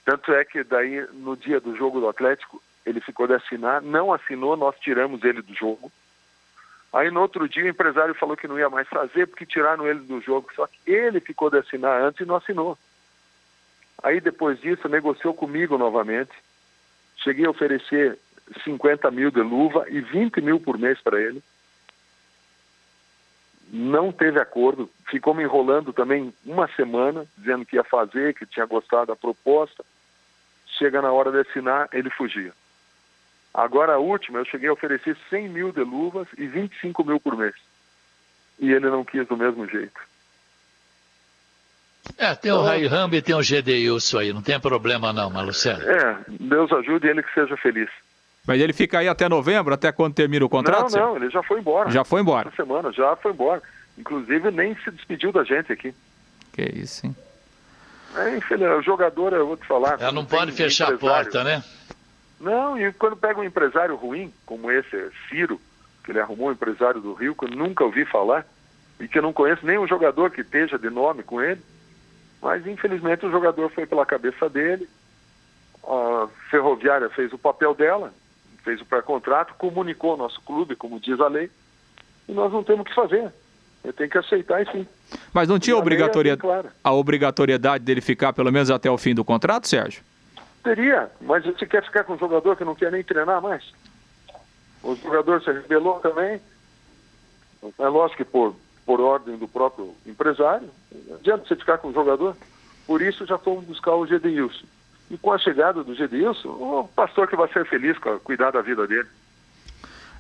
Tanto 0.05 0.33
é 0.33 0.45
que 0.45 0.63
daí, 0.63 1.05
no 1.13 1.37
dia 1.37 1.59
do 1.59 1.77
jogo 1.77 1.99
do 1.99 2.09
Atlético, 2.09 2.63
ele 2.87 3.01
ficou 3.01 3.27
de 3.27 3.35
assinar, 3.35 3.83
não 3.83 4.13
assinou, 4.13 4.57
nós 4.57 4.79
tiramos 4.79 5.25
ele 5.25 5.43
do 5.43 5.53
jogo. 5.53 5.91
Aí 6.93 7.11
no 7.11 7.21
outro 7.21 7.49
dia 7.49 7.65
o 7.65 7.69
empresário 7.69 8.15
falou 8.15 8.37
que 8.37 8.47
não 8.47 8.61
ia 8.61 8.71
mais 8.71 8.87
fazer 8.87 9.27
porque 9.27 9.45
tiraram 9.45 9.89
ele 9.89 9.99
do 9.99 10.21
jogo, 10.21 10.49
só 10.55 10.65
que 10.69 10.79
ele 10.89 11.19
ficou 11.19 11.51
de 11.51 11.59
assinar 11.59 12.01
antes 12.01 12.21
e 12.21 12.25
não 12.25 12.37
assinou. 12.37 12.79
Aí 14.05 14.21
depois 14.21 14.61
disso 14.61 14.89
negociou 14.89 15.35
comigo 15.35 15.77
novamente, 15.77 16.31
cheguei 17.17 17.45
a 17.45 17.51
oferecer 17.51 18.17
50 18.63 19.11
mil 19.11 19.33
de 19.33 19.41
luva 19.41 19.85
e 19.89 20.01
20 20.01 20.41
mil 20.41 20.61
por 20.61 20.79
mês 20.79 21.01
para 21.01 21.21
ele 21.21 21.43
não 23.77 24.13
teve 24.13 24.39
acordo, 24.39 24.89
ficou 25.11 25.35
me 25.35 25.43
enrolando 25.43 25.93
também 25.93 26.33
uma 26.47 26.69
semana, 26.77 27.27
dizendo 27.37 27.67
que 27.67 27.75
ia 27.75 27.83
fazer, 27.83 28.33
que 28.33 28.47
tinha 28.47 28.65
gostado 28.65 29.07
da 29.07 29.17
proposta. 29.17 29.85
Chega 30.79 31.03
na 31.03 31.11
hora 31.11 31.33
de 31.33 31.41
assinar, 31.41 31.89
ele 31.93 32.09
fugia. 32.09 32.53
Agora 33.53 33.95
a 33.95 33.99
última, 33.99 34.39
eu 34.39 34.45
cheguei 34.45 34.69
a 34.69 34.73
oferecer 34.73 35.17
100 35.29 35.49
mil 35.49 35.73
de 35.73 35.81
luvas 35.81 36.29
e 36.39 36.47
25 36.47 37.05
mil 37.05 37.19
por 37.19 37.37
mês. 37.37 37.57
E 38.61 38.71
ele 38.71 38.89
não 38.89 39.05
quis 39.05 39.27
do 39.27 39.37
mesmo 39.37 39.67
jeito. 39.67 40.01
É, 42.17 42.33
tem 42.37 42.53
o 42.53 42.63
Rai 42.63 42.87
Rambi 42.87 43.17
e 43.17 43.23
tem 43.23 43.35
o 43.35 43.43
GDilson 43.43 44.19
aí, 44.19 44.33
não 44.33 44.43
tem 44.43 44.61
problema 44.61 45.13
não, 45.13 45.31
Malucelo. 45.31 45.83
É, 45.83 46.19
Deus 46.29 46.71
ajude 46.71 47.09
ele 47.09 47.25
que 47.25 47.35
seja 47.35 47.57
feliz. 47.57 47.91
Mas 48.47 48.61
ele 48.61 48.73
fica 48.73 48.99
aí 48.99 49.09
até 49.09 49.29
novembro, 49.29 49.73
até 49.73 49.91
quando 49.91 50.15
termina 50.15 50.45
o 50.45 50.49
contrato? 50.49 50.93
Não, 50.93 51.09
não, 51.09 51.17
ele 51.17 51.31
já 51.31 51.43
foi 51.43 51.61
embora. 51.61 51.91
Já 51.91 52.05
foi 52.05 52.21
embora? 52.21 52.49
Essa 52.49 52.57
semana, 52.57 52.93
já 52.93 53.17
foi 53.17 53.33
embora. 53.33 53.63
Inclusive, 53.97 54.51
nem 54.51 54.77
se 54.77 54.91
despediu 54.91 55.33
da 55.33 55.45
gente 55.45 55.73
aqui. 55.73 55.95
Que 56.53 56.63
isso, 56.63 57.07
hein? 57.07 57.17
É, 58.17 58.37
infeliz, 58.37 58.69
o 58.69 58.83
jogador, 58.83 59.33
eu 59.33 59.47
vou 59.47 59.57
te 59.57 59.67
falar... 59.67 60.01
Ela 60.01 60.13
não 60.13 60.25
pode 60.25 60.53
fechar 60.53 60.93
a 60.93 60.99
porta, 60.99 61.43
né? 61.43 61.65
Não, 62.39 62.79
e 62.79 62.93
quando 62.93 63.17
pega 63.17 63.41
um 63.41 63.45
empresário 63.45 63.97
ruim, 63.97 64.33
como 64.45 64.71
esse 64.71 65.11
Ciro, 65.29 65.61
que 66.05 66.13
ele 66.13 66.21
arrumou 66.21 66.49
um 66.49 66.53
empresário 66.53 67.01
do 67.01 67.15
Rio, 67.15 67.35
que 67.35 67.47
eu 67.47 67.51
nunca 67.51 67.83
ouvi 67.83 68.05
falar, 68.05 68.47
e 69.01 69.09
que 69.09 69.19
eu 69.19 69.23
não 69.23 69.33
conheço 69.33 69.65
nem 69.65 69.79
um 69.79 69.89
jogador 69.89 70.31
que 70.31 70.43
esteja 70.43 70.79
de 70.79 70.91
nome 70.91 71.23
com 71.23 71.41
ele, 71.41 71.61
mas 72.43 72.67
infelizmente 72.67 73.25
o 73.25 73.31
jogador 73.31 73.71
foi 73.71 73.87
pela 73.87 74.05
cabeça 74.05 74.49
dele, 74.49 74.89
a 75.83 76.29
Ferroviária 76.51 77.09
fez 77.11 77.33
o 77.33 77.39
papel 77.39 77.75
dela, 77.75 78.13
fez 78.65 78.81
o 78.81 78.85
pré-contrato, 78.85 79.55
comunicou 79.55 80.13
ao 80.13 80.17
nosso 80.17 80.41
clube, 80.41 80.75
como 80.75 80.99
diz 80.99 81.21
a 81.21 81.29
lei, 81.29 81.51
e 82.27 82.33
nós 82.33 82.53
não 82.53 82.65
temos 82.65 82.81
o 82.81 82.85
que 82.85 82.95
fazer. 82.95 83.31
Eu 83.85 83.93
tenho 83.93 84.09
que 84.09 84.17
aceitar 84.17 84.63
e 84.63 84.73
sim. 84.73 84.87
Mas 85.33 85.47
não 85.47 85.59
tinha 85.59 85.77
obrigatoriedade, 85.77 86.49
é 86.49 86.61
assim, 86.61 86.69
a 86.83 86.93
obrigatoriedade 86.95 87.85
dele 87.85 88.01
ficar 88.01 88.33
pelo 88.33 88.51
menos 88.51 88.71
até 88.71 88.91
o 88.91 88.97
fim 88.97 89.15
do 89.15 89.25
contrato, 89.25 89.69
Sérgio? 89.69 90.03
Teria, 90.63 91.11
mas 91.21 91.45
você 91.45 91.67
quer 91.67 91.85
ficar 91.85 92.05
com 92.05 92.15
um 92.15 92.19
jogador 92.19 92.57
que 92.57 92.65
não 92.65 92.75
quer 92.75 92.91
nem 92.91 93.05
treinar 93.05 93.43
mais? 93.43 93.63
O 94.83 94.97
jogador 94.97 95.43
se 95.43 95.53
rebelou 95.53 96.01
também. 96.01 96.41
É 97.79 97.89
lógico 97.89 98.25
que 98.25 98.31
por, 98.31 98.57
por 98.87 99.01
ordem 99.01 99.37
do 99.37 99.47
próprio 99.47 99.95
empresário. 100.07 100.71
Não 101.07 101.17
adianta 101.17 101.47
você 101.47 101.57
ficar 101.57 101.77
com 101.77 101.89
o 101.89 101.93
jogador. 101.93 102.35
Por 102.87 103.03
isso 103.03 103.27
já 103.27 103.37
fomos 103.37 103.65
buscar 103.65 103.95
o 103.95 104.07
Gedeilson. 104.07 104.67
E 105.11 105.19
com 105.19 105.33
a 105.33 105.39
chegada 105.39 105.85
do 105.85 105.95
Gedilson, 105.95 106.49
o 106.49 106.89
pastor 106.95 107.29
que 107.29 107.37
vai 107.37 107.49
ser 107.53 107.67
feliz 107.67 107.99
com 107.99 108.19
cuidar 108.21 108.51
da 108.51 108.63
vida 108.63 108.87
dele. 108.87 109.09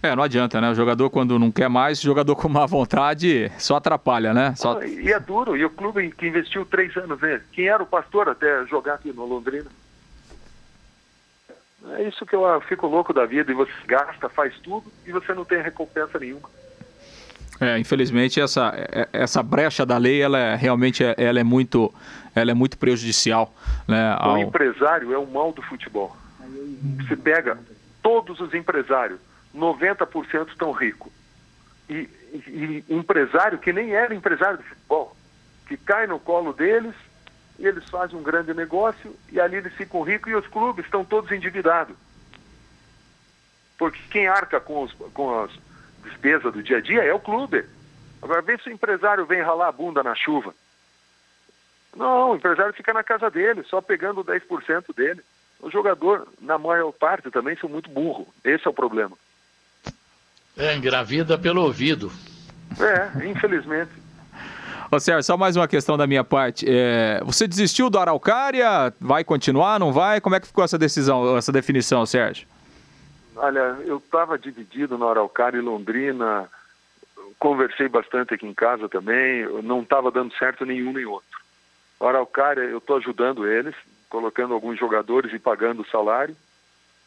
É, 0.02 0.14
não 0.14 0.22
adianta, 0.22 0.60
né? 0.60 0.70
O 0.70 0.74
jogador, 0.74 1.08
quando 1.08 1.38
não 1.38 1.50
quer 1.50 1.68
mais, 1.70 1.98
o 1.98 2.02
jogador 2.02 2.36
com 2.36 2.48
má 2.48 2.66
vontade 2.66 3.50
só 3.58 3.76
atrapalha, 3.76 4.34
né? 4.34 4.54
Só... 4.54 4.78
Ah, 4.78 4.86
e 4.86 5.10
é 5.10 5.18
duro. 5.18 5.56
E 5.56 5.64
o 5.64 5.70
clube 5.70 6.10
que 6.10 6.26
investiu 6.26 6.66
três 6.66 6.94
anos 6.96 7.20
nele, 7.20 7.42
quem 7.52 7.68
era 7.68 7.82
o 7.82 7.86
pastor 7.86 8.28
até 8.28 8.66
jogar 8.66 8.94
aqui 8.94 9.12
no 9.12 9.24
Londrina? 9.24 9.70
É 11.92 12.02
isso 12.02 12.24
que 12.26 12.34
eu 12.34 12.60
fico 12.62 12.86
louco 12.86 13.12
da 13.12 13.24
vida. 13.24 13.50
E 13.50 13.54
você 13.54 13.72
gasta, 13.86 14.28
faz 14.28 14.54
tudo 14.62 14.84
e 15.06 15.12
você 15.12 15.32
não 15.32 15.44
tem 15.44 15.62
recompensa 15.62 16.18
nenhuma. 16.18 16.48
É, 17.60 17.78
infelizmente 17.78 18.40
essa, 18.40 18.74
é, 18.76 19.08
essa 19.12 19.42
brecha 19.42 19.86
da 19.86 19.96
lei, 19.96 20.20
ela 20.20 20.38
é, 20.38 20.56
realmente 20.56 21.04
é, 21.04 21.14
ela 21.16 21.38
é 21.38 21.44
muito, 21.44 21.92
ela 22.34 22.50
é 22.50 22.54
muito 22.54 22.78
prejudicial, 22.78 23.54
né? 23.86 24.16
Ao... 24.18 24.34
O 24.34 24.38
empresário 24.38 25.12
é 25.12 25.18
o 25.18 25.26
mal 25.26 25.52
do 25.52 25.62
futebol. 25.62 26.16
Você 26.98 27.16
pega 27.16 27.58
todos 28.02 28.40
os 28.40 28.52
empresários, 28.52 29.18
90% 29.54 30.48
estão 30.48 30.72
ricos. 30.72 31.12
E, 31.88 32.08
e, 32.32 32.84
e 32.88 32.94
empresário 32.94 33.58
que 33.58 33.72
nem 33.72 33.92
era 33.92 34.14
empresário 34.14 34.58
de 34.58 34.64
futebol, 34.64 35.16
que 35.66 35.76
cai 35.76 36.06
no 36.06 36.18
colo 36.18 36.52
deles 36.52 36.94
e 37.58 37.66
eles 37.66 37.88
fazem 37.88 38.18
um 38.18 38.22
grande 38.22 38.52
negócio 38.52 39.14
e 39.30 39.40
ali 39.40 39.56
eles 39.56 39.72
ficam 39.74 40.02
ricos 40.02 40.32
e 40.32 40.34
os 40.34 40.46
clubes 40.46 40.84
estão 40.84 41.04
todos 41.04 41.30
endividados. 41.30 41.96
Porque 43.78 44.00
quem 44.10 44.26
arca 44.26 44.60
com, 44.60 44.82
os, 44.82 44.92
com 45.12 45.42
as 45.42 45.50
despesa 46.04 46.50
do 46.50 46.62
dia 46.62 46.78
a 46.78 46.80
dia 46.80 47.02
é 47.02 47.12
o 47.12 47.20
clube. 47.20 47.64
Agora, 48.22 48.42
vê 48.42 48.56
se 48.58 48.68
o 48.68 48.72
empresário 48.72 49.26
vem 49.26 49.42
ralar 49.42 49.68
a 49.68 49.72
bunda 49.72 50.02
na 50.02 50.14
chuva. 50.14 50.54
Não, 51.96 52.32
o 52.32 52.36
empresário 52.36 52.74
fica 52.74 52.92
na 52.92 53.02
casa 53.02 53.30
dele, 53.30 53.62
só 53.64 53.80
pegando 53.80 54.24
10% 54.24 54.94
dele. 54.94 55.22
O 55.60 55.70
jogador, 55.70 56.26
na 56.40 56.58
maior 56.58 56.92
parte, 56.92 57.30
também 57.30 57.56
são 57.56 57.68
muito 57.68 57.88
burro. 57.88 58.26
Esse 58.44 58.66
é 58.66 58.70
o 58.70 58.74
problema. 58.74 59.16
É, 60.56 60.74
engravida 60.74 61.38
pelo 61.38 61.62
ouvido. 61.62 62.12
É, 62.78 63.26
infelizmente. 63.26 63.90
Ô 64.90 65.00
Sérgio, 65.00 65.22
só 65.22 65.36
mais 65.36 65.56
uma 65.56 65.66
questão 65.66 65.96
da 65.96 66.06
minha 66.06 66.22
parte. 66.22 66.66
É, 66.68 67.20
você 67.24 67.48
desistiu 67.48 67.88
do 67.88 67.98
Araucária? 67.98 68.92
Vai 69.00 69.24
continuar, 69.24 69.80
não 69.80 69.92
vai? 69.92 70.20
Como 70.20 70.36
é 70.36 70.40
que 70.40 70.46
ficou 70.46 70.62
essa 70.62 70.78
decisão, 70.78 71.36
essa 71.36 71.50
definição, 71.50 72.04
Sérgio? 72.04 72.46
Olha, 73.36 73.76
eu 73.84 73.96
estava 73.96 74.38
dividido 74.38 74.96
no 74.96 75.08
Araucária 75.08 75.58
e 75.58 75.60
Londrina, 75.60 76.48
conversei 77.38 77.88
bastante 77.88 78.34
aqui 78.34 78.46
em 78.46 78.54
casa 78.54 78.88
também, 78.88 79.44
não 79.62 79.82
estava 79.82 80.10
dando 80.10 80.32
certo 80.34 80.64
nenhum 80.64 80.92
nem 80.92 81.04
outro. 81.04 81.43
O 82.04 82.06
Araucária, 82.06 82.60
eu 82.60 82.76
estou 82.76 82.98
ajudando 82.98 83.50
eles, 83.50 83.74
colocando 84.10 84.52
alguns 84.52 84.78
jogadores 84.78 85.32
e 85.32 85.38
pagando 85.38 85.80
o 85.80 85.86
salário. 85.86 86.36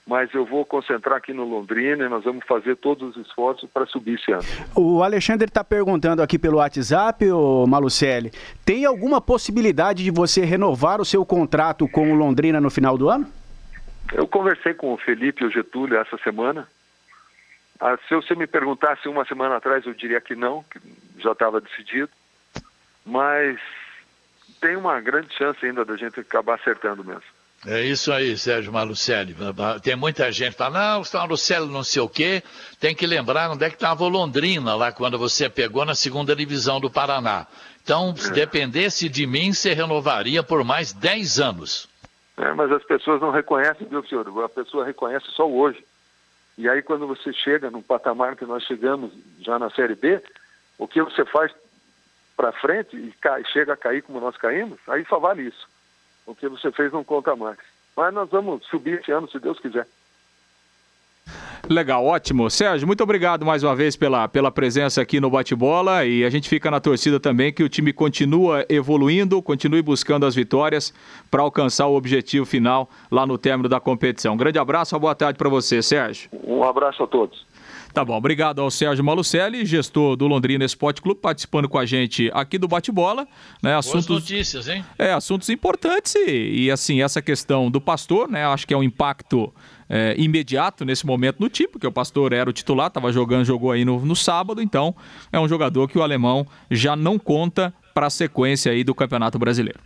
Mas 0.07 0.33
eu 0.33 0.43
vou 0.43 0.65
concentrar 0.65 1.17
aqui 1.17 1.33
no 1.33 1.43
Londrina 1.43 2.05
e 2.05 2.09
nós 2.09 2.23
vamos 2.23 2.43
fazer 2.47 2.75
todos 2.77 3.15
os 3.15 3.27
esforços 3.27 3.69
para 3.69 3.85
subir 3.85 4.15
esse 4.15 4.31
ano. 4.31 4.41
O 4.75 5.03
Alexandre 5.03 5.47
está 5.47 5.63
perguntando 5.63 6.23
aqui 6.23 6.39
pelo 6.39 6.57
WhatsApp, 6.57 7.29
o 7.29 7.67
Malucelli, 7.67 8.31
tem 8.65 8.85
alguma 8.85 9.21
possibilidade 9.21 10.03
de 10.03 10.09
você 10.09 10.43
renovar 10.43 10.99
o 10.99 11.05
seu 11.05 11.23
contrato 11.23 11.87
com 11.87 12.11
o 12.11 12.15
Londrina 12.15 12.59
no 12.59 12.71
final 12.71 12.97
do 12.97 13.07
ano? 13.07 13.31
Eu 14.11 14.27
conversei 14.27 14.73
com 14.73 14.93
o 14.93 14.97
Felipe 14.97 15.43
e 15.43 15.45
o 15.45 15.51
Getúlio 15.51 15.99
essa 15.99 16.17
semana. 16.23 16.67
Ah, 17.79 17.99
se 18.07 18.15
você 18.15 18.33
me 18.33 18.47
perguntasse 18.47 19.07
uma 19.07 19.25
semana 19.25 19.57
atrás, 19.57 19.85
eu 19.85 19.93
diria 19.93 20.19
que 20.19 20.35
não, 20.35 20.63
que 20.63 20.79
já 21.19 21.33
estava 21.33 21.61
decidido. 21.61 22.09
Mas 23.05 23.59
tem 24.59 24.75
uma 24.75 24.99
grande 24.99 25.33
chance 25.35 25.65
ainda 25.65 25.85
da 25.85 25.95
gente 25.95 26.19
acabar 26.19 26.55
acertando 26.55 27.03
mesmo. 27.03 27.23
É 27.65 27.81
isso 27.81 28.11
aí, 28.11 28.37
Sérgio 28.37 28.71
Malucelli. 28.71 29.35
Tem 29.81 29.95
muita 29.95 30.31
gente 30.31 30.51
que 30.51 30.57
fala, 30.57 30.79
não, 30.79 31.01
o 31.01 31.17
Malucelli 31.17 31.67
não 31.67 31.83
sei 31.83 32.01
o 32.01 32.09
quê. 32.09 32.43
Tem 32.79 32.93
que 32.93 33.07
lembrar 33.07 33.49
onde 33.49 33.65
é 33.65 33.69
que 33.69 33.75
estava 33.75 34.03
o 34.03 34.09
Londrina 34.09 34.75
lá 34.75 34.91
quando 34.91 35.17
você 35.17 35.49
pegou 35.49 35.83
na 35.83 35.95
segunda 35.95 36.35
divisão 36.35 36.79
do 36.79 36.89
Paraná. 36.89 37.47
Então, 37.83 38.15
se 38.15 38.31
dependesse 38.31 39.09
de 39.09 39.25
mim, 39.25 39.53
você 39.53 39.73
renovaria 39.73 40.43
por 40.43 40.63
mais 40.63 40.93
10 40.93 41.39
anos. 41.39 41.89
É, 42.37 42.53
mas 42.53 42.71
as 42.71 42.83
pessoas 42.83 43.19
não 43.19 43.31
reconhecem, 43.31 43.87
viu, 43.87 44.05
senhor? 44.05 44.27
A 44.43 44.49
pessoa 44.49 44.85
reconhece 44.85 45.25
só 45.31 45.49
hoje. 45.49 45.83
E 46.57 46.69
aí, 46.69 46.81
quando 46.81 47.07
você 47.07 47.33
chega 47.33 47.71
no 47.71 47.81
patamar 47.81 48.35
que 48.35 48.45
nós 48.45 48.63
chegamos 48.63 49.11
já 49.39 49.57
na 49.57 49.69
Série 49.71 49.95
B, 49.95 50.21
o 50.77 50.87
que 50.87 51.01
você 51.01 51.25
faz 51.25 51.51
para 52.37 52.51
frente 52.51 52.95
e 52.95 53.11
cai, 53.19 53.43
chega 53.45 53.73
a 53.73 53.77
cair 53.77 54.03
como 54.03 54.21
nós 54.21 54.37
caímos, 54.37 54.79
aí 54.87 55.03
só 55.09 55.19
vale 55.19 55.41
isso. 55.41 55.67
O 56.25 56.35
que 56.35 56.47
você 56.47 56.71
fez 56.71 56.93
não 56.93 57.03
conta 57.03 57.35
mais. 57.35 57.57
Mas 57.95 58.13
nós 58.13 58.29
vamos 58.29 58.63
subir 58.67 58.99
esse 58.99 59.11
ano, 59.11 59.29
se 59.29 59.39
Deus 59.39 59.59
quiser. 59.59 59.87
Legal, 61.69 62.05
ótimo. 62.05 62.49
Sérgio, 62.49 62.87
muito 62.87 63.03
obrigado 63.03 63.45
mais 63.45 63.63
uma 63.63 63.75
vez 63.75 63.95
pela, 63.95 64.27
pela 64.27 64.49
presença 64.49 65.01
aqui 65.01 65.19
no 65.19 65.29
Bate-Bola 65.29 66.05
e 66.05 66.23
a 66.23 66.29
gente 66.29 66.47
fica 66.47 66.71
na 66.71 66.79
torcida 66.79 67.19
também 67.19 67.51
que 67.51 67.63
o 67.63 67.67
time 67.67 67.91
continua 67.91 68.65
evoluindo, 68.69 69.41
continue 69.41 69.81
buscando 69.81 70.25
as 70.25 70.33
vitórias 70.33 70.93
para 71.29 71.41
alcançar 71.41 71.87
o 71.87 71.95
objetivo 71.95 72.45
final 72.45 72.89
lá 73.11 73.25
no 73.25 73.37
término 73.37 73.67
da 73.67 73.81
competição. 73.81 74.35
Um 74.35 74.37
grande 74.37 74.59
abraço, 74.59 74.95
uma 74.95 74.99
boa 74.99 75.15
tarde 75.15 75.37
para 75.37 75.49
você, 75.49 75.81
Sérgio. 75.81 76.29
Um 76.45 76.63
abraço 76.63 77.03
a 77.03 77.07
todos. 77.07 77.45
Tá 77.97 78.05
bom, 78.05 78.15
obrigado 78.15 78.61
ao 78.61 78.69
Sérgio 78.69 79.03
Malucelli, 79.03 79.65
gestor 79.65 80.15
do 80.15 80.27
Londrina 80.27 80.63
Esporte 80.63 81.01
Clube, 81.01 81.19
participando 81.19 81.67
com 81.67 81.79
a 81.79 81.85
gente 81.87 82.29
aqui 82.31 82.59
do 82.59 82.67
Bate-Bola. 82.67 83.27
Né, 83.59 83.75
assuntos, 83.75 84.05
Boas 84.05 84.21
notícias, 84.21 84.67
hein? 84.67 84.85
É, 84.99 85.13
assuntos 85.13 85.49
importantes 85.49 86.13
e, 86.13 86.65
e, 86.65 86.69
assim, 86.69 87.01
essa 87.01 87.23
questão 87.23 87.71
do 87.71 87.81
pastor, 87.81 88.29
né, 88.29 88.45
acho 88.45 88.67
que 88.67 88.73
é 88.75 88.77
um 88.77 88.83
impacto 88.83 89.51
é, 89.89 90.13
imediato 90.15 90.85
nesse 90.85 91.07
momento 91.07 91.37
no 91.39 91.49
time, 91.49 91.69
porque 91.69 91.87
o 91.87 91.91
pastor 91.91 92.33
era 92.33 92.47
o 92.47 92.53
titular, 92.53 92.85
estava 92.85 93.11
jogando, 93.11 93.43
jogou 93.45 93.71
aí 93.71 93.83
no, 93.83 93.99
no 94.05 94.15
sábado, 94.15 94.61
então 94.61 94.93
é 95.33 95.39
um 95.39 95.47
jogador 95.47 95.87
que 95.87 95.97
o 95.97 96.03
alemão 96.03 96.45
já 96.69 96.95
não 96.95 97.17
conta 97.17 97.73
para 97.95 98.05
a 98.05 98.11
sequência 98.11 98.71
aí 98.71 98.83
do 98.83 98.93
Campeonato 98.93 99.39
Brasileiro. 99.39 99.79